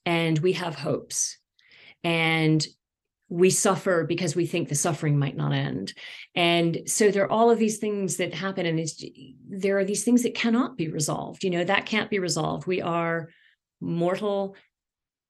and 0.06 0.40
we 0.40 0.54
have 0.54 0.76
hopes 0.76 1.38
and 2.04 2.66
we 3.32 3.50
suffer 3.50 4.04
because 4.04 4.36
we 4.36 4.46
think 4.46 4.68
the 4.68 4.76
suffering 4.76 5.18
might 5.18 5.38
not 5.38 5.54
end. 5.54 5.94
And 6.36 6.82
so 6.86 7.10
there 7.10 7.24
are 7.24 7.32
all 7.32 7.50
of 7.50 7.60
these 7.60 7.78
things 7.78 8.18
that 8.18 8.34
happen 8.34 8.66
and 8.66 8.86
there 9.48 9.78
are 9.78 9.86
these 9.86 10.04
things 10.04 10.24
that 10.24 10.36
cannot 10.36 10.76
be 10.76 10.90
resolved 10.90 11.44
you 11.44 11.50
know 11.50 11.64
that 11.64 11.86
can't 11.86 12.10
be 12.10 12.20
resolved. 12.20 12.68
We 12.68 12.82
are 12.82 13.30
mortal 13.80 14.58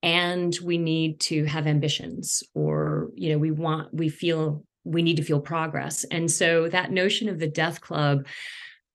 and 0.01 0.57
we 0.63 0.79
need 0.79 1.19
to 1.19 1.45
have 1.45 1.67
ambitions 1.67 2.41
or 2.55 3.11
you 3.13 3.31
know 3.31 3.37
we 3.37 3.51
want 3.51 3.93
we 3.93 4.09
feel 4.09 4.65
we 4.83 5.03
need 5.03 5.17
to 5.17 5.23
feel 5.23 5.39
progress. 5.39 6.03
And 6.05 6.29
so 6.29 6.69
that 6.69 6.91
notion 6.91 7.29
of 7.29 7.37
the 7.37 7.47
death 7.47 7.81
club 7.81 8.25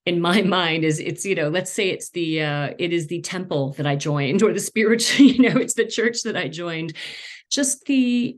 in 0.04 0.20
my 0.20 0.42
mind 0.58 0.82
is 0.82 0.98
it's 0.98 1.24
you 1.24 1.36
know 1.36 1.48
let's 1.48 1.72
say 1.72 1.90
it's 1.90 2.10
the 2.10 2.42
uh 2.42 2.74
it 2.76 2.92
is 2.92 3.06
the 3.06 3.20
temple 3.20 3.72
that 3.74 3.86
i 3.86 3.94
joined 3.94 4.42
or 4.42 4.52
the 4.52 4.58
spiritual 4.58 5.26
you 5.32 5.48
know 5.48 5.56
it's 5.60 5.74
the 5.74 5.86
church 5.86 6.22
that 6.24 6.36
i 6.36 6.48
joined. 6.48 6.92
Just 7.48 7.84
the 7.84 8.36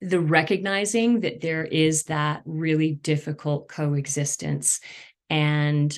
the 0.00 0.20
recognizing 0.20 1.20
that 1.20 1.40
there 1.40 1.64
is 1.64 2.04
that 2.04 2.42
really 2.46 2.92
difficult 2.92 3.68
coexistence 3.68 4.80
and 5.28 5.96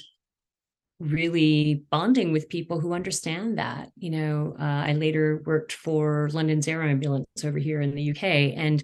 really 0.99 1.85
bonding 1.91 2.33
with 2.33 2.49
people 2.49 2.81
who 2.81 2.93
understand 2.93 3.59
that. 3.59 3.91
You 3.97 4.11
know 4.11 4.57
uh, 4.59 4.63
i 4.87 4.93
later 4.93 5.43
worked 5.45 5.73
for 5.73 6.29
london's 6.33 6.69
air 6.69 6.83
ambulance 6.83 7.27
over 7.45 7.59
here 7.59 7.81
in 7.81 7.95
the 7.95 8.11
uk 8.11 8.23
and 8.23 8.83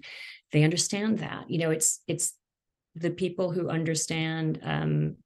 they 0.51 0.63
understand 0.63 1.19
that. 1.19 1.49
You 1.49 1.59
know 1.59 1.71
it's 1.71 2.01
it's 2.07 2.33
the 2.95 3.11
people 3.11 3.51
who 3.51 3.69
understand 3.69 4.59
um, 4.63 5.17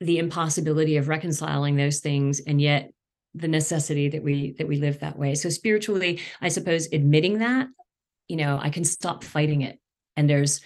the 0.00 0.18
impossibility 0.18 0.96
of 0.96 1.08
reconciling 1.08 1.76
those 1.76 2.00
things 2.00 2.40
and 2.40 2.60
yet 2.60 2.90
the 3.34 3.48
necessity 3.48 4.08
that 4.08 4.22
we 4.22 4.52
that 4.58 4.68
we 4.68 4.76
live 4.76 5.00
that 5.00 5.18
way. 5.18 5.34
So 5.34 5.48
spiritually 5.50 6.20
i 6.40 6.48
suppose 6.48 6.88
admitting 6.92 7.38
that 7.38 7.68
you 8.28 8.36
know 8.36 8.58
i 8.62 8.70
can 8.70 8.84
stop 8.84 9.24
fighting 9.24 9.62
it. 9.62 9.78
And 10.16 10.30
there's 10.30 10.60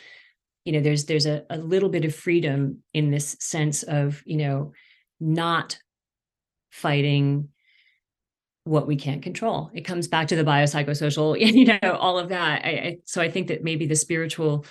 you 0.64 0.72
know 0.72 0.80
there's 0.80 1.06
there's 1.06 1.26
a, 1.26 1.44
a 1.48 1.58
little 1.58 1.88
bit 1.88 2.04
of 2.04 2.14
freedom 2.14 2.82
in 2.92 3.10
this 3.10 3.36
sense 3.40 3.82
of 3.82 4.22
you 4.26 4.36
know 4.36 4.72
not 5.20 5.78
fighting 6.70 7.48
what 8.64 8.86
we 8.86 8.96
can't 8.96 9.22
control. 9.22 9.70
It 9.72 9.86
comes 9.86 10.08
back 10.08 10.28
to 10.28 10.36
the 10.36 10.44
biopsychosocial 10.44 11.40
you 11.54 11.64
know 11.64 11.92
all 11.92 12.18
of 12.18 12.28
that. 12.28 12.64
I, 12.64 12.68
I, 12.68 12.98
so 13.06 13.22
i 13.22 13.30
think 13.30 13.48
that 13.48 13.64
maybe 13.64 13.86
the 13.86 13.96
spiritual 13.96 14.66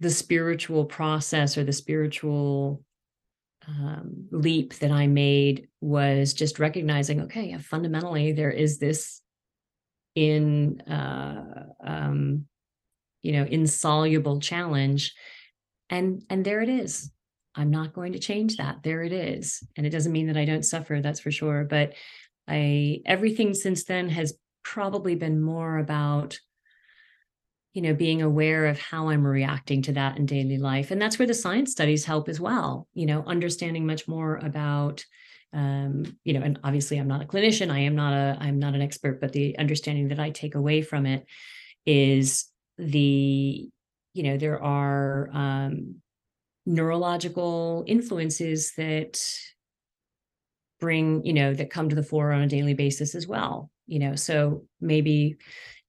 the 0.00 0.10
spiritual 0.10 0.84
process 0.84 1.56
or 1.56 1.64
the 1.64 1.72
spiritual 1.72 2.82
um, 3.68 4.26
leap 4.30 4.74
that 4.80 4.90
I 4.90 5.06
made 5.06 5.68
was 5.80 6.34
just 6.34 6.58
recognizing, 6.58 7.20
okay, 7.22 7.50
yeah, 7.50 7.58
fundamentally 7.58 8.32
there 8.32 8.50
is 8.50 8.78
this 8.78 9.21
in 10.14 10.80
uh, 10.82 11.66
um, 11.84 12.46
you 13.22 13.32
know 13.32 13.44
insoluble 13.44 14.40
challenge, 14.40 15.14
and 15.90 16.22
and 16.30 16.44
there 16.44 16.60
it 16.60 16.68
is. 16.68 17.10
I'm 17.54 17.70
not 17.70 17.92
going 17.92 18.14
to 18.14 18.18
change 18.18 18.56
that. 18.56 18.82
There 18.82 19.02
it 19.02 19.12
is, 19.12 19.62
and 19.76 19.86
it 19.86 19.90
doesn't 19.90 20.12
mean 20.12 20.28
that 20.28 20.36
I 20.36 20.44
don't 20.44 20.64
suffer. 20.64 21.00
That's 21.00 21.20
for 21.20 21.30
sure. 21.30 21.64
But 21.64 21.94
I 22.48 23.00
everything 23.06 23.54
since 23.54 23.84
then 23.84 24.08
has 24.08 24.34
probably 24.62 25.14
been 25.14 25.40
more 25.40 25.78
about 25.78 26.38
you 27.72 27.82
know 27.82 27.94
being 27.94 28.22
aware 28.22 28.66
of 28.66 28.78
how 28.78 29.08
i'm 29.08 29.26
reacting 29.26 29.82
to 29.82 29.92
that 29.92 30.16
in 30.18 30.26
daily 30.26 30.58
life 30.58 30.90
and 30.90 31.00
that's 31.00 31.18
where 31.18 31.26
the 31.26 31.34
science 31.34 31.72
studies 31.72 32.04
help 32.04 32.28
as 32.28 32.40
well 32.40 32.86
you 32.94 33.06
know 33.06 33.24
understanding 33.26 33.86
much 33.86 34.06
more 34.06 34.36
about 34.36 35.04
um, 35.52 36.04
you 36.24 36.32
know 36.32 36.40
and 36.40 36.58
obviously 36.64 36.98
i'm 36.98 37.08
not 37.08 37.22
a 37.22 37.26
clinician 37.26 37.70
i 37.70 37.78
am 37.78 37.94
not 37.94 38.12
a 38.12 38.36
i'm 38.40 38.58
not 38.58 38.74
an 38.74 38.82
expert 38.82 39.20
but 39.20 39.32
the 39.32 39.58
understanding 39.58 40.08
that 40.08 40.20
i 40.20 40.30
take 40.30 40.54
away 40.54 40.82
from 40.82 41.06
it 41.06 41.26
is 41.86 42.46
the 42.78 43.68
you 44.14 44.22
know 44.22 44.36
there 44.36 44.62
are 44.62 45.30
um, 45.32 45.96
neurological 46.66 47.84
influences 47.86 48.72
that 48.76 49.20
bring 50.80 51.24
you 51.24 51.32
know 51.32 51.54
that 51.54 51.70
come 51.70 51.88
to 51.88 51.96
the 51.96 52.02
fore 52.02 52.32
on 52.32 52.42
a 52.42 52.48
daily 52.48 52.74
basis 52.74 53.14
as 53.14 53.26
well 53.26 53.70
you 53.86 53.98
know 53.98 54.14
so 54.14 54.64
maybe 54.80 55.36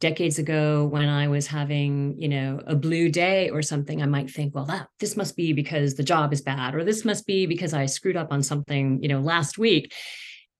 decades 0.03 0.37
ago 0.37 0.85
when 0.85 1.07
i 1.07 1.29
was 1.29 1.47
having 1.47 2.13
you 2.17 2.27
know 2.27 2.59
a 2.67 2.75
blue 2.75 3.07
day 3.07 3.49
or 3.51 3.61
something 3.61 4.01
i 4.01 4.05
might 4.05 4.29
think 4.29 4.53
well 4.53 4.65
that 4.65 4.85
this 4.99 5.15
must 5.15 5.37
be 5.37 5.53
because 5.53 5.95
the 5.95 6.03
job 6.03 6.33
is 6.33 6.41
bad 6.41 6.75
or 6.75 6.83
this 6.83 7.05
must 7.05 7.25
be 7.25 7.45
because 7.45 7.73
i 7.73 7.85
screwed 7.85 8.17
up 8.17 8.29
on 8.29 8.43
something 8.43 9.01
you 9.01 9.07
know 9.07 9.21
last 9.21 9.57
week. 9.57 9.93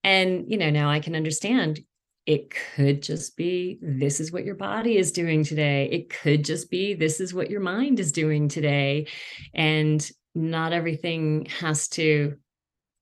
And 0.05 0.45
you 0.49 0.57
know 0.57 0.69
now 0.69 0.89
i 0.89 0.99
can 1.01 1.13
understand 1.13 1.81
it 2.25 2.53
could 2.75 3.01
just 3.01 3.35
be 3.35 3.79
this 3.81 4.21
is 4.21 4.31
what 4.31 4.45
your 4.45 4.55
body 4.55 4.97
is 4.97 5.11
doing 5.11 5.43
today. 5.43 5.89
It 5.91 6.09
could 6.09 6.45
just 6.45 6.71
be 6.71 6.93
this 6.93 7.19
is 7.19 7.33
what 7.33 7.49
your 7.49 7.59
mind 7.59 7.99
is 7.99 8.13
doing 8.13 8.47
today. 8.47 9.07
And 9.53 10.09
not 10.33 10.71
everything 10.71 11.47
has 11.59 11.89
to 11.89 12.37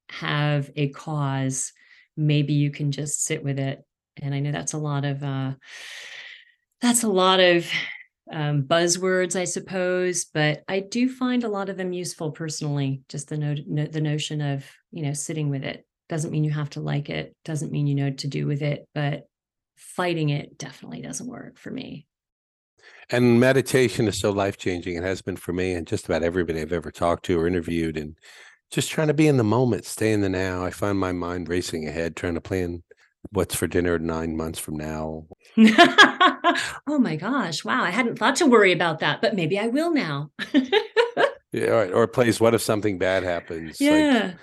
have 0.10 0.72
a 0.76 0.90
cause. 0.90 1.72
Maybe 2.18 2.54
you 2.54 2.72
can 2.72 2.92
just 2.92 3.24
sit 3.24 3.44
with 3.44 3.60
it. 3.60 3.86
And 4.22 4.34
i 4.34 4.40
know 4.40 4.52
that's 4.52 4.74
a 4.74 4.86
lot 4.90 5.06
of 5.06 5.24
uh 5.24 5.54
that's 6.82 7.04
a 7.04 7.10
lot 7.10 7.40
of 7.40 7.68
um, 8.32 8.64
buzzwords, 8.64 9.36
I 9.36 9.44
suppose, 9.44 10.26
but 10.26 10.64
I 10.68 10.80
do 10.80 11.10
find 11.10 11.44
a 11.44 11.50
lot 11.50 11.70
of 11.70 11.78
them 11.78 11.94
useful 11.94 12.32
personally. 12.32 13.02
Just 13.10 13.30
the 13.30 13.38
no, 13.38 13.56
no, 13.68 13.86
the 13.86 14.02
notion 14.02 14.42
of 14.42 14.66
you 14.92 15.04
know 15.04 15.14
sitting 15.14 15.50
with 15.50 15.64
it 15.64 15.86
doesn't 16.10 16.32
mean 16.32 16.44
you 16.44 16.52
have 16.52 16.70
to 16.72 16.82
like 16.82 17.10
it, 17.10 17.36
doesn't 17.46 17.72
mean 17.72 17.88
you 17.88 17.96
know 17.96 18.12
to 18.12 18.28
do 18.28 18.48
with 18.48 18.62
it, 18.62 18.88
but 18.94 19.28
fighting 19.76 20.30
it 20.30 20.58
definitely 20.58 21.02
doesn't 21.02 21.28
work 21.28 21.58
for 21.58 21.72
me. 21.72 22.06
And 23.10 23.40
meditation 23.40 24.08
is 24.08 24.20
so 24.20 24.32
life 24.32 24.58
changing. 24.58 24.96
It 24.96 25.04
has 25.04 25.22
been 25.22 25.36
for 25.36 25.54
me 25.54 25.74
and 25.74 25.86
just 25.86 26.06
about 26.06 26.24
everybody 26.24 26.62
I've 26.62 26.72
ever 26.72 26.92
talked 26.92 27.26
to 27.26 27.40
or 27.40 27.48
interviewed. 27.48 27.98
And 27.98 28.16
just 28.72 28.90
trying 28.90 29.10
to 29.10 29.14
be 29.14 29.28
in 29.28 29.38
the 29.38 29.44
moment, 29.44 29.86
stay 29.86 30.14
in 30.14 30.22
the 30.22 30.30
now. 30.30 30.64
I 30.64 30.70
find 30.70 30.98
my 30.98 31.12
mind 31.12 31.50
racing 31.50 31.88
ahead, 31.88 32.16
trying 32.16 32.36
to 32.36 32.42
plan 32.42 32.84
what's 33.32 33.56
for 33.56 33.68
dinner 33.68 33.98
nine 33.98 34.36
months 34.36 34.60
from 34.60 34.78
now. 34.78 35.26
oh 35.58 37.00
my 37.00 37.16
gosh. 37.16 37.64
Wow. 37.64 37.84
I 37.84 37.90
hadn't 37.90 38.18
thought 38.18 38.36
to 38.38 38.46
worry 38.46 38.72
about 38.72 39.00
that, 39.00 39.22
but 39.22 39.36
maybe 39.36 39.58
I 39.58 39.68
will 39.68 39.94
now. 39.94 40.32
yeah. 40.54 41.68
All 41.68 41.78
right. 41.78 41.94
Or 41.94 42.08
plays 42.08 42.40
what 42.40 42.54
if 42.54 42.62
something 42.62 42.98
bad 42.98 43.24
happens? 43.24 43.80
Yeah. 43.80 44.24
Like, 44.26 44.36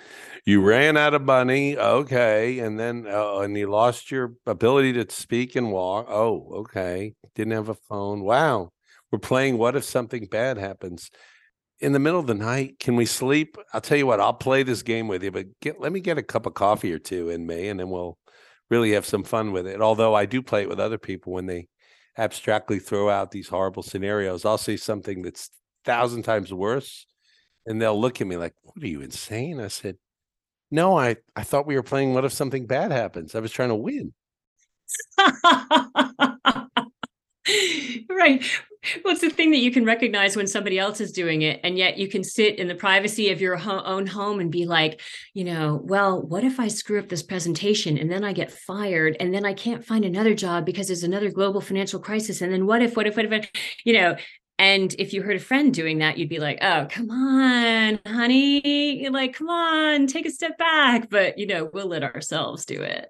you 0.45 0.61
ran 0.61 0.97
out 0.97 1.13
of 1.13 1.21
money. 1.21 1.77
Okay. 1.77 2.59
And 2.59 2.79
then, 2.79 3.05
uh, 3.07 3.39
and 3.39 3.55
you 3.55 3.69
lost 3.69 4.11
your 4.11 4.33
ability 4.45 4.93
to 4.93 5.09
speak 5.09 5.55
and 5.55 5.71
walk. 5.71 6.07
Oh, 6.09 6.47
okay. 6.61 7.13
Didn't 7.35 7.53
have 7.53 7.69
a 7.69 7.75
phone. 7.75 8.21
Wow. 8.21 8.71
We're 9.11 9.19
playing 9.19 9.57
what 9.57 9.75
if 9.75 9.83
something 9.83 10.25
bad 10.25 10.57
happens 10.57 11.11
in 11.79 11.93
the 11.93 11.99
middle 11.99 12.19
of 12.19 12.27
the 12.27 12.33
night 12.33 12.77
can 12.79 12.95
we 12.95 13.05
sleep 13.05 13.57
i'll 13.73 13.81
tell 13.81 13.97
you 13.97 14.05
what 14.05 14.19
i'll 14.19 14.33
play 14.33 14.63
this 14.63 14.83
game 14.83 15.07
with 15.07 15.23
you 15.23 15.31
but 15.31 15.45
get 15.61 15.79
let 15.79 15.91
me 15.91 15.99
get 15.99 16.17
a 16.17 16.23
cup 16.23 16.45
of 16.45 16.53
coffee 16.53 16.91
or 16.91 16.99
two 16.99 17.29
in 17.29 17.47
me 17.47 17.69
and 17.69 17.79
then 17.79 17.89
we'll 17.89 18.17
really 18.69 18.91
have 18.93 19.05
some 19.05 19.23
fun 19.23 19.51
with 19.51 19.67
it. 19.67 19.81
Although 19.81 20.15
I 20.15 20.25
do 20.25 20.41
play 20.41 20.63
it 20.63 20.69
with 20.69 20.79
other 20.79 20.97
people 20.97 21.33
when 21.33 21.45
they 21.47 21.67
abstractly 22.17 22.79
throw 22.79 23.09
out 23.09 23.31
these 23.31 23.47
horrible 23.49 23.83
scenarios. 23.83 24.45
I'll 24.45 24.57
say 24.57 24.77
something 24.77 25.21
that's 25.21 25.49
thousand 25.85 26.23
times 26.23 26.53
worse, 26.53 27.05
and 27.67 27.81
they'll 27.81 27.99
look 27.99 28.21
at 28.21 28.27
me 28.27 28.37
like, 28.37 28.55
"What 28.63 28.83
are 28.83 28.87
you 28.87 29.01
insane?" 29.01 29.59
I 29.61 29.69
said, 29.69 29.97
"No, 30.71 30.97
I 30.99 31.17
I 31.35 31.43
thought 31.43 31.67
we 31.67 31.75
were 31.75 31.83
playing. 31.83 32.13
What 32.15 32.25
if 32.25 32.33
something 32.33 32.67
bad 32.67 32.91
happens? 32.91 33.35
I 33.35 33.39
was 33.41 33.51
trying 33.51 33.69
to 33.69 33.75
win." 33.75 34.13
right 38.09 38.43
well 39.03 39.13
it's 39.13 39.21
the 39.21 39.29
thing 39.29 39.51
that 39.51 39.59
you 39.59 39.71
can 39.71 39.85
recognize 39.85 40.35
when 40.35 40.47
somebody 40.47 40.79
else 40.79 41.01
is 41.01 41.11
doing 41.11 41.41
it 41.41 41.59
and 41.63 41.77
yet 41.77 41.97
you 41.97 42.07
can 42.07 42.23
sit 42.23 42.57
in 42.59 42.67
the 42.67 42.75
privacy 42.75 43.29
of 43.31 43.41
your 43.41 43.55
ho- 43.55 43.83
own 43.85 44.07
home 44.07 44.39
and 44.39 44.51
be 44.51 44.65
like 44.65 45.01
you 45.33 45.43
know 45.43 45.81
well 45.83 46.21
what 46.21 46.43
if 46.43 46.59
i 46.59 46.67
screw 46.67 46.99
up 46.99 47.09
this 47.09 47.23
presentation 47.23 47.97
and 47.97 48.11
then 48.11 48.23
i 48.23 48.33
get 48.33 48.51
fired 48.51 49.17
and 49.19 49.33
then 49.33 49.45
i 49.45 49.53
can't 49.53 49.85
find 49.85 50.05
another 50.05 50.33
job 50.33 50.65
because 50.65 50.87
there's 50.87 51.03
another 51.03 51.31
global 51.31 51.61
financial 51.61 51.99
crisis 51.99 52.41
and 52.41 52.53
then 52.53 52.65
what 52.65 52.81
if 52.81 52.95
what 52.95 53.07
if 53.07 53.15
what 53.15 53.25
if 53.25 53.49
you 53.83 53.93
know 53.93 54.15
and 54.57 54.93
if 54.99 55.13
you 55.13 55.21
heard 55.21 55.37
a 55.37 55.39
friend 55.39 55.73
doing 55.73 55.99
that, 55.99 56.17
you'd 56.17 56.27
be 56.27 56.39
like, 56.39 56.57
oh, 56.61 56.85
come 56.89 57.09
on, 57.09 57.97
honey. 58.05 59.01
You're 59.01 59.09
like, 59.09 59.33
come 59.33 59.49
on, 59.49 60.05
take 60.05 60.25
a 60.25 60.29
step 60.29 60.57
back. 60.57 61.09
But, 61.09 61.37
you 61.37 61.47
know, 61.47 61.69
we'll 61.71 61.87
let 61.87 62.03
ourselves 62.03 62.65
do 62.65 62.81
it 62.81 63.09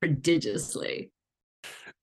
prodigiously 0.00 1.10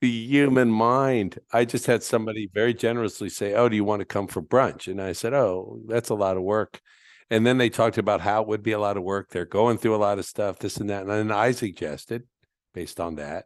the 0.01 0.09
human 0.09 0.71
mind. 0.71 1.39
I 1.53 1.65
just 1.65 1.85
had 1.85 2.03
somebody 2.03 2.49
very 2.53 2.73
generously 2.73 3.29
say, 3.29 3.53
"Oh, 3.53 3.69
do 3.69 3.75
you 3.75 3.83
want 3.83 3.99
to 4.01 4.05
come 4.05 4.27
for 4.27 4.41
brunch?" 4.41 4.87
And 4.87 5.01
I 5.01 5.13
said, 5.13 5.33
"Oh, 5.33 5.81
that's 5.87 6.09
a 6.09 6.15
lot 6.15 6.37
of 6.37 6.43
work." 6.43 6.81
And 7.29 7.45
then 7.45 7.57
they 7.57 7.69
talked 7.69 7.97
about 7.97 8.21
how 8.21 8.41
it 8.41 8.47
would 8.47 8.63
be 8.63 8.71
a 8.71 8.79
lot 8.79 8.97
of 8.97 9.03
work. 9.03 9.29
They're 9.29 9.45
going 9.45 9.77
through 9.77 9.95
a 9.95 9.97
lot 9.97 10.19
of 10.19 10.25
stuff, 10.25 10.59
this 10.59 10.77
and 10.77 10.89
that. 10.89 11.01
And 11.01 11.09
then 11.11 11.31
I 11.31 11.51
suggested, 11.51 12.23
based 12.73 12.99
on 12.99 13.15
that, 13.15 13.45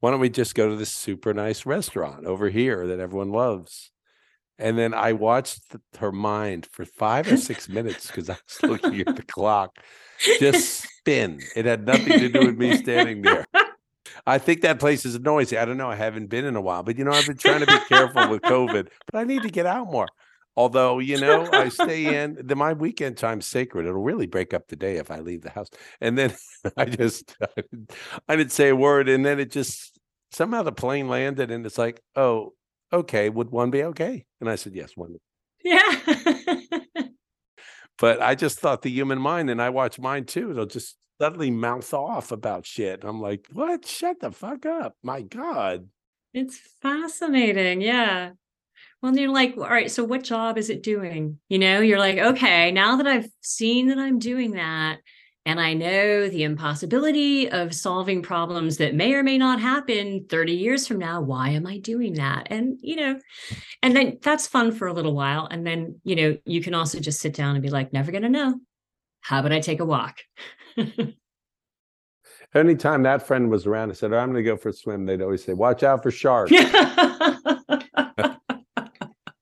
why 0.00 0.10
don't 0.10 0.20
we 0.20 0.30
just 0.30 0.54
go 0.54 0.68
to 0.68 0.76
this 0.76 0.92
super 0.92 1.34
nice 1.34 1.66
restaurant 1.66 2.26
over 2.26 2.48
here 2.50 2.86
that 2.88 3.00
everyone 3.00 3.30
loves? 3.30 3.90
And 4.58 4.78
then 4.78 4.94
I 4.94 5.12
watched 5.14 5.62
her 5.98 6.12
mind 6.12 6.68
for 6.70 6.84
five 6.84 7.30
or 7.30 7.36
six 7.36 7.68
minutes 7.68 8.06
because 8.08 8.30
I 8.30 8.36
was 8.62 8.70
looking 8.70 9.00
at 9.00 9.16
the 9.16 9.22
clock 9.28 9.76
just 10.38 10.84
spin. 10.98 11.40
It 11.56 11.64
had 11.64 11.86
nothing 11.86 12.18
to 12.18 12.28
do 12.28 12.46
with 12.46 12.56
me 12.56 12.76
standing 12.76 13.22
there. 13.22 13.46
I 14.26 14.38
think 14.38 14.62
that 14.62 14.78
place 14.78 15.04
is 15.04 15.18
noisy. 15.20 15.58
I 15.58 15.64
don't 15.64 15.76
know. 15.76 15.90
I 15.90 15.96
haven't 15.96 16.26
been 16.26 16.44
in 16.44 16.56
a 16.56 16.60
while, 16.60 16.82
but 16.82 16.98
you 16.98 17.04
know, 17.04 17.12
I've 17.12 17.26
been 17.26 17.36
trying 17.36 17.60
to 17.60 17.66
be 17.66 17.78
careful 17.88 18.28
with 18.28 18.42
COVID, 18.42 18.88
but 19.10 19.18
I 19.18 19.24
need 19.24 19.42
to 19.42 19.50
get 19.50 19.66
out 19.66 19.90
more. 19.90 20.08
Although, 20.56 21.00
you 21.00 21.18
know, 21.18 21.48
I 21.52 21.68
stay 21.68 22.14
in 22.22 22.38
the 22.42 22.54
my 22.54 22.72
weekend 22.72 23.16
time's 23.16 23.46
sacred. 23.46 23.86
It'll 23.86 24.02
really 24.02 24.26
break 24.26 24.54
up 24.54 24.68
the 24.68 24.76
day 24.76 24.96
if 24.96 25.10
I 25.10 25.20
leave 25.20 25.42
the 25.42 25.50
house. 25.50 25.68
And 26.00 26.16
then 26.16 26.34
I 26.76 26.84
just 26.86 27.36
I 28.28 28.36
didn't 28.36 28.52
say 28.52 28.68
a 28.68 28.76
word. 28.76 29.08
And 29.08 29.24
then 29.24 29.40
it 29.40 29.50
just 29.50 29.98
somehow 30.32 30.62
the 30.62 30.72
plane 30.72 31.08
landed 31.08 31.50
and 31.50 31.66
it's 31.66 31.78
like, 31.78 32.00
oh, 32.16 32.52
okay, 32.92 33.28
would 33.28 33.50
one 33.50 33.70
be 33.70 33.82
okay? 33.84 34.24
And 34.40 34.48
I 34.48 34.54
said, 34.54 34.74
yes, 34.74 34.92
one. 34.96 35.16
Yeah. 35.62 35.82
but 37.98 38.20
I 38.20 38.34
just 38.34 38.58
thought 38.58 38.82
the 38.82 38.90
human 38.90 39.18
mind, 39.18 39.48
and 39.50 39.62
I 39.62 39.70
watch 39.70 39.98
mine 39.98 40.26
too. 40.26 40.50
It'll 40.50 40.66
just 40.66 40.96
suddenly 41.20 41.50
mouth 41.50 41.92
off 41.94 42.32
about 42.32 42.66
shit. 42.66 43.04
I'm 43.04 43.20
like, 43.20 43.46
what? 43.52 43.86
Shut 43.86 44.20
the 44.20 44.30
fuck 44.30 44.66
up. 44.66 44.96
My 45.02 45.22
God. 45.22 45.88
It's 46.32 46.58
fascinating. 46.82 47.80
Yeah. 47.80 48.30
Well, 49.00 49.16
you're 49.16 49.30
like, 49.30 49.56
all 49.56 49.64
right, 49.64 49.90
so 49.90 50.02
what 50.02 50.24
job 50.24 50.56
is 50.56 50.70
it 50.70 50.82
doing? 50.82 51.38
You 51.48 51.58
know, 51.58 51.80
you're 51.80 51.98
like, 51.98 52.18
okay, 52.18 52.72
now 52.72 52.96
that 52.96 53.06
I've 53.06 53.28
seen 53.42 53.88
that 53.88 53.98
I'm 53.98 54.18
doing 54.18 54.52
that, 54.52 54.98
and 55.46 55.60
I 55.60 55.74
know 55.74 56.28
the 56.28 56.42
impossibility 56.42 57.50
of 57.50 57.74
solving 57.74 58.22
problems 58.22 58.78
that 58.78 58.94
may 58.94 59.12
or 59.12 59.22
may 59.22 59.36
not 59.36 59.60
happen 59.60 60.24
30 60.30 60.52
years 60.54 60.86
from 60.86 60.98
now. 60.98 61.20
Why 61.20 61.50
am 61.50 61.66
I 61.66 61.78
doing 61.78 62.14
that? 62.14 62.46
And, 62.48 62.78
you 62.80 62.96
know, 62.96 63.20
and 63.82 63.94
then 63.94 64.18
that's 64.22 64.46
fun 64.46 64.72
for 64.72 64.88
a 64.88 64.94
little 64.94 65.14
while. 65.14 65.46
And 65.50 65.66
then, 65.66 66.00
you 66.02 66.16
know, 66.16 66.38
you 66.46 66.62
can 66.62 66.72
also 66.72 66.98
just 66.98 67.20
sit 67.20 67.34
down 67.34 67.56
and 67.56 67.62
be 67.62 67.68
like, 67.68 67.92
never 67.92 68.10
going 68.10 68.22
to 68.22 68.30
know. 68.30 68.58
How 69.24 69.40
about 69.40 69.52
I 69.52 69.60
take 69.60 69.80
a 69.80 69.86
walk? 69.86 70.18
Anytime 72.54 73.02
that 73.04 73.26
friend 73.26 73.50
was 73.50 73.66
around, 73.66 73.90
I 73.90 73.94
said, 73.94 74.12
oh, 74.12 74.18
I'm 74.18 74.30
going 74.32 74.44
to 74.44 74.50
go 74.50 74.58
for 74.58 74.68
a 74.68 74.72
swim. 74.72 75.06
They'd 75.06 75.22
always 75.22 75.42
say, 75.42 75.54
watch 75.54 75.82
out 75.82 76.02
for 76.02 76.10
sharks. 76.10 76.52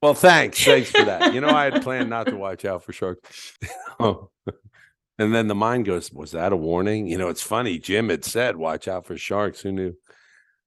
well, 0.01 0.15
thanks. 0.15 0.65
Thanks 0.65 0.93
for 0.93 1.05
that. 1.05 1.35
You 1.35 1.41
know, 1.41 1.49
I 1.49 1.65
had 1.65 1.83
planned 1.83 2.11
not 2.11 2.29
to 2.29 2.37
watch 2.37 2.65
out 2.65 2.85
for 2.85 2.93
sharks. 2.93 3.59
oh. 3.99 4.31
And 5.19 5.35
then 5.35 5.47
the 5.47 5.55
mind 5.55 5.85
goes, 5.85 6.11
Was 6.11 6.33
that 6.33 6.55
a 6.55 6.57
warning? 6.57 7.07
You 7.07 7.19
know, 7.19 7.29
it's 7.29 7.43
funny. 7.43 7.79
Jim 7.79 8.09
had 8.09 8.25
said, 8.25 8.57
Watch 8.57 8.89
out 8.89 9.05
for 9.07 9.17
sharks. 9.17 9.61
Who 9.61 9.71
knew? 9.71 9.95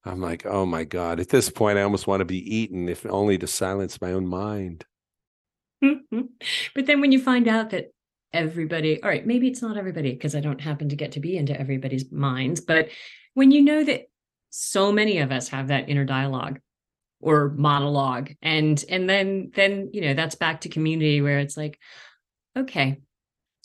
I'm 0.05 0.22
like, 0.22 0.45
Oh 0.45 0.68
my 0.68 0.84
God. 0.84 1.20
At 1.20 1.30
this 1.30 1.49
point, 1.49 1.80
I 1.80 1.82
almost 1.82 2.05
want 2.05 2.22
to 2.22 2.26
be 2.26 2.55
eaten, 2.55 2.88
if 2.88 3.07
only 3.07 3.39
to 3.39 3.47
silence 3.47 3.99
my 3.99 4.13
own 4.13 4.28
mind. 4.28 4.86
but 5.82 6.86
then 6.86 7.01
when 7.01 7.11
you 7.11 7.20
find 7.20 7.47
out 7.47 7.72
that 7.72 7.88
everybody, 8.34 9.02
all 9.02 9.10
right, 9.10 9.26
maybe 9.26 9.48
it's 9.48 9.62
not 9.62 9.78
everybody 9.78 10.12
because 10.12 10.36
I 10.36 10.42
don't 10.42 10.62
happen 10.62 10.90
to 10.90 10.96
get 10.96 11.14
to 11.14 11.20
be 11.20 11.38
into 11.38 11.60
everybody's 11.60 12.12
minds, 12.12 12.62
but 12.62 12.90
when 13.34 13.52
you 13.52 13.62
know 13.62 13.84
that 13.84 14.08
so 14.50 14.92
many 14.92 15.20
of 15.20 15.32
us 15.32 15.50
have 15.50 15.68
that 15.68 15.90
inner 15.90 16.06
dialogue 16.06 16.60
or 17.20 17.50
monologue 17.58 18.32
and 18.42 18.84
and 18.90 19.10
then 19.10 19.52
then 19.56 19.90
you 19.94 20.02
know 20.02 20.14
that's 20.14 20.36
back 20.36 20.62
to 20.62 20.70
community 20.70 21.22
where 21.22 21.40
it's 21.40 21.58
like 21.58 21.80
okay 22.58 23.02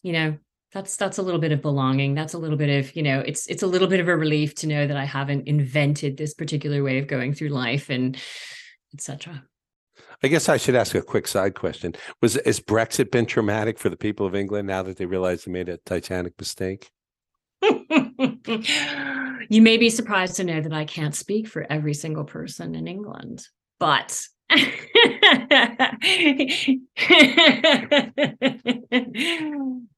you 0.02 0.12
know 0.12 0.36
that's 0.72 0.96
that's 0.96 1.18
a 1.18 1.22
little 1.22 1.40
bit 1.40 1.52
of 1.52 1.62
belonging 1.62 2.14
that's 2.14 2.34
a 2.34 2.38
little 2.38 2.56
bit 2.56 2.70
of 2.84 2.94
you 2.96 3.02
know 3.02 3.20
it's 3.20 3.46
it's 3.48 3.62
a 3.62 3.66
little 3.66 3.88
bit 3.88 4.00
of 4.00 4.08
a 4.08 4.16
relief 4.16 4.54
to 4.54 4.66
know 4.66 4.86
that 4.86 4.96
i 4.96 5.04
haven't 5.04 5.46
invented 5.46 6.16
this 6.16 6.34
particular 6.34 6.82
way 6.82 6.98
of 6.98 7.06
going 7.06 7.34
through 7.34 7.48
life 7.48 7.90
and 7.90 8.16
etc 8.94 9.42
i 10.22 10.28
guess 10.28 10.48
i 10.48 10.56
should 10.56 10.74
ask 10.74 10.94
a 10.94 11.02
quick 11.02 11.26
side 11.26 11.54
question 11.54 11.94
was 12.20 12.38
has 12.44 12.60
brexit 12.60 13.10
been 13.10 13.26
traumatic 13.26 13.78
for 13.78 13.88
the 13.88 13.96
people 13.96 14.26
of 14.26 14.34
england 14.34 14.66
now 14.66 14.82
that 14.82 14.96
they 14.96 15.06
realize 15.06 15.44
they 15.44 15.52
made 15.52 15.68
a 15.68 15.76
titanic 15.78 16.32
mistake 16.38 16.90
you 17.62 19.62
may 19.62 19.76
be 19.76 19.90
surprised 19.90 20.36
to 20.36 20.44
know 20.44 20.60
that 20.60 20.72
i 20.72 20.84
can't 20.84 21.14
speak 21.14 21.46
for 21.46 21.66
every 21.70 21.94
single 21.94 22.24
person 22.24 22.74
in 22.74 22.86
england 22.86 23.46
but 23.78 24.26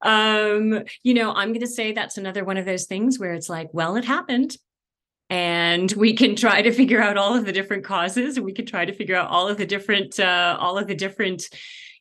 um, 0.03 0.83
you 1.03 1.15
know, 1.15 1.33
I'm 1.33 1.49
going 1.49 1.61
to 1.61 1.67
say 1.67 1.93
that's 1.93 2.19
another 2.19 2.45
one 2.45 2.59
of 2.59 2.67
those 2.67 2.85
things 2.85 3.19
where 3.19 3.33
it's 3.33 3.49
like, 3.49 3.73
well, 3.73 3.97
it 3.97 4.05
happened. 4.05 4.59
And 5.33 5.91
we 5.93 6.13
can 6.13 6.37
try 6.37 6.61
to 6.61 6.71
figure 6.71 7.01
out 7.01 7.17
all 7.17 7.35
of 7.35 7.47
the 7.47 7.53
different 7.53 7.85
causes. 7.85 8.37
and 8.37 8.45
We 8.45 8.53
can 8.53 8.67
try 8.67 8.85
to 8.85 8.93
figure 8.93 9.17
out 9.17 9.31
all 9.31 9.49
of 9.49 9.57
the 9.57 9.65
different, 9.65 10.21
uh, 10.21 10.59
all 10.61 10.77
of 10.77 10.89
the 10.89 10.95
different, 10.95 11.49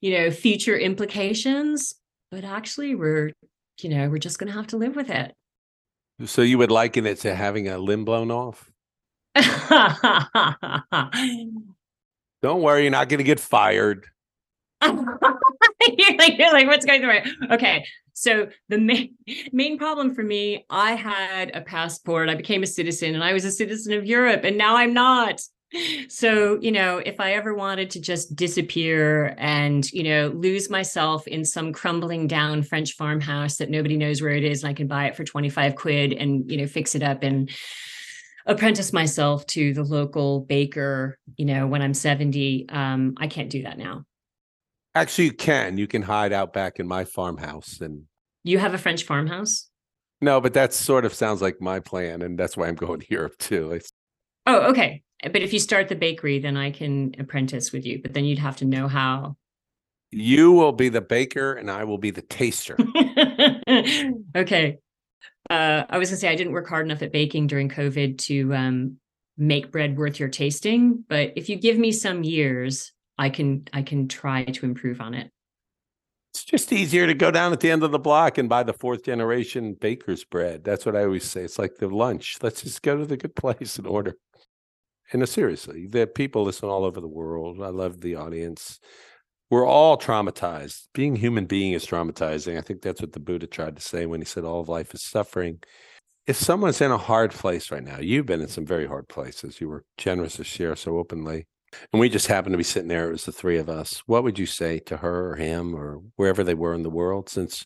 you 0.02 0.18
know, 0.18 0.32
future 0.32 0.78
implications. 0.78 1.96
But 2.30 2.44
actually, 2.44 2.94
we're, 2.94 3.32
you 3.80 3.90
know, 3.90 4.10
we're 4.10 4.18
just 4.18 4.38
going 4.38 4.52
to 4.52 4.58
have 4.58 4.68
to 4.68 4.78
live 4.78 4.98
with 4.98 5.10
it. 5.10 5.34
So 6.26 6.42
you 6.42 6.58
would 6.58 6.72
liken 6.72 7.06
it 7.06 7.20
to 7.20 7.34
having 7.34 7.70
a 7.70 7.78
limb 7.78 8.04
blown 8.04 8.32
off? 8.32 8.70
Don't 12.42 12.62
worry, 12.62 12.82
you're 12.82 12.92
not 12.92 13.08
going 13.08 13.20
to 13.20 13.24
get 13.24 13.40
fired. 13.40 14.08
like, 16.22 16.38
you're 16.38 16.54
like, 16.54 16.68
what's 16.68 16.86
going 16.86 17.02
through? 17.02 17.50
Okay. 17.52 17.86
So 18.14 18.50
the 18.70 18.78
main 18.78 19.16
main 19.52 19.78
problem 19.78 20.14
for 20.14 20.24
me, 20.24 20.66
I 20.70 20.94
had 20.94 21.56
a 21.56 21.62
passport, 21.62 22.30
I 22.30 22.36
became 22.36 22.62
a 22.62 22.68
citizen, 22.68 23.16
and 23.16 23.24
I 23.24 23.34
was 23.34 23.46
a 23.46 23.52
citizen 23.52 23.94
of 23.94 24.06
Europe, 24.06 24.44
and 24.44 24.58
now 24.58 24.78
I'm 24.78 24.94
not. 24.94 25.42
So, 26.10 26.60
you 26.60 26.72
know, 26.72 26.98
if 26.98 27.22
I 27.22 27.32
ever 27.34 27.54
wanted 27.54 27.92
to 27.92 28.02
just 28.02 28.36
disappear 28.36 29.34
and, 29.38 29.90
you 29.94 30.04
know, 30.04 30.28
lose 30.28 30.70
myself 30.70 31.26
in 31.28 31.46
some 31.46 31.72
crumbling 31.72 32.28
down 32.28 32.62
French 32.62 32.96
farmhouse 32.98 33.56
that 33.58 33.70
nobody 33.70 33.96
knows 33.96 34.22
where 34.22 34.34
it 34.34 34.44
is, 34.44 34.64
and 34.64 34.70
I 34.70 34.74
can 34.74 34.88
buy 34.88 35.08
it 35.08 35.16
for 35.16 35.24
25 35.24 35.76
quid 35.76 36.12
and, 36.12 36.52
you 36.52 36.58
know, 36.58 36.68
fix 36.68 36.94
it 36.94 37.04
up 37.04 37.24
and 37.24 37.50
apprentice 38.46 38.92
myself 38.92 39.46
to 39.48 39.74
the 39.74 39.84
local 39.84 40.42
baker, 40.42 41.18
you 41.38 41.46
know, 41.46 41.68
when 41.68 41.82
I'm 41.82 41.94
70. 41.94 42.68
Um, 42.68 43.14
I 43.18 43.28
can't 43.28 43.50
do 43.50 43.64
that 43.64 43.78
now. 43.78 44.04
Actually, 44.94 45.26
you 45.26 45.34
can. 45.34 45.78
You 45.78 45.88
can 45.88 46.02
hide 46.02 46.34
out 46.34 46.54
back 46.54 46.80
in 46.80 46.88
my 46.88 47.06
farmhouse 47.06 47.80
and 47.80 48.04
you 48.44 48.58
have 48.60 48.74
a 48.74 48.78
French 48.78 49.04
farmhouse? 49.04 49.70
No, 50.20 50.42
but 50.42 50.54
that 50.54 50.74
sort 50.74 51.06
of 51.06 51.14
sounds 51.14 51.42
like 51.42 51.62
my 51.62 51.80
plan, 51.80 52.22
and 52.22 52.38
that's 52.38 52.58
why 52.58 52.68
I'm 52.68 52.76
going 52.76 53.00
to 53.02 53.08
Europe 53.10 53.38
too. 53.38 53.72
It's... 53.72 53.92
Oh, 54.48 54.70
okay. 54.72 55.04
But 55.24 55.44
if 55.44 55.54
you 55.54 55.60
start 55.60 55.88
the 55.88 55.96
bakery, 55.96 56.40
then 56.40 56.58
I 56.58 56.72
can 56.72 57.14
apprentice 57.20 57.72
with 57.72 57.86
you. 57.86 58.02
But 58.02 58.14
then 58.14 58.26
you'd 58.26 58.40
have 58.40 58.58
to 58.58 58.66
know 58.66 58.88
how. 58.88 59.38
You 60.10 60.52
will 60.52 60.72
be 60.72 60.90
the 60.90 61.02
baker, 61.02 61.54
and 61.54 61.70
I 61.70 61.84
will 61.84 62.00
be 62.00 62.12
the 62.12 62.24
taster. 62.24 62.76
okay 64.36 64.80
uh, 65.50 65.84
I 65.90 65.98
was 65.98 66.10
gonna 66.10 66.18
say 66.18 66.30
I 66.30 66.36
didn't 66.36 66.54
work 66.54 66.70
hard 66.70 66.86
enough 66.86 67.02
at 67.02 67.12
baking 67.12 67.48
during 67.48 67.70
COVID 67.70 68.18
to 68.20 68.54
um, 68.54 68.98
make 69.38 69.72
bread 69.72 69.98
worth 69.98 70.20
your 70.20 70.30
tasting. 70.30 71.04
But 71.08 71.34
if 71.36 71.50
you 71.50 71.58
give 71.58 71.78
me 71.78 71.92
some 71.92 72.24
years, 72.24 72.94
I 73.18 73.30
can 73.30 73.66
I 73.74 73.82
can 73.82 74.08
try 74.08 74.44
to 74.44 74.66
improve 74.66 75.02
on 75.02 75.14
it. 75.14 75.32
It's 76.34 76.46
just 76.46 76.72
easier 76.72 77.08
to 77.08 77.14
go 77.14 77.30
down 77.30 77.52
at 77.52 77.60
the 77.60 77.70
end 77.70 77.84
of 77.84 77.92
the 77.92 78.00
block 78.00 78.38
and 78.38 78.48
buy 78.48 78.64
the 78.64 78.74
fourth 78.74 79.04
generation 79.04 79.74
baker's 79.74 80.24
bread. 80.24 80.64
That's 80.64 80.86
what 80.86 80.96
I 80.96 81.04
always 81.04 81.26
say. 81.26 81.42
It's 81.42 81.60
like 81.60 81.76
the 81.76 81.90
lunch. 81.90 82.38
Let's 82.42 82.62
just 82.62 82.82
go 82.82 82.98
to 82.98 83.06
the 83.06 83.18
good 83.18 83.36
place 83.36 83.78
and 83.78 83.88
order. 83.88 84.16
And 85.12 85.22
uh, 85.22 85.26
seriously, 85.26 85.88
the 85.88 86.08
people 86.08 86.44
listen 86.44 86.70
all 86.70 86.86
over 86.86 87.02
the 87.02 87.08
world. 87.08 87.62
I 87.62 87.68
love 87.68 88.00
the 88.00 88.16
audience 88.16 88.80
we're 89.52 89.68
all 89.68 89.98
traumatized. 89.98 90.88
Being 90.94 91.18
human 91.18 91.46
being 91.46 91.74
is 91.74 91.86
traumatizing. 91.86 92.58
I 92.58 92.62
think 92.62 92.82
that's 92.82 93.02
what 93.02 93.12
the 93.12 93.20
Buddha 93.20 93.46
tried 93.46 93.76
to 93.76 93.82
say 93.82 94.06
when 94.06 94.22
he 94.22 94.26
said 94.26 94.46
all 94.46 94.62
of 94.62 94.70
life 94.70 94.94
is 94.96 95.04
suffering. 95.04 95.60
If 96.26 96.38
someone's 96.38 96.80
in 96.80 96.90
a 96.90 96.98
hard 96.98 97.32
place 97.32 97.70
right 97.70 97.84
now, 97.84 98.00
you've 98.00 98.26
been 98.26 98.42
in 98.42 98.48
some 98.48 98.66
very 98.66 98.88
hard 98.88 99.10
places. 99.10 99.60
You 99.60 99.68
were 99.68 99.84
generous 99.98 100.38
to 100.38 100.46
share 100.46 100.76
so 100.78 100.98
openly. 100.98 101.48
And 101.92 102.00
we 102.00 102.10
just 102.10 102.28
happened 102.28 102.54
to 102.54 102.58
be 102.58 102.64
sitting 102.64 102.90
there. 102.90 103.08
It 103.08 103.14
was 103.14 103.26
the 103.26 103.32
three 103.32 103.58
of 103.58 103.70
us. 103.70 104.04
What 104.06 104.24
would 104.24 104.38
you 104.38 104.46
say 104.46 104.80
to 104.80 104.98
her 104.98 105.32
or 105.32 105.36
him 105.36 105.76
or 105.76 106.02
wherever 106.16 106.44
they 106.44 106.54
were 106.54 106.74
in 106.74 106.84
the 106.84 106.90
world? 106.90 107.30
Since 107.30 107.66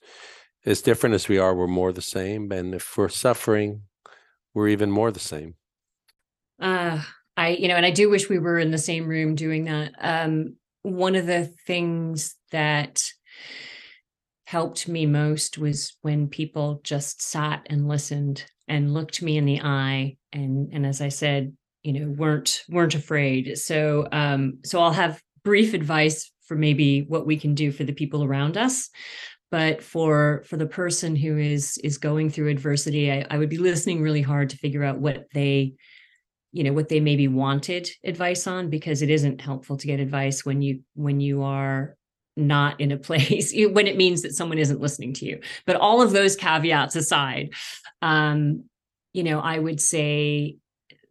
as 0.65 0.81
different 0.81 1.15
as 1.15 1.27
we 1.27 1.37
are, 1.37 1.55
we're 1.55 1.67
more 1.67 1.91
the 1.91 2.01
same. 2.01 2.51
And 2.51 2.75
if 2.75 2.97
we're 2.97 3.09
suffering, 3.09 3.83
we're 4.53 4.67
even 4.67 4.91
more 4.91 5.11
the 5.11 5.19
same. 5.19 5.55
Uh, 6.59 7.01
I, 7.37 7.49
you 7.49 7.67
know, 7.67 7.75
and 7.75 7.85
I 7.85 7.91
do 7.91 8.09
wish 8.09 8.29
we 8.29 8.39
were 8.39 8.59
in 8.59 8.71
the 8.71 8.77
same 8.77 9.07
room 9.07 9.35
doing 9.35 9.65
that. 9.65 9.93
Um, 9.99 10.55
one 10.83 11.15
of 11.15 11.25
the 11.25 11.45
things 11.65 12.35
that 12.51 13.03
helped 14.45 14.87
me 14.87 15.05
most 15.05 15.57
was 15.57 15.97
when 16.01 16.27
people 16.27 16.79
just 16.83 17.21
sat 17.21 17.65
and 17.69 17.87
listened 17.87 18.45
and 18.67 18.93
looked 18.93 19.21
me 19.21 19.37
in 19.37 19.45
the 19.45 19.61
eye 19.61 20.15
and 20.31 20.71
and 20.71 20.85
as 20.85 21.01
i 21.01 21.09
said 21.09 21.55
you 21.85 21.93
know 21.93 22.09
weren't 22.09 22.63
weren't 22.67 22.95
afraid. 22.95 23.57
So 23.57 24.07
um 24.11 24.59
so 24.65 24.81
i'll 24.81 24.91
have 24.91 25.21
brief 25.43 25.73
advice 25.73 26.31
for 26.47 26.55
maybe 26.55 27.01
what 27.03 27.25
we 27.25 27.37
can 27.37 27.53
do 27.53 27.71
for 27.71 27.83
the 27.83 27.93
people 27.93 28.23
around 28.23 28.57
us. 28.57 28.89
But 29.51 29.83
for 29.83 30.43
for 30.47 30.57
the 30.57 30.65
person 30.65 31.15
who 31.15 31.37
is 31.37 31.77
is 31.83 31.99
going 31.99 32.31
through 32.31 32.49
adversity 32.49 33.11
I, 33.11 33.25
I 33.29 33.37
would 33.37 33.49
be 33.49 33.59
listening 33.59 34.01
really 34.01 34.23
hard 34.23 34.49
to 34.49 34.57
figure 34.57 34.83
out 34.83 34.99
what 34.99 35.27
they 35.33 35.73
you 36.51 36.63
know 36.63 36.73
what 36.73 36.89
they 36.89 36.99
maybe 36.99 37.27
wanted 37.27 37.89
advice 38.03 38.47
on 38.47 38.69
because 38.69 39.01
it 39.01 39.09
isn't 39.11 39.41
helpful 39.41 39.77
to 39.77 39.87
get 39.87 39.99
advice 39.99 40.43
when 40.43 40.63
you 40.63 40.81
when 40.95 41.19
you 41.19 41.43
are 41.43 41.95
not 42.35 42.81
in 42.81 42.91
a 42.91 42.97
place 43.09 43.53
when 43.53 43.85
it 43.85 43.95
means 43.95 44.23
that 44.23 44.33
someone 44.33 44.57
isn't 44.57 44.81
listening 44.81 45.13
to 45.13 45.25
you. 45.25 45.39
But 45.67 45.75
all 45.75 46.01
of 46.01 46.11
those 46.11 46.35
caveats 46.35 46.95
aside 46.95 47.53
um 48.01 48.63
you 49.13 49.23
know 49.23 49.39
i 49.39 49.57
would 49.57 49.79
say 49.79 50.57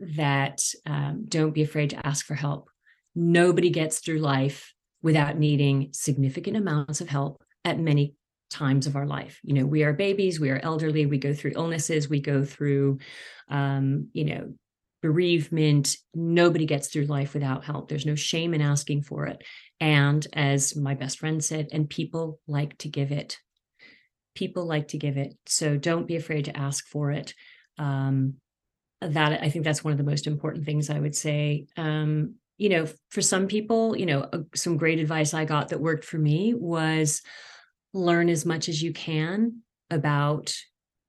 that 0.00 0.62
um, 0.86 1.24
don't 1.28 1.54
be 1.54 1.62
afraid 1.62 1.90
to 1.90 2.06
ask 2.06 2.24
for 2.24 2.34
help 2.34 2.68
nobody 3.14 3.70
gets 3.70 3.98
through 3.98 4.18
life 4.18 4.72
without 5.02 5.38
needing 5.38 5.88
significant 5.92 6.56
amounts 6.56 7.00
of 7.00 7.08
help 7.08 7.42
at 7.64 7.78
many 7.78 8.14
times 8.50 8.86
of 8.86 8.96
our 8.96 9.06
life 9.06 9.40
you 9.42 9.54
know 9.54 9.66
we 9.66 9.82
are 9.82 9.92
babies 9.92 10.38
we 10.38 10.50
are 10.50 10.60
elderly 10.62 11.06
we 11.06 11.18
go 11.18 11.34
through 11.34 11.52
illnesses 11.54 12.08
we 12.08 12.20
go 12.20 12.44
through 12.44 12.98
um, 13.48 14.08
you 14.12 14.24
know 14.24 14.54
bereavement. 15.04 15.98
Nobody 16.14 16.64
gets 16.64 16.88
through 16.88 17.04
life 17.04 17.34
without 17.34 17.62
help. 17.62 17.90
There's 17.90 18.06
no 18.06 18.14
shame 18.14 18.54
in 18.54 18.62
asking 18.62 19.02
for 19.02 19.26
it. 19.26 19.44
And 19.78 20.26
as 20.32 20.74
my 20.76 20.94
best 20.94 21.18
friend 21.18 21.44
said, 21.44 21.68
and 21.72 21.90
people 21.90 22.40
like 22.48 22.78
to 22.78 22.88
give 22.88 23.12
it. 23.12 23.38
People 24.34 24.64
like 24.64 24.88
to 24.88 24.98
give 24.98 25.18
it. 25.18 25.34
So 25.44 25.76
don't 25.76 26.06
be 26.06 26.16
afraid 26.16 26.46
to 26.46 26.56
ask 26.56 26.86
for 26.86 27.10
it. 27.10 27.34
Um, 27.76 28.36
that 29.12 29.42
I 29.42 29.50
think 29.50 29.64
that's 29.64 29.84
one 29.84 29.92
of 29.92 29.98
the 29.98 30.04
most 30.04 30.26
important 30.26 30.64
things 30.64 30.90
I 30.90 30.98
would 30.98 31.14
say. 31.16 31.66
Um, 31.76 32.34
you 32.56 32.68
know, 32.68 32.86
for 33.10 33.20
some 33.20 33.46
people, 33.46 33.96
you 33.96 34.06
know, 34.06 34.28
some 34.54 34.76
great 34.76 34.98
advice 34.98 35.34
I 35.34 35.44
got 35.44 35.68
that 35.68 35.80
worked 35.80 36.04
for 36.04 36.18
me 36.18 36.54
was 36.54 37.22
learn 37.92 38.28
as 38.28 38.46
much 38.46 38.68
as 38.68 38.82
you 38.82 38.92
can 38.92 39.60
about 39.90 40.54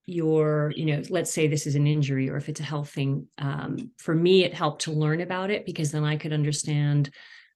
your 0.08 0.72
you 0.76 0.86
know 0.86 1.02
let's 1.10 1.34
say 1.34 1.48
this 1.48 1.66
is 1.66 1.74
an 1.74 1.88
injury 1.88 2.30
or 2.30 2.38
if 2.38 2.48
it's 2.48 2.60
a 2.60 2.64
health 2.64 2.89
thing. 2.89 3.28
Um, 3.38 3.91
for 3.98 4.14
me 4.14 4.43
it 4.43 4.54
helped 4.54 4.84
to 4.84 4.91
learn 4.91 5.22
about 5.22 5.50
it 5.50 5.66
because 5.66 5.91
then 5.91 6.04
i 6.04 6.16
could 6.16 6.32
understand 6.34 7.10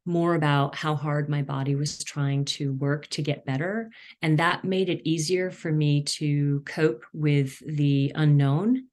more 0.10 0.36
about 0.36 0.76
how 0.76 0.96
hard 0.96 1.30
my 1.30 1.42
body 1.42 1.76
was 1.76 2.04
trying 2.04 2.44
to 2.44 2.74
work 2.74 3.08
to 3.08 3.22
get 3.22 3.46
better. 3.46 3.92
And 4.22 4.40
that 4.40 4.66
made 4.66 4.90
it 4.90 5.08
easier 5.08 5.52
for 5.52 5.72
me 5.72 6.04
to 6.04 6.64
cope 6.66 7.04
with 7.14 7.60
the 7.60 8.12
unknown. 8.16 8.88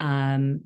Um, 0.00 0.62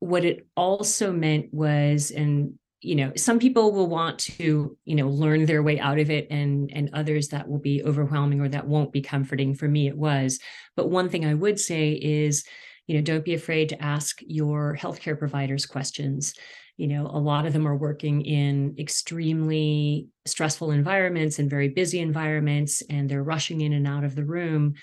what 0.00 0.24
it 0.24 0.46
also 0.56 1.12
meant 1.12 1.52
was 1.52 2.10
and 2.10 2.54
you 2.80 2.94
know 2.94 3.12
some 3.14 3.38
people 3.38 3.72
will 3.72 3.86
want 3.86 4.18
to 4.18 4.76
you 4.84 4.94
know 4.94 5.08
learn 5.08 5.44
their 5.44 5.62
way 5.62 5.78
out 5.78 5.98
of 5.98 6.10
it 6.10 6.26
and 6.30 6.70
and 6.72 6.90
others 6.94 7.28
that 7.28 7.46
will 7.46 7.58
be 7.58 7.84
overwhelming 7.84 8.40
or 8.40 8.48
that 8.48 8.66
won't 8.66 8.92
be 8.92 9.02
comforting 9.02 9.54
for 9.54 9.68
me 9.68 9.86
it 9.86 9.96
was. 9.96 10.40
But 10.76 10.90
one 10.90 11.08
thing 11.08 11.24
i 11.24 11.34
would 11.34 11.60
say 11.60 11.92
is 11.92 12.44
you 12.86 12.96
know 12.96 13.02
don't 13.02 13.24
be 13.24 13.34
afraid 13.34 13.68
to 13.68 13.82
ask 13.82 14.18
your 14.26 14.76
healthcare 14.76 15.18
providers 15.18 15.66
questions. 15.66 16.34
You 16.78 16.88
know 16.88 17.06
a 17.06 17.20
lot 17.20 17.44
of 17.44 17.52
them 17.52 17.68
are 17.68 17.76
working 17.76 18.22
in 18.22 18.76
extremely 18.78 20.08
stressful 20.24 20.70
environments 20.70 21.38
and 21.38 21.50
very 21.50 21.68
busy 21.68 22.00
environments 22.00 22.82
and 22.88 23.08
they're 23.08 23.22
rushing 23.22 23.60
in 23.60 23.74
and 23.74 23.86
out 23.86 24.04
of 24.04 24.14
the 24.14 24.24
room 24.24 24.74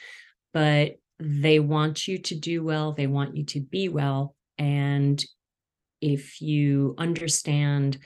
but 0.53 0.97
they 1.19 1.59
want 1.59 2.07
you 2.07 2.19
to 2.19 2.35
do 2.35 2.63
well 2.63 2.93
they 2.93 3.07
want 3.07 3.35
you 3.35 3.43
to 3.43 3.59
be 3.59 3.89
well 3.89 4.35
and 4.57 5.23
if 6.01 6.41
you 6.41 6.95
understand 6.97 7.97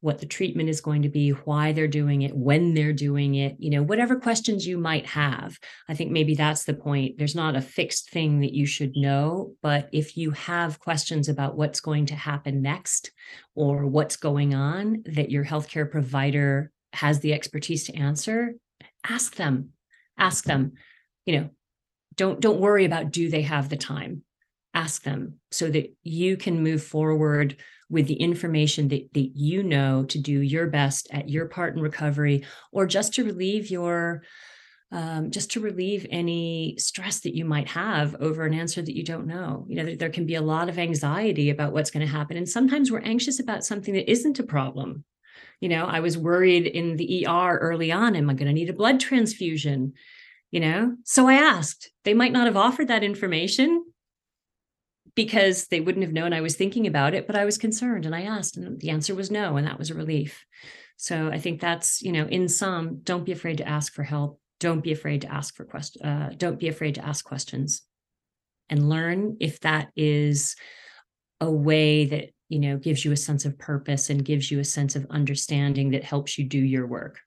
what 0.00 0.20
the 0.20 0.26
treatment 0.26 0.68
is 0.68 0.80
going 0.80 1.02
to 1.02 1.08
be, 1.08 1.30
why 1.30 1.72
they're 1.72 1.88
doing 1.88 2.22
it, 2.22 2.34
when 2.36 2.72
they're 2.72 2.92
doing 2.92 3.34
it, 3.34 3.56
you 3.58 3.70
know, 3.70 3.82
whatever 3.82 4.14
questions 4.14 4.66
you 4.66 4.78
might 4.78 5.06
have. 5.06 5.58
I 5.88 5.94
think 5.94 6.12
maybe 6.12 6.36
that's 6.36 6.64
the 6.64 6.74
point. 6.74 7.18
There's 7.18 7.34
not 7.34 7.56
a 7.56 7.60
fixed 7.60 8.10
thing 8.10 8.40
that 8.40 8.54
you 8.54 8.64
should 8.64 8.96
know, 8.96 9.54
but 9.60 9.88
if 9.92 10.16
you 10.16 10.30
have 10.30 10.78
questions 10.78 11.28
about 11.28 11.56
what's 11.56 11.80
going 11.80 12.06
to 12.06 12.14
happen 12.14 12.62
next 12.62 13.10
or 13.56 13.86
what's 13.86 14.16
going 14.16 14.54
on 14.54 15.02
that 15.06 15.32
your 15.32 15.44
healthcare 15.44 15.90
provider 15.90 16.70
has 16.92 17.18
the 17.18 17.32
expertise 17.32 17.84
to 17.84 17.96
answer, 17.96 18.54
ask 19.04 19.34
them. 19.34 19.70
Ask 20.16 20.44
them. 20.44 20.72
You 21.26 21.40
know, 21.40 21.50
don't 22.16 22.40
don't 22.40 22.60
worry 22.60 22.84
about 22.84 23.12
do 23.12 23.30
they 23.30 23.42
have 23.42 23.68
the 23.68 23.76
time 23.76 24.22
ask 24.74 25.02
them 25.02 25.34
so 25.50 25.70
that 25.70 25.94
you 26.02 26.36
can 26.36 26.62
move 26.62 26.82
forward 26.82 27.56
with 27.90 28.06
the 28.06 28.14
information 28.14 28.88
that, 28.88 29.12
that 29.14 29.30
you 29.34 29.62
know 29.62 30.04
to 30.04 30.18
do 30.18 30.40
your 30.40 30.66
best 30.66 31.08
at 31.10 31.28
your 31.28 31.46
part 31.46 31.74
in 31.74 31.82
recovery 31.82 32.44
or 32.70 32.86
just 32.86 33.14
to 33.14 33.24
relieve 33.24 33.70
your 33.70 34.22
um, 34.90 35.30
just 35.30 35.50
to 35.50 35.60
relieve 35.60 36.06
any 36.08 36.76
stress 36.78 37.20
that 37.20 37.36
you 37.36 37.44
might 37.44 37.68
have 37.68 38.16
over 38.20 38.46
an 38.46 38.54
answer 38.54 38.80
that 38.80 38.96
you 38.96 39.04
don't 39.04 39.26
know. 39.26 39.66
You 39.68 39.76
know 39.76 39.84
there, 39.84 39.96
there 39.96 40.10
can 40.10 40.24
be 40.24 40.36
a 40.36 40.42
lot 40.42 40.70
of 40.70 40.78
anxiety 40.78 41.50
about 41.50 41.72
what's 41.72 41.90
going 41.90 42.06
to 42.06 42.12
happen 42.12 42.36
and 42.36 42.48
sometimes 42.48 42.90
we're 42.90 43.00
anxious 43.00 43.38
about 43.38 43.64
something 43.64 43.94
that 43.94 44.10
isn't 44.10 44.38
a 44.38 44.44
problem. 44.44 45.04
You 45.60 45.68
know 45.68 45.86
i 45.86 46.00
was 46.00 46.16
worried 46.16 46.66
in 46.66 46.96
the 46.96 47.26
er 47.28 47.58
early 47.58 47.92
on 47.92 48.16
am 48.16 48.30
i 48.30 48.34
going 48.34 48.46
to 48.46 48.52
need 48.52 48.70
a 48.70 48.74
blood 48.74 49.00
transfusion? 49.00 49.94
You 50.50 50.60
know? 50.60 50.96
So 51.04 51.28
i 51.28 51.34
asked. 51.34 51.90
They 52.04 52.14
might 52.14 52.32
not 52.32 52.46
have 52.46 52.56
offered 52.56 52.88
that 52.88 53.04
information 53.04 53.84
because 55.18 55.66
they 55.66 55.80
wouldn't 55.80 56.04
have 56.04 56.12
known 56.12 56.32
I 56.32 56.42
was 56.42 56.54
thinking 56.54 56.86
about 56.86 57.12
it, 57.12 57.26
but 57.26 57.34
I 57.34 57.44
was 57.44 57.58
concerned 57.58 58.06
and 58.06 58.14
I 58.14 58.22
asked, 58.22 58.56
and 58.56 58.80
the 58.80 58.90
answer 58.90 59.16
was 59.16 59.32
no, 59.32 59.56
and 59.56 59.66
that 59.66 59.76
was 59.76 59.90
a 59.90 59.94
relief. 59.94 60.44
So 60.96 61.28
I 61.28 61.40
think 61.40 61.60
that's, 61.60 62.00
you 62.00 62.12
know, 62.12 62.26
in 62.26 62.48
sum, 62.48 63.00
don't 63.02 63.24
be 63.24 63.32
afraid 63.32 63.56
to 63.56 63.66
ask 63.68 63.92
for 63.92 64.04
help. 64.04 64.40
Don't 64.60 64.80
be 64.80 64.92
afraid 64.92 65.22
to 65.22 65.32
ask 65.32 65.56
for 65.56 65.64
questions. 65.64 66.04
Uh, 66.04 66.30
don't 66.36 66.60
be 66.60 66.68
afraid 66.68 66.94
to 66.94 67.04
ask 67.04 67.24
questions 67.24 67.82
and 68.70 68.88
learn 68.88 69.36
if 69.40 69.58
that 69.60 69.88
is 69.96 70.54
a 71.40 71.50
way 71.50 72.04
that, 72.04 72.30
you 72.48 72.60
know, 72.60 72.76
gives 72.76 73.04
you 73.04 73.10
a 73.10 73.16
sense 73.16 73.44
of 73.44 73.58
purpose 73.58 74.10
and 74.10 74.24
gives 74.24 74.52
you 74.52 74.60
a 74.60 74.64
sense 74.64 74.94
of 74.94 75.04
understanding 75.10 75.90
that 75.90 76.04
helps 76.04 76.38
you 76.38 76.44
do 76.44 76.60
your 76.60 76.86
work. 76.86 77.18